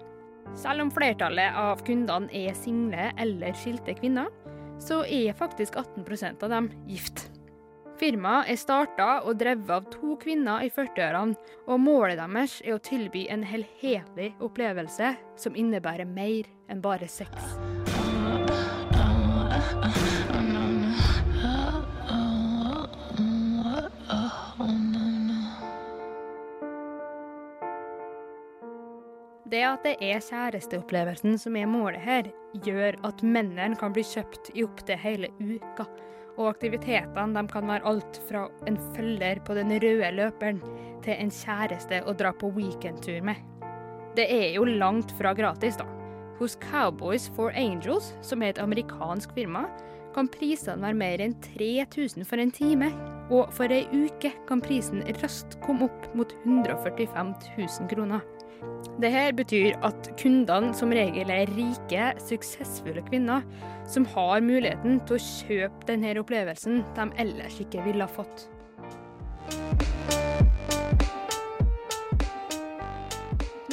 Selv 0.55 0.85
om 0.85 0.95
flertallet 0.95 1.59
av 1.59 1.83
kundene 1.83 2.31
er 2.31 2.55
single 2.55 3.11
eller 3.19 3.59
skilte 3.59 3.99
kvinner, 3.99 4.31
så 4.79 5.03
er 5.03 5.35
faktisk 5.35 5.75
18% 5.75 6.39
av 6.47 6.55
dem 6.55 6.71
gift. 6.87 7.27
Firmaet 7.95 8.49
er 8.51 8.57
starta 8.59 9.05
og 9.23 9.37
drevet 9.39 9.69
av 9.71 9.85
to 9.87 10.17
kvinner 10.19 10.65
i 10.65 10.71
40-årene, 10.73 11.37
og 11.71 11.79
målet 11.79 12.19
deres 12.19 12.57
er 12.65 12.75
å 12.75 12.81
tilby 12.83 13.23
en 13.31 13.45
helhetlig 13.47 14.33
opplevelse 14.43 15.13
som 15.39 15.55
innebærer 15.55 16.09
mer 16.09 16.49
enn 16.67 16.83
bare 16.83 17.07
sex. 17.07 17.31
Det 29.45 29.61
at 29.63 29.85
det 29.87 29.93
er 30.03 30.19
kjæresteopplevelsen 30.19 31.37
som 31.39 31.55
er 31.55 31.69
målet 31.69 32.03
her, 32.03 32.27
gjør 32.65 32.99
at 33.07 33.23
mennene 33.23 33.79
kan 33.79 33.95
bli 33.95 34.03
kjøpt 34.03 34.51
i 34.51 34.65
opptil 34.67 34.99
hele 34.99 35.31
uka. 35.39 35.87
Og 36.35 36.49
aktivitetene 36.51 37.35
de 37.37 37.51
kan 37.51 37.67
være 37.69 37.87
alt 37.87 38.19
fra 38.27 38.45
en 38.67 38.77
følger 38.95 39.39
på 39.47 39.55
den 39.55 39.71
røde 39.79 40.11
løperen 40.17 40.61
til 41.05 41.15
en 41.15 41.31
kjæreste 41.31 42.01
å 42.03 42.15
dra 42.17 42.33
på 42.35 42.51
weekendtur 42.55 43.21
med. 43.23 43.39
Det 44.15 44.27
er 44.31 44.53
jo 44.55 44.65
langt 44.67 45.11
fra 45.19 45.33
gratis, 45.35 45.79
da. 45.79 45.87
Hos 46.39 46.57
Cowboys 46.59 47.29
for 47.35 47.55
Angels, 47.55 48.13
som 48.23 48.43
er 48.43 48.51
et 48.51 48.59
amerikansk 48.63 49.31
firma, 49.35 49.65
kan 50.15 50.27
prisene 50.31 50.83
være 50.83 50.99
mer 50.99 51.23
enn 51.23 51.35
3000 51.43 52.27
for 52.27 52.39
en 52.39 52.51
time. 52.55 52.91
Og 53.33 53.51
for 53.55 53.71
ei 53.73 53.83
uke 53.91 54.31
kan 54.47 54.61
prisen 54.63 55.03
raskt 55.21 55.57
komme 55.63 55.89
opp 55.89 56.09
mot 56.15 56.35
145 56.45 57.35
000 57.57 57.91
kroner. 57.91 58.23
Dette 58.95 59.33
betyr 59.35 59.73
at 59.83 60.07
kundene 60.19 60.71
som 60.77 60.93
regel 60.95 61.31
er 61.33 61.49
rike, 61.57 62.11
suksessfulle 62.23 63.03
kvinner 63.09 63.43
som 63.91 64.05
har 64.13 64.43
muligheten 64.45 65.01
til 65.05 65.17
å 65.17 65.23
kjøpe 65.25 65.89
denne 65.89 66.13
opplevelsen 66.21 66.79
de 66.95 67.07
ellers 67.21 67.57
ikke 67.59 67.83
ville 67.83 68.07
ha 68.07 68.11
fått. 68.11 68.45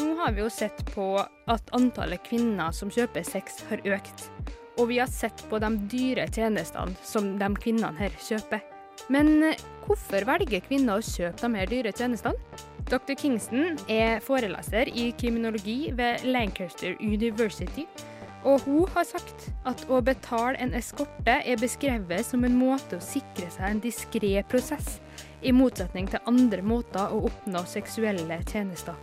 Nå 0.00 0.08
har 0.18 0.34
vi 0.34 0.42
jo 0.42 0.50
sett 0.50 0.82
på 0.90 1.06
at 1.22 1.72
antallet 1.78 2.26
kvinner 2.26 2.74
som 2.74 2.90
kjøper 2.90 3.22
sex 3.26 3.62
har 3.70 3.82
økt. 3.94 4.26
Og 4.80 4.88
vi 4.90 4.98
har 4.98 5.10
sett 5.12 5.44
på 5.50 5.60
de 5.62 5.70
dyre 5.92 6.26
tjenestene 6.32 6.98
som 7.06 7.34
de 7.38 7.48
kvinnene 7.60 7.94
her 8.00 8.14
kjøper. 8.26 8.62
Men 9.12 9.34
eh, 9.44 9.64
hvorfor 9.86 10.24
velger 10.28 10.62
kvinner 10.66 10.98
å 10.98 11.04
kjøpe 11.04 11.42
de 11.42 11.58
her 11.60 11.70
dyre 11.70 11.92
tjenestene? 11.94 12.70
Dr. 12.90 13.14
Kingston 13.18 13.78
er 13.88 14.20
foreleser 14.24 14.90
i 14.92 15.10
kriminologi 15.18 15.92
ved 15.96 16.24
Lancaster 16.24 16.96
University. 17.00 17.86
Og 18.44 18.60
hun 18.66 18.88
har 18.90 19.06
sagt 19.06 19.52
at 19.68 19.84
å 19.86 20.00
betale 20.02 20.58
en 20.62 20.74
eskorte 20.74 21.36
er 21.46 21.60
beskrevet 21.60 22.26
som 22.26 22.42
en 22.44 22.56
måte 22.58 22.98
å 22.98 23.04
sikre 23.04 23.46
seg 23.54 23.68
en 23.68 23.82
diskré 23.84 24.34
prosess, 24.50 24.98
i 25.42 25.54
motsetning 25.54 26.08
til 26.10 26.22
andre 26.30 26.62
måter 26.62 27.14
å 27.14 27.22
oppnå 27.30 27.62
seksuelle 27.70 28.40
tjenester. 28.50 28.98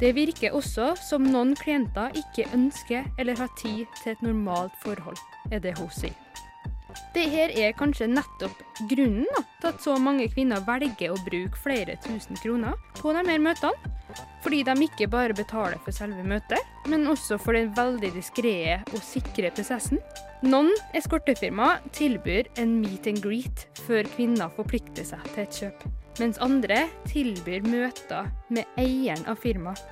Det 0.00 0.14
virker 0.16 0.56
også 0.56 0.94
som 0.96 1.28
noen 1.28 1.52
klienter 1.60 2.16
ikke 2.16 2.48
ønsker 2.56 3.04
eller 3.20 3.36
har 3.36 3.52
tid 3.60 3.84
til 4.00 4.14
et 4.14 4.24
normalt 4.24 4.76
forhold, 4.84 5.20
er 5.52 5.60
det 5.60 5.76
hun 5.78 5.92
sier. 5.92 6.29
Det 7.14 7.26
her 7.32 7.52
er 7.54 7.76
kanskje 7.78 8.08
nettopp 8.10 8.62
grunnen 8.90 9.26
til 9.60 9.68
at 9.70 9.82
så 9.82 9.96
mange 10.00 10.28
kvinner 10.32 10.62
velger 10.66 11.12
å 11.12 11.22
bruke 11.26 11.58
flere 11.58 11.96
tusen 12.04 12.38
kroner 12.40 12.78
på 13.00 13.14
de 13.16 13.24
her 13.28 13.42
møtene. 13.42 13.94
Fordi 14.42 14.62
de 14.66 14.74
ikke 14.86 15.06
bare 15.10 15.36
betaler 15.36 15.78
for 15.84 15.94
selve 15.94 16.24
møtet, 16.26 16.58
men 16.90 17.06
også 17.10 17.38
for 17.38 17.54
den 17.54 17.70
veldig 17.76 18.10
diskré 18.16 18.80
og 18.90 19.02
sikre 19.06 19.52
prosessen. 19.54 20.00
Noen 20.42 20.72
eskortefirmaer 20.96 21.82
tilbyr 21.94 22.48
en 22.58 22.78
meet 22.80 23.06
and 23.10 23.22
greet 23.22 23.66
før 23.84 24.08
kvinner 24.16 24.50
forplikter 24.56 25.06
seg 25.06 25.26
til 25.34 25.44
et 25.44 25.60
kjøp. 25.62 25.84
Mens 26.20 26.40
andre 26.42 26.86
tilbyr 27.08 27.66
møter 27.68 28.32
med 28.50 28.80
eieren 28.80 29.26
av 29.30 29.38
firmaet. 29.40 29.84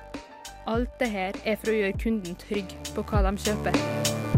Alt 0.69 0.99
dette 1.01 1.39
er 1.47 1.57
for 1.57 1.71
å 1.71 1.77
gjøre 1.79 2.01
kunden 2.01 2.35
trygg 2.43 2.75
på 2.93 3.05
hva 3.09 3.23
de 3.25 3.37
kjøper. 3.45 4.28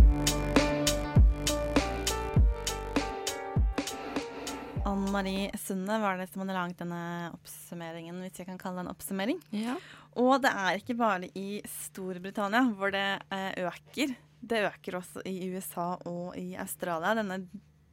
Anne 4.85 5.11
Marie 5.11 5.57
Sunde 5.57 5.99
var 5.99 6.17
det 6.17 6.27
som 6.31 6.41
hadde 6.41 6.55
laget 6.55 6.79
denne 6.81 7.29
oppsummeringen, 7.35 8.17
hvis 8.23 8.39
jeg 8.41 8.47
kan 8.47 8.57
kalle 8.61 8.79
det 8.79 8.87
en 8.87 8.93
oppsummering. 8.93 9.41
Ja. 9.53 9.75
Og 10.17 10.39
det 10.41 10.51
er 10.57 10.79
ikke 10.79 10.97
bare 10.97 11.29
i 11.37 11.61
Storbritannia 11.69 12.63
hvor 12.77 12.93
det 12.93 13.05
eh, 13.29 13.61
øker. 13.67 14.15
Det 14.41 14.63
øker 14.71 14.97
også 14.97 15.21
i 15.29 15.51
USA 15.53 15.93
og 16.09 16.33
i 16.39 16.55
Australia, 16.59 17.13
denne 17.19 17.43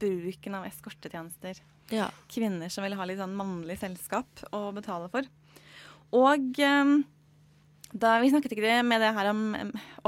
bruken 0.01 0.57
av 0.57 0.65
eskortetjenester. 0.71 1.61
Ja. 1.93 2.09
Kvinner 2.33 2.73
som 2.73 2.87
vil 2.87 2.97
ha 2.97 3.07
litt 3.09 3.21
sånn 3.21 3.37
mannlig 3.37 3.79
selskap 3.83 4.47
å 4.57 4.69
betale 4.77 5.13
for. 5.13 5.29
Og 6.17 6.61
eh, 6.65 6.97
da, 7.93 8.19
Vi 8.21 8.33
snakket 8.33 8.57
ikke 8.57 8.83
med 8.85 9.05
det 9.05 9.13
her 9.17 9.31
om, 9.35 9.45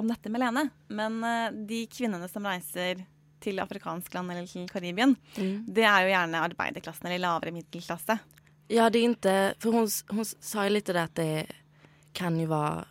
om 0.00 0.08
dette 0.08 0.32
med 0.32 0.46
Lene, 0.46 0.68
men 0.88 1.20
eh, 1.28 1.48
de 1.68 1.84
kvinnene 1.92 2.28
som 2.32 2.48
reiser 2.48 3.04
til 3.40 3.58
afrikansk 3.62 4.14
land 4.14 4.30
eller 4.34 4.46
til 4.46 4.68
Karibien, 4.68 5.16
Mm. 5.36 5.64
det 5.66 5.84
er 5.84 6.02
jo 6.04 6.12
gjerne 6.14 6.42
arbeiderklassen 6.48 7.06
eller 7.06 7.18
lavere 7.24 7.52
middelklasse. 7.52 8.18
Ja, 8.70 8.88
det 8.88 9.00
er 9.02 9.10
ikke 9.10 9.54
For 9.58 9.72
hun, 9.72 9.88
hun 10.14 10.24
sa 10.24 10.64
jo 10.68 10.74
litt 10.76 10.86
det 10.86 10.96
at 10.96 11.14
det 11.18 11.46
kan 12.14 12.38
jo 12.38 12.46
være 12.46 12.84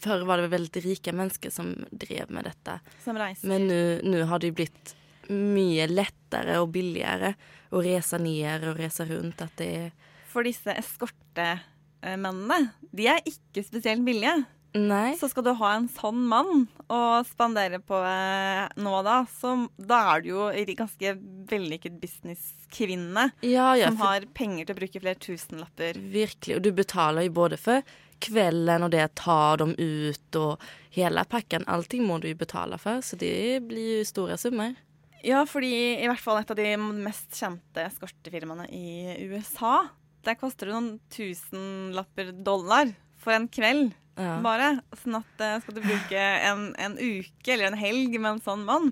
Før 0.00 0.22
var 0.24 0.40
det 0.40 0.48
veldig 0.50 0.80
rike 0.84 1.12
mennesker 1.12 1.50
som 1.52 1.74
drev 1.92 2.30
med 2.32 2.44
dette. 2.48 2.78
Som 3.04 3.16
reiser. 3.20 3.44
Men 3.46 3.66
nu, 3.68 4.00
nu 4.02 4.24
har 4.24 4.38
det 4.40 4.48
jo 4.48 4.54
blitt 4.54 4.94
mye 5.28 5.84
lettere 5.90 6.56
og 6.62 6.70
billigere 6.72 7.34
å 7.70 7.82
reise 7.84 8.16
ned 8.18 8.64
og 8.64 8.78
reise 8.80 9.04
rundt. 9.04 9.42
At 9.44 9.52
det. 9.60 9.92
For 10.32 10.42
disse 10.42 10.72
eskortemennene, 10.72 12.70
de 12.96 13.06
er 13.12 13.20
ikke 13.28 13.62
spesielt 13.66 14.04
billige. 14.06 14.32
Nej. 14.72 15.16
Så 15.18 15.28
skal 15.28 15.44
du 15.46 15.50
ha 15.58 15.70
en 15.74 15.88
sånn 15.90 16.20
mann 16.30 16.66
å 16.90 17.00
spandere 17.26 17.80
på 17.82 17.98
eh, 18.06 18.68
nå 18.78 19.00
da, 19.06 19.16
så 19.40 19.56
da 19.76 19.98
er 20.12 20.22
du 20.22 20.28
jo 20.30 20.44
en 20.50 20.76
ganske 20.78 21.14
vellykket 21.50 21.96
businesskvinne 22.02 23.30
Ja, 23.42 23.72
ja, 23.78 23.88
som 23.90 23.98
har 24.04 24.28
penger 24.36 24.68
til 24.68 24.76
å 24.76 24.80
bruke 24.82 25.02
flere 25.02 25.18
tusenlapper. 25.18 25.98
Virkelig. 26.12 26.60
Og 26.60 26.62
du 26.66 26.70
betaler 26.76 27.26
jo 27.26 27.34
både 27.40 27.58
for 27.60 27.82
kvelden 28.20 28.84
og 28.86 28.92
det 28.92 29.02
å 29.08 29.14
ta 29.16 29.40
dem 29.58 29.74
ut 29.78 30.38
og 30.38 30.70
hele 30.94 31.24
pakken. 31.26 31.66
Allting 31.70 32.04
må 32.06 32.20
du 32.20 32.28
jo 32.30 32.38
betale 32.38 32.78
for, 32.78 33.02
Så 33.02 33.18
det 33.18 33.62
blir 33.66 34.00
jo 34.00 34.08
store 34.08 34.38
summer. 34.38 34.76
Ja, 35.24 35.42
fordi 35.48 36.00
i 36.00 36.06
hvert 36.08 36.22
fall 36.22 36.40
et 36.40 36.50
av 36.52 36.56
de 36.56 36.68
mest 36.78 37.34
kjente 37.36 37.82
eskortefirmaene 37.84 38.68
i 38.72 39.18
USA, 39.28 39.90
der 40.24 40.36
koster 40.40 40.68
det 40.68 40.76
noen 40.76 40.94
tusenlapper 41.12 42.32
dollar 42.44 42.92
for 43.20 43.36
en 43.36 43.48
kveld. 43.52 43.92
Ja. 44.16 44.40
Bare. 44.44 44.80
Sånn 45.02 45.14
at 45.20 45.40
eh, 45.40 45.58
skal 45.62 45.74
du 45.74 45.80
bruke 45.84 46.20
en, 46.50 46.74
en 46.78 46.96
uke 46.98 47.52
eller 47.54 47.70
en 47.70 47.78
helg 47.80 48.18
med 48.20 48.32
en 48.36 48.40
sånn 48.44 48.64
mann, 48.66 48.90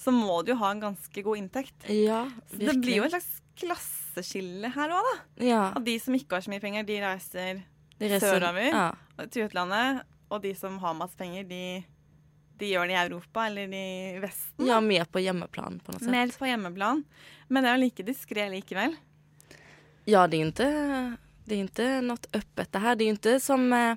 så 0.00 0.10
må 0.10 0.40
du 0.44 0.52
jo 0.52 0.58
ha 0.62 0.70
en 0.74 0.80
ganske 0.82 1.22
god 1.22 1.38
inntekt. 1.38 1.86
Ja, 1.88 2.24
Så 2.50 2.58
det 2.64 2.74
blir 2.82 2.96
jo 3.02 3.04
et 3.06 3.14
slags 3.14 3.40
klasseskille 3.60 4.70
her 4.74 4.90
òg, 4.96 5.06
da. 5.06 5.14
Ja. 5.46 5.62
At 5.76 5.84
de 5.86 5.94
som 6.02 6.14
ikke 6.16 6.36
har 6.38 6.42
så 6.46 6.50
mye 6.50 6.62
penger, 6.64 6.86
de 6.88 6.96
reiser, 7.04 7.62
De 8.00 8.08
reiser- 8.10 8.34
sørover 8.40 8.70
ja. 8.72 8.88
til 9.30 9.46
utlandet. 9.46 10.02
Og 10.32 10.42
de 10.42 10.54
som 10.58 10.78
har 10.82 10.96
masse 10.98 11.14
penger, 11.20 11.44
de, 11.46 11.84
de 12.58 12.72
gjør 12.72 12.88
det 12.90 12.96
i 12.96 13.02
Europa 13.04 13.46
eller 13.46 13.70
i 13.78 14.18
Vesten. 14.24 14.66
Ja, 14.66 14.80
mer 14.82 15.04
på 15.06 15.22
hjemmeplan 15.22 15.78
på 15.84 15.92
noe 15.94 16.00
sett. 16.02 16.10
Mer 16.10 16.32
på 16.34 16.48
hjemmeplan. 16.50 17.04
Men 17.48 17.62
det 17.62 17.70
er 17.70 17.76
jo 17.78 17.84
like 17.84 18.06
diskré 18.08 18.48
likevel. 18.50 18.96
Ja, 20.10 20.26
det 20.26 20.36
är 20.36 20.40
inte, 20.46 21.16
det 21.44 21.54
är 21.54 21.58
inte 21.58 22.00
något 22.00 22.26
öppet 22.34 22.72
det 22.72 22.78
här. 22.78 22.96
Det 22.96 23.04
är 23.04 23.06
ju 23.06 23.10
inte 23.10 23.40
som... 23.40 23.96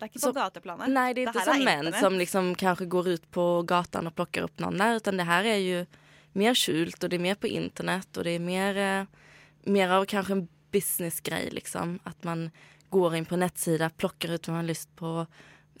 Det 0.00 0.06
er 0.06 0.12
ikke 0.14 0.22
på 0.24 0.36
gateplanet. 0.38 0.88
Nei, 0.88 1.10
det 1.12 1.26
er 1.26 1.28
ikke 1.28 1.42
sånn 1.44 1.60
som 1.60 1.68
er 1.68 1.98
som 2.00 2.14
liksom 2.16 2.46
kanskje 2.56 2.86
går 2.88 3.10
ut 3.18 3.26
på 3.36 3.44
gatan 3.68 4.08
og 4.08 4.14
plukker 4.16 4.46
opp 4.46 4.62
noen 4.62 4.80
der, 4.80 4.96
Utan 4.96 5.20
det 5.20 5.26
her 5.28 5.44
er 5.44 5.60
jo 5.60 5.82
mer 6.40 6.56
skjult 6.56 7.04
og 7.04 7.12
det 7.12 7.18
er 7.18 7.24
mer 7.26 7.36
på 7.36 7.50
internett, 7.52 8.08
og 8.16 8.24
det 8.24 8.38
er 8.38 8.46
mer, 8.46 8.80
eh, 8.80 9.30
mer 9.68 9.92
av 9.98 10.06
kanskje 10.08 10.38
en 10.38 10.48
businessgreie, 10.72 11.50
liksom. 11.52 11.98
At 12.08 12.24
man 12.24 12.48
går 12.90 13.18
inn 13.18 13.28
på 13.28 13.36
nettsida, 13.36 13.90
plockar 13.90 14.38
ut 14.38 14.48
hva 14.48 14.56
man 14.56 14.64
har 14.64 14.70
lyst 14.72 14.88
på, 14.96 15.26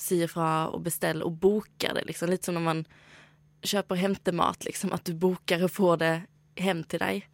sier 0.00 0.28
fra 0.28 0.68
og 0.68 0.82
bestiller, 0.84 1.24
og 1.24 1.40
boker 1.40 1.96
det 1.96 2.04
liksom. 2.10 2.28
Litt 2.28 2.44
som 2.44 2.58
når 2.58 2.66
man 2.66 2.84
kjøper 3.62 4.04
hentemat, 4.04 4.68
liksom. 4.68 4.92
At 4.92 5.08
du 5.08 5.14
boker 5.14 5.64
og 5.64 5.72
får 5.72 6.02
det 6.04 6.14
hjem 6.60 6.84
til 6.84 7.00
deg. 7.00 7.28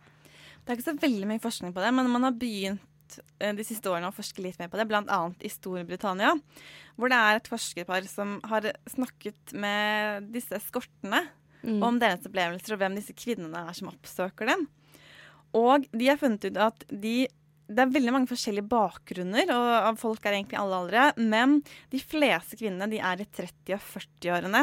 Det 0.62 0.70
er 0.70 0.78
ikke 0.78 0.90
så 0.92 1.00
veldig 1.02 1.26
mye 1.30 1.42
forskning 1.42 1.74
på 1.74 1.82
det, 1.82 1.90
men 1.94 2.10
man 2.10 2.26
har 2.26 2.38
begynt 2.38 2.82
eh, 3.40 3.52
de 3.56 3.64
siste 3.66 3.90
årene 3.90 4.10
å 4.10 4.16
forske 4.16 4.42
litt 4.44 4.58
mer 4.60 4.70
på 4.72 4.78
det, 4.80 4.86
bl.a. 4.90 5.20
i 5.40 5.50
Storbritannia. 5.52 6.34
Hvor 6.96 7.12
det 7.12 7.18
er 7.18 7.40
et 7.40 7.50
forskerpar 7.50 8.06
som 8.10 8.38
har 8.50 8.70
snakket 8.92 9.56
med 9.56 10.30
disse 10.36 10.56
eskortene 10.60 11.26
Mm. 11.66 11.80
om 11.82 11.96
deres 11.98 12.22
opplevelser 12.28 12.76
og 12.76 12.78
hvem 12.78 12.94
disse 12.94 13.14
kvinnene 13.16 13.64
er 13.66 13.74
som 13.74 13.88
oppsøker 13.90 14.46
dem. 14.52 14.66
Og 15.56 15.86
de 15.90 16.06
har 16.06 16.20
funnet 16.20 16.44
ut 16.46 16.60
at 16.62 16.84
de 16.92 17.26
det 17.66 17.82
er 17.82 17.90
veldig 17.90 18.12
mange 18.14 18.30
forskjellige 18.30 18.68
bakgrunner, 18.70 19.48
og 19.50 19.96
folk 19.98 20.22
er 20.22 20.36
egentlig 20.36 20.60
alle 20.60 20.76
aldre. 20.78 21.06
Men 21.18 21.56
de 21.90 21.98
fleste 21.98 22.54
kvinnene 22.54 22.86
de 22.92 23.00
er 23.02 23.24
i 23.24 23.26
30- 23.26 23.74
og 23.74 23.82
40-årene. 23.82 24.60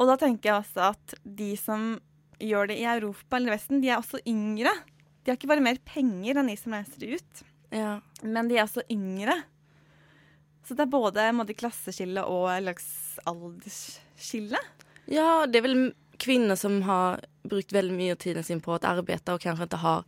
Og 0.00 0.08
da 0.08 0.16
tenker 0.16 0.48
jeg 0.48 0.62
også 0.62 0.86
at 0.86 1.14
de 1.20 1.50
som 1.60 2.00
gjør 2.40 2.70
det 2.72 2.78
i 2.80 2.88
Europa 2.88 3.36
eller 3.36 3.52
Vesten, 3.52 3.82
de 3.84 3.90
er 3.92 4.00
også 4.00 4.22
yngre. 4.24 4.72
De 5.22 5.30
har 5.30 5.36
ikke 5.38 5.50
bare 5.52 5.62
mer 5.64 5.78
penger 5.86 6.38
enn 6.40 6.48
de 6.50 6.56
som 6.58 6.74
reiser 6.74 7.14
ut, 7.16 7.42
Ja. 7.72 8.00
men 8.22 8.48
de 8.48 8.56
er 8.58 8.64
også 8.66 8.82
yngre. 8.90 9.36
Så 10.66 10.74
det 10.76 10.84
er 10.86 10.90
både 10.92 11.28
måte, 11.34 11.54
klasseskille 11.58 12.22
og 12.26 12.48
en 12.52 12.64
slags 12.68 13.18
aldersskille. 13.26 14.58
Ja, 15.10 15.46
det 15.46 15.58
er 15.60 15.66
vel 15.66 15.80
kvinner 16.22 16.56
som 16.58 16.80
har 16.86 17.22
brukt 17.42 17.72
veldig 17.74 17.94
mye 17.96 18.12
av 18.14 18.20
tiden 18.22 18.44
sin 18.44 18.60
på 18.60 18.74
att 18.74 18.84
arbeta 18.84 19.34
og 19.34 19.40
kanskje 19.42 19.66
ikke 19.66 19.80
har 19.82 20.04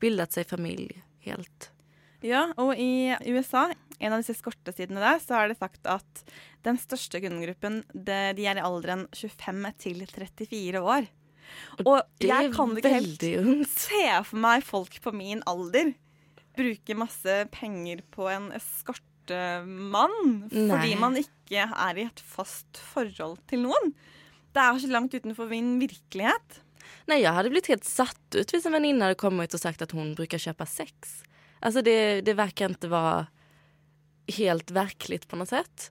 bildet 0.00 0.32
seg 0.32 0.46
familie 0.48 1.02
helt. 1.26 1.70
Ja, 2.24 2.48
og 2.56 2.72
i 2.78 3.14
USA, 3.28 3.68
en 4.00 4.12
av 4.12 4.22
disse 4.22 4.34
skortesidene 4.40 4.98
der, 5.02 5.20
så 5.22 5.36
er 5.38 5.48
det 5.52 5.58
sagt 5.58 5.86
at 5.86 6.24
den 6.66 6.78
største 6.80 7.20
kundegruppen 7.22 7.82
de 7.94 8.46
er 8.46 8.58
i 8.58 8.64
alderen 8.64 9.06
25 9.14 9.72
til 9.78 10.02
34 10.06 10.80
år. 10.82 11.06
Og 11.84 11.92
og 11.98 12.02
jeg 12.24 12.50
er 12.50 12.54
kan 12.54 12.76
ikke 12.76 12.94
helt 12.96 13.24
se 13.86 14.04
for 14.28 14.42
meg 14.44 14.66
folk 14.66 15.00
på 15.04 15.14
min 15.16 15.42
alder 15.48 15.94
bruke 16.58 16.96
masse 16.98 17.34
penger 17.54 18.02
på 18.14 18.26
en 18.32 18.50
eskortemann 18.56 20.48
fordi 20.50 20.94
man 20.98 21.18
ikke 21.20 21.68
er 21.68 22.00
i 22.00 22.06
et 22.08 22.22
fast 22.24 22.80
forhold 22.92 23.38
til 23.50 23.66
noen. 23.68 23.92
Det 24.54 24.64
er 24.64 24.80
så 24.82 24.90
langt 24.90 25.14
utenfor 25.14 25.50
min 25.50 25.76
virkelighet. 25.78 26.62
Nei, 27.08 27.20
jeg 27.22 27.34
hadde 27.36 27.52
blitt 27.52 27.70
helt 27.70 27.86
satt 27.86 28.36
ut 28.36 28.52
hvis 28.52 28.66
en 28.66 28.74
venninne 28.74 29.06
hadde 29.06 29.20
kommet 29.20 29.54
og 29.54 29.62
sagt 29.62 29.84
at 29.84 29.94
hun 29.96 30.14
bruker 30.18 30.40
kjøpe 30.40 30.66
sex. 30.68 31.20
Altså, 31.60 31.82
det, 31.84 32.24
det 32.26 32.36
virker 32.38 32.74
ikke 32.74 32.90
være 32.92 33.28
helt 34.38 34.70
virkelig 34.74 35.24
på 35.28 35.38
noe 35.40 35.48
sätt. 35.48 35.90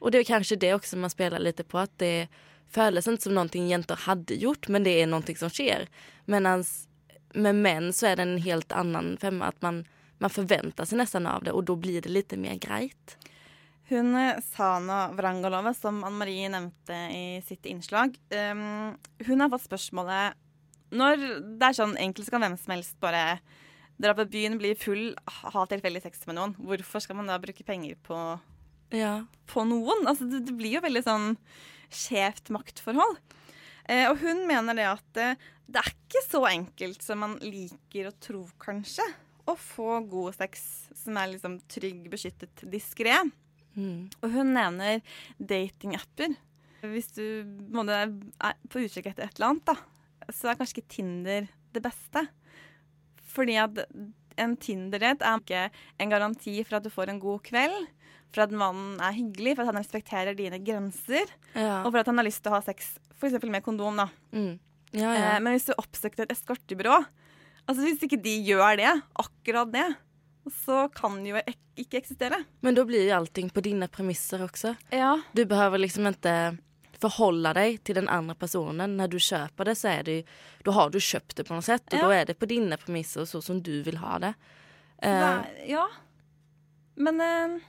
Og 0.00 0.12
det 0.12 0.20
er 0.20 0.30
kanskje 0.32 0.58
det 0.60 0.72
også 0.74 0.98
man 1.00 1.12
spiller 1.12 1.42
litt 1.42 1.60
på, 1.68 1.80
at 1.80 1.92
det 2.00 2.28
føles 2.70 3.08
inte 3.08 3.22
som 3.22 3.34
någonting 3.34 3.68
jenter 3.68 3.96
hade 3.96 4.34
gjort, 4.34 4.68
men 4.68 4.84
det 4.84 5.02
är 5.02 5.06
någonting 5.06 5.36
som 5.36 5.50
sker. 5.50 5.88
Medan 6.24 6.64
med 7.34 7.54
män 7.54 7.92
så 7.92 8.06
är 8.06 8.16
det 8.16 8.22
en 8.22 8.38
helt 8.38 8.72
annan 8.72 9.16
femma, 9.20 9.44
att 9.46 9.62
man, 9.62 9.84
man 10.18 10.30
förväntar 10.30 10.84
sig 10.84 10.98
nästan 10.98 11.26
av 11.26 11.44
det 11.44 11.52
och 11.52 11.64
då 11.64 11.76
blir 11.76 12.02
det 12.02 12.08
lite 12.08 12.36
mer 12.36 12.54
greit. 12.54 13.16
Hun 13.88 14.14
eh, 14.14 14.38
Sana 14.44 15.12
Vrangolova, 15.12 15.74
som 15.74 16.04
Anne 16.04 16.16
Marie 16.16 16.48
nevnte 16.48 16.92
i 16.94 17.42
sitt 17.46 17.66
innslag, 17.66 18.14
um, 18.52 18.94
hun 19.26 19.40
har 19.40 19.50
fått 19.50 19.66
spørsmålet 19.66 20.38
Når 20.90 21.16
det 21.58 21.66
er 21.68 21.74
sånn 21.74 21.96
enkelt, 21.98 22.26
så 22.26 22.34
kan 22.34 22.42
hvem 22.42 22.56
som 22.58 22.72
helst 22.74 22.96
bare 23.02 23.38
dra 24.00 24.14
på 24.14 24.24
byen, 24.26 24.56
bli 24.58 24.72
full, 24.74 25.12
ha 25.26 25.62
tilfeldig 25.70 26.00
sex 26.02 26.24
med 26.26 26.34
noen. 26.38 26.54
Hvorfor 26.58 27.02
skal 27.04 27.18
man 27.18 27.28
da 27.30 27.36
bruke 27.38 27.62
penger 27.66 27.94
på, 28.02 28.16
Ja. 28.90 29.26
på 29.46 29.62
noen? 29.68 30.02
Altså, 30.10 30.26
det, 30.26 30.40
det 30.48 30.56
blir 30.58 30.74
jo 30.78 30.82
veldig 30.82 31.02
sånn 31.06 31.28
skjevt 31.94 32.50
maktforhold. 32.54 33.18
Eh, 33.90 34.06
og 34.10 34.20
hun 34.22 34.44
mener 34.48 34.76
det 34.78 34.86
at 34.90 35.20
eh, 35.20 35.48
det 35.70 35.82
er 35.82 35.92
ikke 35.92 36.22
så 36.26 36.44
enkelt 36.50 37.04
som 37.04 37.22
man 37.22 37.36
liker 37.42 38.10
å 38.10 38.16
tro, 38.22 38.44
kanskje. 38.62 39.06
Å 39.48 39.54
få 39.58 40.00
god 40.10 40.36
sex 40.38 40.64
som 40.98 41.18
er 41.18 41.32
liksom 41.32 41.58
trygg, 41.70 42.04
beskyttet, 42.12 42.64
diskré. 42.70 43.16
Mm. 43.76 44.10
Og 44.20 44.34
hun 44.34 44.52
nevner 44.56 45.00
datingapper. 45.38 46.34
Hvis 46.80 47.10
du 47.14 47.24
måtte 47.72 47.96
er 48.00 48.60
på 48.72 48.82
utkikk 48.86 49.10
etter 49.10 49.26
et 49.26 49.38
eller 49.38 49.52
annet, 49.52 49.70
da, 49.70 50.32
så 50.32 50.50
er 50.50 50.58
kanskje 50.58 50.80
ikke 50.80 50.94
Tinder 50.96 51.48
det 51.74 51.82
beste. 51.84 52.24
Fordi 53.30 53.58
at 53.62 53.82
en 54.40 54.56
Tinder-date 54.58 55.26
er 55.26 55.42
ikke 55.42 55.64
en 56.00 56.12
garanti 56.12 56.56
for 56.64 56.78
at 56.78 56.86
du 56.86 56.90
får 56.92 57.12
en 57.12 57.22
god 57.22 57.42
kveld, 57.46 57.90
for 58.32 58.42
at 58.44 58.50
mannen 58.54 59.00
er 59.00 59.12
hyggelig, 59.16 59.56
for 59.56 59.62
at 59.64 59.72
han 59.74 59.82
respekterer 59.82 60.36
dine 60.38 60.58
grenser, 60.64 61.26
Ja. 61.54 61.82
og 61.84 61.90
for 61.92 61.98
at 61.98 62.06
han 62.06 62.16
har 62.18 62.24
lyst 62.24 62.42
til 62.42 62.52
å 62.52 62.56
ha 62.58 62.60
sex 62.62 62.98
f.eks. 63.20 63.42
med 63.44 63.62
kondom. 63.64 63.96
da. 63.96 64.08
Mm. 64.32 64.58
Ja, 64.92 65.10
ja. 65.14 65.36
Eh, 65.36 65.40
men 65.40 65.54
hvis 65.54 65.66
du 65.66 65.74
oppsøker 65.78 66.22
et 66.24 66.32
eskortebyrå, 66.32 67.04
altså 67.68 67.82
hvis 67.84 68.02
ikke 68.06 68.22
de 68.22 68.36
gjør 68.46 68.76
det, 68.80 69.02
akkurat 69.18 69.70
det, 69.72 69.88
så 70.64 70.88
kan 70.94 71.18
det 71.22 71.30
jo 71.30 71.36
ek 71.36 71.56
ikke 71.76 72.00
eksistere. 72.00 72.44
Men 72.62 72.74
da 72.74 72.82
blir 72.84 73.06
jo 73.06 73.14
allting 73.16 73.50
på 73.54 73.62
dine 73.62 73.86
premisser 73.88 74.40
også. 74.44 74.74
Ja. 74.92 75.14
Du 75.34 75.44
behøver 75.44 75.78
liksom 75.78 76.06
ikke 76.10 76.58
forholde 77.00 77.54
deg 77.56 77.78
til 77.84 77.94
den 77.96 78.08
andre 78.12 78.34
personen. 78.34 78.96
Når 78.98 79.08
du 79.08 79.16
kjøper 79.18 79.64
det 79.70 79.76
så 79.80 79.88
er 79.98 80.02
det 80.04 80.16
ju, 80.18 80.72
har 80.72 80.90
du 80.92 80.98
kjøpt 80.98 81.34
det 81.38 81.46
på 81.48 81.54
noe 81.54 81.62
sett, 81.64 81.86
og 81.94 82.00
Ja. 82.00 82.10
er 82.10 82.20
är 82.22 82.26
det 82.26 82.38
på 82.38 82.46
dine 82.48 82.76
premisser 82.76 83.22
sånn 83.24 83.42
som 83.42 83.60
du 83.62 83.82
vil 83.82 83.96
ha 83.96 84.18
det. 84.18 84.34
Eh, 85.02 85.42
ja. 85.68 85.86
Men 86.96 87.20
eh, 87.20 87.60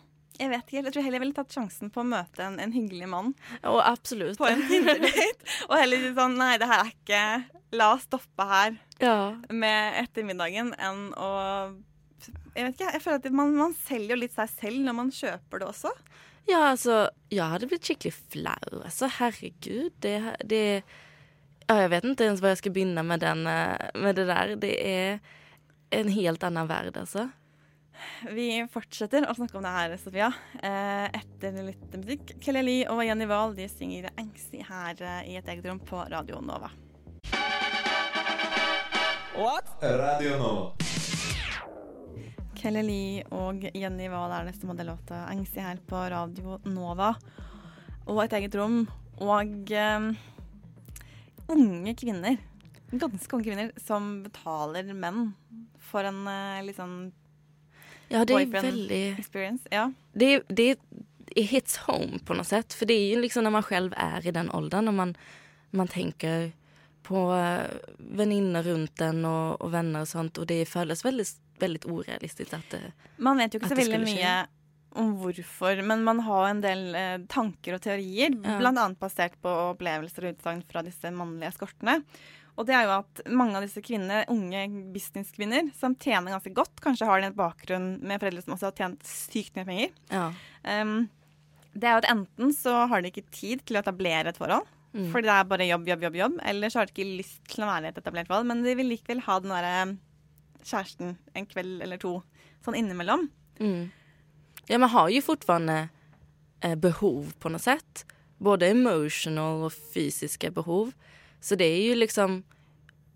jeg 0.41 0.49
vet 0.51 0.65
ikke. 0.65 0.81
Jeg 0.81 0.93
tror 0.95 1.03
heller 1.05 1.17
jeg 1.19 1.23
ville 1.27 1.37
tatt 1.37 1.53
sjansen 1.55 1.91
på 1.93 2.01
å 2.01 2.07
møte 2.11 2.43
en, 2.47 2.57
en 2.63 2.73
hyggelig 2.73 3.07
mann 3.11 3.31
Oh, 3.63 3.77
absolutt. 3.79 4.39
på 4.41 4.47
en 4.49 4.63
Tinder-date. 4.67 5.45
og 5.69 5.75
heller 5.77 6.01
si 6.01 6.11
sånn 6.17 6.37
Nei, 6.41 6.55
det 6.61 6.67
her 6.71 6.83
er 6.87 6.91
ikke 6.95 7.23
La 7.77 7.93
oss 7.95 8.03
stoppe 8.09 8.43
her 8.49 8.73
Ja. 8.99 9.15
med 9.47 10.01
ettermiddagen 10.01 10.73
enn 10.75 11.05
å 11.15 11.29
Jeg 12.55 12.65
vet 12.67 12.73
ikke, 12.75 12.89
jeg 12.97 13.01
føler 13.05 13.21
at 13.21 13.29
man, 13.37 13.53
man 13.55 13.75
selger 13.85 14.15
jo 14.17 14.19
litt 14.25 14.33
seg 14.35 14.49
selv 14.57 14.81
når 14.83 14.97
man 14.97 15.11
kjøper 15.15 15.61
det 15.63 15.67
også. 15.69 15.93
Ja, 16.49 16.65
altså 16.73 16.97
Jeg 17.31 17.47
hadde 17.53 17.69
blitt 17.71 17.85
skikkelig 17.87 18.11
flau. 18.33 18.81
altså. 18.83 19.07
herregud, 19.21 19.93
det, 20.03 20.17
det 20.43 20.63
Ja, 21.69 21.77
jeg 21.85 21.91
vet 21.93 22.09
ikke 22.11 22.27
ens 22.27 22.41
hva 22.43 22.51
jeg 22.51 22.59
skal 22.59 22.73
begynne 22.75 23.05
med, 23.07 23.21
den, 23.23 23.45
eh, 23.47 23.91
med 23.95 24.17
det 24.19 24.25
der. 24.27 24.55
Det 24.59 24.73
er 24.83 25.21
en 25.95 26.09
helt 26.11 26.43
annen 26.43 26.67
verden, 26.67 27.05
alltså. 27.05 27.29
Vi 28.37 28.47
fortsetter 28.71 29.25
å 29.29 29.35
snakke 29.37 29.57
om 29.59 29.65
det 29.65 29.73
her, 29.75 29.95
Sofia, 30.01 30.29
eh, 30.61 31.07
etter 31.21 31.57
litt 31.65 31.97
musikk. 31.97 32.35
Kelly 32.43 32.63
Lee 32.65 32.87
og 32.91 33.03
Jenny 33.05 33.27
Wahl 33.29 33.55
de 33.57 33.67
synger 33.71 34.09
'Angsty' 34.11 34.63
her 34.67 35.01
eh, 35.01 35.33
i 35.33 35.37
et 35.39 35.51
eget 35.51 35.67
rom 35.69 35.79
på 35.79 36.03
Radio 36.11 36.41
Nova. 36.41 36.71
Radio 39.81 40.37
Nova. 40.37 40.73
Kelly 42.61 42.81
Lee 42.85 43.23
og 43.33 43.63
Jenny 43.73 44.09
Wahl 44.11 44.35
er 44.35 44.45
neste 44.45 44.65
som 44.65 44.73
hadde 44.73 44.89
låta 44.89 45.25
'Angsty' 45.27 45.63
her 45.65 45.81
på 45.87 46.01
Radio 46.13 46.59
Nova. 46.65 47.15
Og 48.07 48.23
et 48.25 48.33
eget 48.37 48.55
rom. 48.57 48.83
Og 49.21 49.71
um, 49.77 50.05
unge 51.53 51.93
kvinner, 51.93 52.37
ganske 52.89 53.35
unge 53.35 53.45
kvinner, 53.45 53.73
som 53.77 54.23
betaler 54.25 54.93
menn 54.97 55.35
for 55.91 56.07
en 56.07 56.23
uh, 56.25 56.61
litt 56.65 56.79
sånn 56.79 57.11
Ja, 58.11 58.25
det 58.25 58.33
är 58.33 58.45
väldigt... 58.45 59.19
experience. 59.19 59.67
Ja. 59.71 59.91
det, 60.13 60.43
det 60.47 60.79
it 61.35 61.49
hits 61.49 61.77
home 61.77 62.19
på 62.25 62.33
något 62.33 62.47
sätt. 62.47 62.73
För 62.73 62.85
det 62.85 62.93
är 62.93 63.15
ju 63.15 63.21
liksom 63.21 63.43
när 63.43 63.51
man 63.51 63.63
själv 63.63 63.93
är 63.97 64.27
i 64.27 64.31
den 64.31 64.51
åldern 64.51 64.87
och 64.87 64.93
man, 64.93 65.17
man 65.69 65.87
tänker 65.87 66.51
på 67.03 67.27
venninner 67.27 67.79
väninnor 67.97 68.63
runt 68.63 69.01
en 69.01 69.25
og, 69.25 69.61
og 69.61 69.71
venner 69.73 70.03
og 70.05 70.07
sånt 70.07 70.37
og 70.37 70.47
det 70.47 70.65
føles 70.69 71.05
veldig, 71.05 71.25
veldig 71.59 71.81
urealistisk 71.89 72.53
at 72.53 72.73
det 72.75 72.81
Man 73.17 73.41
vet 73.41 73.53
jo 73.55 73.61
ikke 73.61 73.71
så 73.73 73.79
veldig 73.79 74.01
mye 74.05 74.33
om 74.91 75.13
hvorfor, 75.21 75.79
men 75.87 76.03
man 76.03 76.19
har 76.19 76.49
en 76.49 76.61
del 76.61 76.81
eh, 76.99 77.17
tanker 77.31 77.77
og 77.77 77.81
teorier, 77.81 78.33
Ja. 78.43 78.57
annet 78.59 78.99
basert 78.99 79.37
på 79.41 79.51
opplevelser 79.71 80.27
og 80.27 80.35
utsagn 80.35 80.63
fra 80.67 80.83
disse 80.83 81.11
mannlige 81.15 81.53
eskortene. 81.53 82.01
Og 82.61 82.67
det 82.69 82.75
er 82.77 82.85
jo 82.85 82.91
at 82.99 83.21
mange 83.33 83.57
av 83.57 83.63
disse 83.65 83.81
kvinnene, 83.81 84.19
unge 84.29 84.61
businesskvinner, 84.93 85.71
som 85.79 85.95
tjener 85.97 86.35
ganske 86.35 86.51
godt, 86.53 86.77
kanskje 86.83 87.07
har 87.09 87.23
en 87.25 87.33
bakgrunn 87.37 87.87
med 88.05 88.21
foreldre 88.21 88.43
som 88.45 88.53
også 88.53 88.69
har 88.69 88.75
tjent 88.77 89.07
sykt 89.09 89.55
mye 89.57 89.65
penger, 89.65 89.95
Ja. 90.13 90.27
um, 90.83 91.09
det 91.73 91.87
er 91.87 91.95
jo 91.95 92.01
at 92.03 92.09
enten 92.11 92.53
så 92.53 92.75
har 92.91 93.01
de 93.01 93.09
ikke 93.09 93.25
tid 93.33 93.65
til 93.65 93.77
å 93.79 93.81
etablere 93.81 94.29
et 94.29 94.37
forhold, 94.37 94.67
Mm. 94.93 95.05
fordi 95.13 95.23
det 95.23 95.31
er 95.39 95.45
bare 95.47 95.65
jobb, 95.69 95.85
jobb, 95.87 96.01
jobb, 96.03 96.15
jobb, 96.19 96.39
eller 96.43 96.67
så 96.69 96.79
har 96.81 96.85
de 96.85 96.91
ikke 96.91 97.17
lyst 97.17 97.37
til 97.47 97.63
å 97.63 97.67
være 97.69 97.85
i 97.85 97.87
et 97.93 97.97
etablert 98.01 98.27
forhold, 98.27 98.45
men 98.49 98.61
de 98.65 98.73
vil 98.75 98.89
likevel 98.91 99.21
ha 99.23 99.39
den 99.39 99.53
derre 99.55 99.97
kjæresten 100.67 101.15
en 101.33 101.45
kveld 101.47 101.81
eller 101.81 101.97
to 101.97 102.21
sånn 102.65 102.75
innimellom. 102.75 103.29
Mm. 103.59 103.89
Ja, 104.67 104.77
man 104.77 104.89
har 104.89 105.07
jo 105.09 105.21
fortfarande 105.23 105.89
eh, 106.61 106.75
behov 106.75 107.31
på 107.39 107.49
noe 107.49 107.63
sett. 107.63 108.03
Både 108.41 108.67
emotional 108.69 109.63
og 109.63 109.71
fysiske 109.71 110.51
behov. 110.53 110.91
Så 111.41 111.55
det 111.55 111.65
är 111.65 111.81
ju 111.83 111.95
liksom 111.95 112.43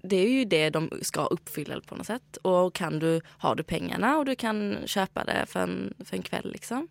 det 0.02 0.16
är 0.16 0.30
ju 0.30 0.46
det 0.46 0.70
de 0.70 0.90
ska 1.02 1.26
uppfylla 1.26 1.82
på 1.82 1.96
något 1.96 2.08
sätt. 2.08 2.38
Och 2.38 2.74
kan 2.76 3.00
du, 3.00 3.22
har 3.28 3.56
du 3.56 3.64
pengarna 3.64 4.18
och 4.18 4.26
du 4.26 4.36
kan 4.36 4.78
köpa 4.86 5.24
det 5.24 5.46
för 5.48 5.60
en, 5.60 5.94
för 6.06 6.18
en 6.18 6.24
kväll 6.24 6.52
liksom. 6.52 6.88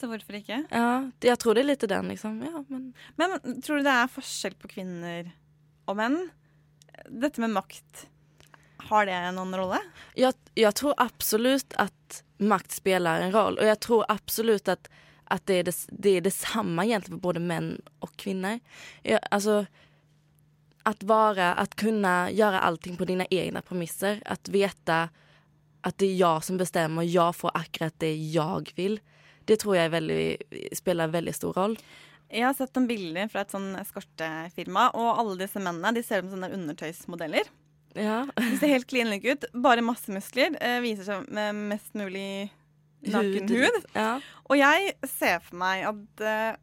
Så 0.00 0.06
hvorfor 0.08 0.34
ikke? 0.38 0.62
Ja, 0.70 1.10
Jeg 1.20 1.36
tror 1.38 1.54
det 1.54 1.60
er 1.60 1.68
litt 1.68 1.82
den 1.88 2.08
liksom. 2.08 2.38
Ja, 2.42 2.62
men 2.68 2.94
Men 3.16 3.60
tror 3.62 3.76
du 3.76 3.84
det 3.84 3.92
er 3.92 4.08
forskjell 4.08 4.54
på 4.56 4.70
kvinner 4.70 5.28
og 5.86 5.98
menn? 5.98 6.30
Dette 7.10 7.40
med 7.40 7.52
makt, 7.52 8.06
har 8.88 9.06
det 9.06 9.18
noen 9.36 9.52
rolle? 9.58 9.80
Jeg, 10.16 10.32
jeg 10.56 10.72
tror 10.74 10.94
absolutt 10.96 11.76
at 11.76 12.22
makt 12.38 12.72
spiller 12.72 13.20
en 13.20 13.32
roll 13.34 13.58
Og 13.60 13.66
jeg 13.68 13.80
tror 13.84 14.04
absolutt 14.08 14.68
at, 14.68 14.88
at 15.28 15.44
det, 15.46 15.58
er 15.58 15.68
det, 15.68 15.76
det 15.92 16.16
er 16.16 16.24
det 16.24 16.32
samme 16.32 16.86
egentlig 16.86 17.12
for 17.12 17.26
både 17.28 17.44
menn 17.44 17.74
og 18.00 18.14
kvinner. 18.16 18.60
Jeg, 19.04 19.20
alltså, 19.30 19.66
att 20.82 21.02
vara, 21.02 21.54
att 21.54 21.74
kunna 21.74 22.30
göra 22.30 22.60
allting 22.60 22.96
på 22.96 23.04
dina 23.04 23.26
egna 23.30 23.62
premisser. 23.62 24.22
Att 24.24 24.48
veta 24.48 25.08
att 25.80 25.98
det 25.98 26.06
är 26.06 26.14
jag 26.14 26.44
som 26.44 26.56
bestämmer, 26.56 27.02
jag 27.02 27.36
får 27.36 27.50
akkurat 27.54 27.94
det 27.98 28.16
jag 28.16 28.72
vill. 28.76 29.00
Det 29.44 29.56
tror 29.56 29.76
jag 29.76 29.84
är 29.84 29.88
väldigt, 29.88 30.42
spelar 30.72 31.04
en 31.04 31.10
väldigt 31.10 31.36
stor 31.36 31.52
roll. 31.52 31.78
Jeg 32.30 32.46
har 32.46 32.54
sett 32.54 32.76
noen 32.78 32.86
bilder 32.86 33.26
fra 33.26 33.42
et 33.42 33.50
sånn 33.50 33.72
eskortefirma, 33.80 34.92
og 34.94 35.18
alle 35.18 35.34
disse 35.40 35.58
mennene 35.58 35.90
de 35.96 36.02
ser 36.06 36.20
ut 36.20 36.28
som 36.28 36.36
sånne 36.36 36.52
undertøysmodeller. 36.54 37.48
Ja. 37.98 38.20
De 38.36 38.52
ser 38.60 38.70
helt 38.70 38.86
klin 38.86 39.10
like 39.10 39.34
ut, 39.34 39.46
bare 39.50 39.82
masse 39.82 40.14
muskler. 40.14 40.54
Eh, 40.62 40.78
viser 40.84 41.08
seg 41.08 41.26
med 41.34 41.58
mest 41.72 41.96
mulig 41.98 42.52
naken 43.02 43.50
hud. 43.50 43.80
Ja. 43.96 44.12
Og 44.46 44.60
jeg 44.60 44.92
ser 45.10 45.40
for 45.42 45.58
meg 45.58 45.88
at 45.90 46.22
eh, 46.22 46.60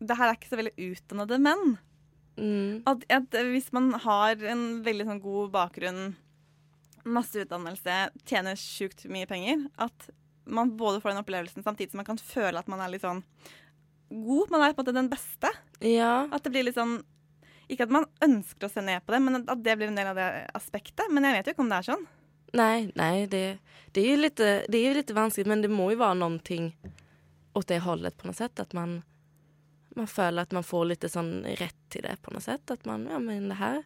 det 0.00 0.18
her 0.18 0.28
er 0.28 0.36
ikke 0.36 0.52
så 0.52 0.60
veldig 0.60 0.90
utdannede 0.90 1.40
menn. 1.48 1.78
Mm. 2.40 2.82
At, 2.88 3.04
at 3.12 3.36
hvis 3.50 3.68
man 3.76 3.92
har 4.00 4.40
en 4.48 4.80
veldig 4.86 5.06
sånn 5.10 5.22
god 5.22 5.52
bakgrunn, 5.54 6.14
masse 7.04 7.44
utdannelse, 7.44 7.98
tjener 8.28 8.58
sjukt 8.60 9.04
mye 9.12 9.28
penger, 9.28 9.66
at 9.80 10.10
man 10.50 10.74
både 10.76 11.00
får 11.00 11.12
den 11.12 11.22
opplevelsen 11.22 11.64
samtidig 11.64 11.92
som 11.92 12.00
man 12.00 12.08
kan 12.08 12.20
føle 12.20 12.58
at 12.58 12.68
man 12.70 12.80
er 12.82 12.92
litt 12.92 13.04
sånn 13.04 13.22
god. 14.10 14.50
Man 14.50 14.64
er 14.64 14.74
på 14.74 14.80
en 14.80 14.84
måte 14.84 14.96
den 14.96 15.10
beste. 15.12 15.52
Ja. 15.84 16.26
At 16.32 16.44
det 16.44 16.52
blir 16.54 16.66
litt 16.66 16.78
sånn 16.78 17.00
Ikke 17.70 17.86
at 17.86 17.92
man 17.94 18.08
ønsker 18.24 18.66
å 18.66 18.72
se 18.72 18.82
ned 18.82 19.04
på 19.06 19.14
det, 19.14 19.20
men 19.22 19.44
at 19.44 19.60
det 19.62 19.76
blir 19.78 19.92
en 19.92 19.98
del 19.98 20.08
av 20.10 20.16
det 20.18 20.30
aspektet. 20.58 21.06
Men 21.06 21.28
jeg 21.28 21.36
vet 21.36 21.46
jo 21.46 21.52
ikke 21.54 21.62
om 21.62 21.68
det 21.70 21.76
er 21.78 21.86
sånn. 21.92 22.08
Nei, 22.58 22.90
nei, 22.98 23.26
det, 23.30 23.44
det 23.94 24.02
er 24.02 24.08
jo 24.10 24.22
litt, 24.24 24.40
det 24.42 24.74
är 24.74 24.88
ju 24.88 24.94
lite 24.96 25.44
men 25.46 25.62
det 25.62 25.70
må 25.70 25.92
jo 25.92 26.00
være 26.00 26.18
någonting 26.18 26.72
åt 27.54 27.68
det 27.68 27.78
holdet 27.84 28.16
på 28.18 28.26
noe 28.26 28.34
sett. 28.34 28.58
At 28.58 28.74
man, 28.74 29.04
man 29.96 30.08
føler 30.10 30.46
at 30.46 30.54
man 30.54 30.66
får 30.66 30.84
litt 30.90 31.06
sånn 31.10 31.32
rett 31.58 31.80
til 31.92 32.04
det 32.06 32.16
på 32.22 32.34
noe 32.34 32.44
sett. 32.44 32.70
At 32.70 32.86
man, 32.88 33.08
ja 33.10 33.18
men 33.22 33.50
det 33.50 33.58
her 33.60 33.80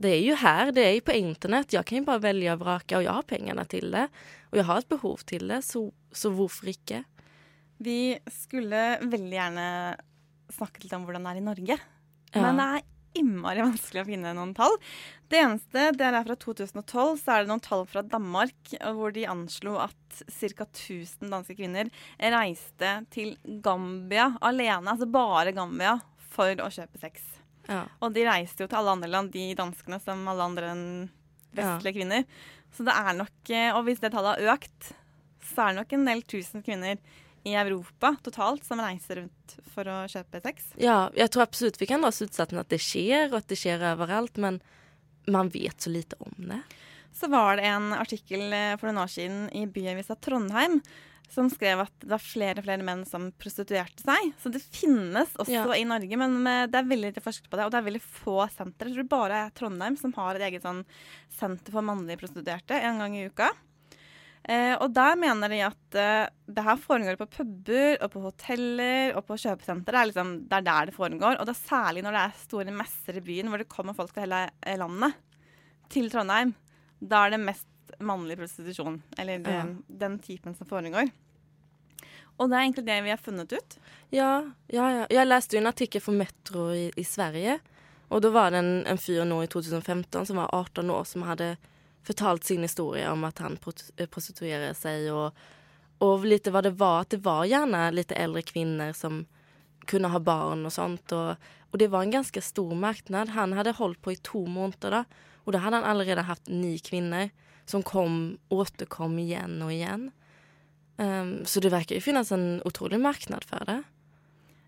det 0.00 0.14
er 0.14 0.22
jo 0.24 0.36
her, 0.40 0.70
det 0.72 0.84
er 0.86 0.94
jo 0.96 1.02
på 1.10 1.16
internett. 1.18 1.74
Jeg 1.74 1.84
kan 1.84 2.00
jo 2.00 2.06
bare 2.06 2.22
velge 2.24 2.52
og 2.54 2.62
vrake, 2.62 2.96
og 2.96 3.04
jeg 3.04 3.12
har 3.12 3.26
pengene 3.28 3.64
til 3.68 3.90
det. 3.92 4.06
Og 4.48 4.56
jeg 4.56 4.66
har 4.70 4.80
et 4.80 4.88
behov 4.88 5.24
til 5.28 5.50
det, 5.52 5.58
så, 5.66 5.82
så 6.08 6.30
hvorfor 6.32 6.70
ikke? 6.72 7.02
Vi 7.84 7.98
skulle 8.32 8.80
veldig 9.02 9.36
gjerne 9.36 9.66
snakket 10.56 10.86
litt 10.86 10.94
om 10.96 11.04
hvordan 11.04 11.28
det 11.28 11.34
er 11.34 11.40
i 11.40 11.44
Norge. 11.44 11.76
Ja. 12.32 12.40
Men 12.46 12.62
det 12.62 12.66
er 12.70 12.88
innmari 13.18 13.62
vanskelig 13.64 14.02
å 14.02 14.08
finne 14.08 14.34
noen 14.36 14.52
tall. 14.56 14.76
Det 15.30 15.40
eneste 15.40 15.90
det 15.98 16.06
er 16.06 16.18
fra 16.26 16.36
2012, 16.44 17.20
så 17.22 17.34
er 17.34 17.42
det 17.42 17.50
noen 17.50 17.64
tall 17.64 17.84
fra 17.90 18.02
Danmark 18.06 18.74
hvor 18.96 19.14
de 19.14 19.26
anslo 19.30 19.76
at 19.82 20.22
ca. 20.26 20.66
1000 20.66 21.30
danske 21.30 21.56
kvinner 21.58 21.90
reiste 22.18 22.94
til 23.14 23.36
Gambia 23.64 24.32
alene, 24.40 24.94
altså 24.94 25.08
bare 25.10 25.54
Gambia, 25.56 25.98
for 26.30 26.54
å 26.62 26.70
kjøpe 26.72 27.00
sex. 27.02 27.24
Ja. 27.70 27.84
Og 28.02 28.14
de 28.14 28.26
reiste 28.26 28.64
jo 28.64 28.70
til 28.70 28.80
alle 28.80 28.96
andre 28.96 29.10
land, 29.10 29.32
de 29.34 29.50
danskene, 29.58 30.00
som 30.02 30.22
alle 30.30 30.46
andre 30.46 30.70
enn 30.74 30.86
vestlige 31.56 32.00
kvinner. 32.00 32.26
Så 32.74 32.86
det 32.86 32.94
er 32.94 33.16
nok 33.18 33.50
eh, 33.50 33.72
Og 33.74 33.82
hvis 33.88 34.02
det 34.02 34.12
tallet 34.14 34.38
har 34.38 34.54
økt, 34.54 34.92
så 35.50 35.64
er 35.64 35.72
det 35.72 35.80
nok 35.80 35.94
en 35.96 36.06
del 36.06 36.22
tusen 36.30 36.62
kvinner 36.62 37.00
i 37.48 37.54
Europa 37.56 38.14
totalt 38.22 38.64
som 38.66 38.80
reiser 38.82 39.22
rundt 39.22 39.54
for 39.74 39.88
å 39.88 40.02
kjøpe 40.10 40.42
sex. 40.44 40.72
Ja, 40.80 41.08
jeg 41.16 41.30
tror 41.32 41.46
absolutt 41.46 41.80
vi 41.80 41.88
kan 41.88 42.04
dra 42.04 42.12
slutsatsen 42.12 42.60
at 42.60 42.68
det 42.72 42.80
skjer, 42.84 43.30
og 43.30 43.40
at 43.40 43.48
det 43.48 43.58
skjer 43.60 43.84
overalt, 43.94 44.36
men 44.40 44.60
man 45.30 45.48
vet 45.52 45.80
så 45.80 45.92
lite 45.92 46.18
om 46.20 46.34
det. 46.50 46.60
Så 47.16 47.28
var 47.32 47.56
det 47.58 47.64
en 47.68 47.92
artikkel 47.96 48.52
eh, 48.54 48.74
for 48.78 48.88
noen 48.90 49.02
år 49.04 49.10
siden 49.10 49.46
i 49.56 49.64
byavisa 49.66 50.16
Trondheim 50.22 50.80
som 51.30 51.46
skrev 51.50 51.78
at 51.84 51.92
det 52.02 52.10
var 52.10 52.22
flere 52.22 52.58
og 52.58 52.66
flere 52.66 52.82
menn 52.82 53.04
som 53.06 53.28
prostituerte 53.38 54.02
seg. 54.02 54.32
Så 54.42 54.50
det 54.50 54.62
finnes 54.66 55.30
også 55.38 55.52
Ja. 55.52 55.76
i 55.78 55.84
Norge, 55.86 56.16
men 56.18 56.42
det 56.42 56.74
er 56.74 56.88
veldig 56.90 57.12
lite 57.12 57.22
forsket 57.22 57.46
på 57.50 57.56
det. 57.56 57.66
Og 57.66 57.70
det 57.70 57.78
er 57.78 57.86
veldig 57.86 58.02
få 58.02 58.48
sentre. 58.50 58.88
Jeg 58.90 58.96
tror 58.98 59.08
bare 59.12 59.50
Trondheim 59.54 59.96
som 59.96 60.12
har 60.16 60.34
et 60.34 60.42
eget 60.48 60.66
sånn 60.66 60.84
senter 61.38 61.70
for 61.70 61.86
mannlige 61.86 62.18
prostituerte 62.18 62.80
en 62.82 62.98
gang 62.98 63.14
i 63.14 63.28
uka. 63.30 63.52
Eh, 64.48 64.72
og 64.80 64.88
der 64.96 65.18
mener 65.20 65.52
de 65.52 65.58
at 65.66 65.96
eh, 66.00 66.28
det 66.48 66.64
her 66.64 66.78
foregår 66.80 67.18
på 67.20 67.26
puber 67.28 67.98
og 68.02 68.10
på 68.14 68.22
hoteller 68.24 69.12
og 69.18 69.26
på 69.28 69.36
kjøpesentre. 69.36 69.92
Det 69.92 70.06
liksom, 70.10 70.30
det 70.48 70.56
er 70.60 70.66
der 70.66 70.88
det 70.90 70.94
foregår. 70.96 71.36
Og 71.38 71.46
det 71.46 71.52
er 71.54 71.60
særlig 71.68 72.02
når 72.06 72.16
det 72.16 72.22
er 72.24 72.38
store 72.46 72.72
messer 72.74 73.18
i 73.20 73.24
byen 73.26 73.50
hvor 73.52 73.60
det 73.60 73.68
kommer 73.68 73.94
folk 73.98 74.14
fra 74.14 74.24
hele 74.24 74.46
landet 74.80 75.18
til 75.92 76.08
Trondheim. 76.12 76.54
Da 77.00 77.26
er 77.26 77.34
det 77.36 77.42
mest 77.44 77.66
mannlig 78.00 78.38
prostitusjon. 78.40 79.02
Eller 79.18 79.38
Ja. 79.44 79.60
den, 79.62 79.82
den 79.88 80.18
typen 80.24 80.54
som 80.56 80.66
foregår. 80.70 81.10
Og 82.40 82.48
det 82.48 82.56
er 82.56 82.62
egentlig 82.64 82.86
det 82.86 83.02
vi 83.04 83.10
har 83.12 83.20
funnet 83.20 83.52
ut. 83.52 83.76
Ja, 84.14 84.30
ja, 84.72 84.86
ja. 85.02 85.06
Jeg 85.12 85.26
leste 85.28 85.58
en 85.60 85.66
artikkel 85.68 86.00
for 86.00 86.16
Metro 86.16 86.70
i, 86.72 86.86
i 86.96 87.04
Sverige. 87.04 87.58
Og 88.10 88.22
da 88.24 88.30
var 88.32 88.50
det 88.54 88.62
en, 88.64 88.86
en 88.88 88.98
fyr 88.98 89.26
nå 89.28 89.42
i 89.44 89.50
2015 89.52 90.24
som 90.30 90.40
var 90.40 90.48
18 90.56 90.88
år 90.90 91.04
som 91.04 91.26
hade 91.28 91.50
förtalt 92.02 92.44
sin 92.44 92.62
historie 92.62 93.10
om 93.10 93.24
at 93.24 93.38
han 93.38 93.58
prostituerer 93.60 94.72
seg, 94.74 95.10
og, 95.12 95.36
og 96.00 96.24
litt 96.26 96.48
hva 96.48 96.62
det 96.64 96.76
var. 96.80 97.04
At 97.04 97.14
det 97.14 97.22
var 97.24 97.48
gjerne 97.48 97.90
litt 97.94 98.14
eldre 98.16 98.42
kvinner 98.46 98.94
som 98.96 99.24
kunne 99.90 100.10
ha 100.12 100.20
barn 100.22 100.64
og 100.68 100.74
sånt. 100.74 101.12
Og, 101.16 101.50
og 101.70 101.82
det 101.82 101.90
var 101.92 102.06
en 102.06 102.14
ganske 102.14 102.42
stor 102.44 102.72
marknad. 102.74 103.34
Han 103.36 103.54
hadde 103.58 103.76
holdt 103.78 104.00
på 104.02 104.14
i 104.14 104.22
to 104.24 104.44
måneder, 104.48 105.00
da, 105.00 105.28
og 105.44 105.54
da 105.54 105.62
hadde 105.64 105.80
han 105.80 105.90
allerede 105.92 106.28
hatt 106.28 106.50
ni 106.52 106.76
kvinner 106.84 107.30
som 107.70 107.84
kom, 107.86 108.38
återkom 108.50 109.18
igjen 109.22 109.60
og 109.62 109.72
igjen. 109.72 110.10
Um, 111.00 111.46
så 111.48 111.62
det 111.64 111.70
virker 111.72 111.96
jo 111.96 112.04
finnes 112.04 112.28
en 112.34 112.60
utrolig 112.68 112.98
marknad 113.00 113.46
for 113.48 113.64
det. 113.64 113.78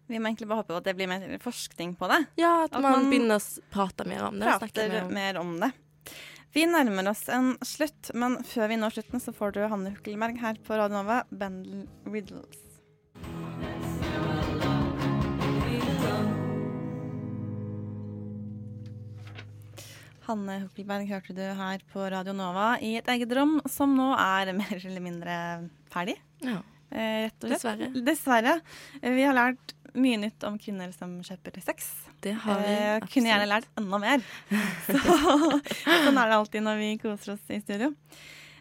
Vi 0.09 0.19
må 0.21 0.31
egentlig 0.31 0.49
bare 0.49 0.63
håpe 0.63 0.79
at 0.79 0.87
det 0.87 0.95
blir 0.97 1.09
mer 1.11 1.25
forskning 1.43 1.95
på 1.99 2.09
det. 2.11 2.23
Ja, 2.41 2.65
at, 2.65 2.73
At 2.73 2.81
man, 2.81 3.03
man 3.03 3.11
begynner 3.11 3.41
å 3.41 3.65
prate 3.73 4.07
mer 4.09 4.27
om 4.29 4.39
det. 4.41 4.55
prater 4.61 4.89
mer 4.89 5.05
om. 5.05 5.13
mer 5.15 5.41
om 5.41 5.53
det. 5.61 5.71
Vi 6.53 6.67
nærmer 6.69 7.07
oss 7.09 7.23
en 7.33 7.55
slutt, 7.65 8.11
men 8.13 8.35
før 8.45 8.69
vi 8.69 8.77
når 8.77 8.93
slutten, 8.93 9.21
så 9.25 9.33
får 9.33 9.55
du 9.57 9.63
Hanne 9.73 9.95
Hukkelberg 9.95 10.37
her 10.43 10.59
på 10.61 10.77
Radio 10.77 10.99
Nova, 10.99 11.23
Bendel 11.33 11.87
Riddles. 12.05 12.59
Hanne 20.29 20.59
Hukkelberg 20.67 21.09
hørte 21.09 21.39
du 21.41 21.41
her 21.41 21.87
på 21.89 22.05
Radio 22.13 22.37
Nova 22.37 22.75
i 22.85 22.99
et 23.01 23.09
eget 23.15 23.33
rom, 23.39 23.57
som 23.65 23.97
nå 23.97 24.13
er 24.13 24.53
mer 24.61 24.77
eller 24.77 25.07
mindre 25.09 25.39
ferdig. 25.95 26.19
Ja. 26.45 26.61
Eh. 26.93 27.31
Dessverre. 27.41 27.89
Dessverre. 27.97 28.59
Vi 29.01 29.25
har 29.25 29.41
lært 29.41 29.73
mye 29.99 30.21
nytt 30.23 30.45
om 30.49 30.59
kvinner 30.61 30.93
som 30.95 31.15
kjøper 31.25 31.59
sex. 31.65 31.89
Det 32.23 32.35
har 32.45 32.61
vi. 32.63 32.75
Eh, 32.75 33.09
kunne 33.13 33.33
gjerne 33.33 33.49
lært 33.51 33.69
enda 33.81 33.99
mer. 34.03 34.23
Så, 34.87 35.01
sånn 35.01 36.21
er 36.21 36.31
det 36.31 36.39
alltid 36.39 36.65
når 36.65 36.81
vi 36.81 36.93
koser 37.03 37.35
oss 37.35 37.53
i 37.53 37.61
studio. 37.63 37.93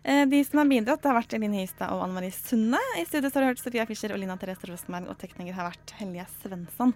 Eh, 0.03 0.23
de 0.29 0.41
som 0.45 0.61
har 0.61 0.69
bidratt, 0.69 1.03
det 1.03 1.11
har 1.11 1.19
vært 1.19 1.35
Eline 1.37 1.61
Hystad 1.61 1.93
og 1.93 2.03
Anne 2.05 2.17
Marie 2.17 2.33
Sunde. 2.33 2.81
I 2.97 3.05
studio 3.05 3.29
så 3.29 3.37
har 3.37 3.45
du 3.45 3.51
hørt 3.51 3.61
Sofia 3.61 3.85
Fischer 3.89 4.15
og 4.15 4.21
Lina 4.21 4.37
Therese 4.41 4.69
Rosenberg, 4.69 5.11
og 5.11 5.19
tekniker 5.21 5.57
har 5.57 5.69
vært 5.69 5.95
Helje 5.99 6.25
Svensson. 6.41 6.95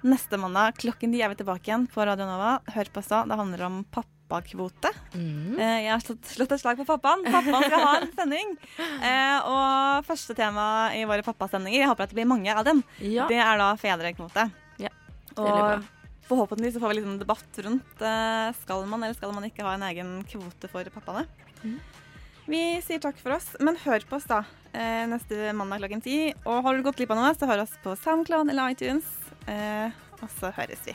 Neste 0.00 0.40
mandag 0.40 0.78
klokken 0.80 1.12
de 1.12 1.20
er 1.20 1.28
vi 1.32 1.42
tilbake 1.42 1.68
igjen 1.68 1.84
på 1.92 2.06
Radio 2.08 2.24
Nova. 2.28 2.56
Hør 2.72 2.88
på 2.88 3.02
oss 3.02 3.12
da. 3.12 3.26
Det 3.28 3.36
handler 3.36 3.66
om 3.68 3.82
pappakvote. 4.30 4.90
Mm. 5.14 5.58
Eh, 5.58 5.76
jeg 5.84 5.90
har 5.92 6.02
slått, 6.04 6.24
slått 6.30 6.52
et 6.54 6.62
slag 6.62 6.78
på 6.78 6.86
pappaen. 6.88 7.24
Pappaen 7.26 7.64
skal 7.66 7.82
ha 7.84 7.92
en 8.00 8.12
sending. 8.18 8.52
Eh, 8.78 9.38
og 9.50 10.06
første 10.06 10.36
tema 10.38 10.66
i 10.96 11.04
våre 11.08 11.24
pappasendinger, 11.26 11.82
jeg 11.82 11.90
håper 11.90 12.06
at 12.06 12.12
det 12.14 12.18
blir 12.20 12.30
mange 12.30 12.54
av 12.54 12.64
dem, 12.66 12.82
Ja. 13.02 13.26
det 13.30 13.40
er 13.42 13.58
da 13.60 13.72
fedrekvote. 13.80 14.46
Ja. 14.80 14.90
Og 15.36 15.84
forhåpentligvis 16.30 16.76
så 16.78 16.82
får 16.84 16.94
vi 16.94 17.02
sånn 17.04 17.18
debatt 17.20 17.58
rundt 17.66 18.02
eh, 18.06 18.50
skal 18.62 18.84
man 18.86 19.02
eller 19.02 19.16
skal 19.18 19.32
man 19.34 19.46
ikke 19.48 19.66
ha 19.66 19.74
en 19.74 19.86
egen 19.90 20.12
kvote 20.30 20.70
for 20.70 20.86
pappaene. 20.94 21.26
Mm. 21.64 21.78
Vi 22.50 22.60
sier 22.82 22.98
takk 23.02 23.18
for 23.20 23.34
oss, 23.36 23.52
men 23.62 23.76
hør 23.82 24.02
på 24.10 24.16
oss 24.18 24.26
da 24.30 24.40
eh, 24.72 25.04
neste 25.10 25.50
mandag 25.54 25.82
klokken 25.82 26.02
ti. 26.02 26.20
Og 26.46 26.62
har 26.66 26.76
du 26.78 26.82
gått 26.86 26.98
glipp 26.98 27.12
av 27.14 27.20
noe, 27.20 27.34
så 27.38 27.46
hør 27.50 27.62
oss 27.66 27.74
på 27.84 27.94
SoundCloud 27.98 28.50
eller 28.50 28.72
iTunes. 28.74 29.06
Eh, 29.50 29.90
og 30.20 30.28
så 30.38 30.50
høres 30.56 30.82
vi. 30.86 30.94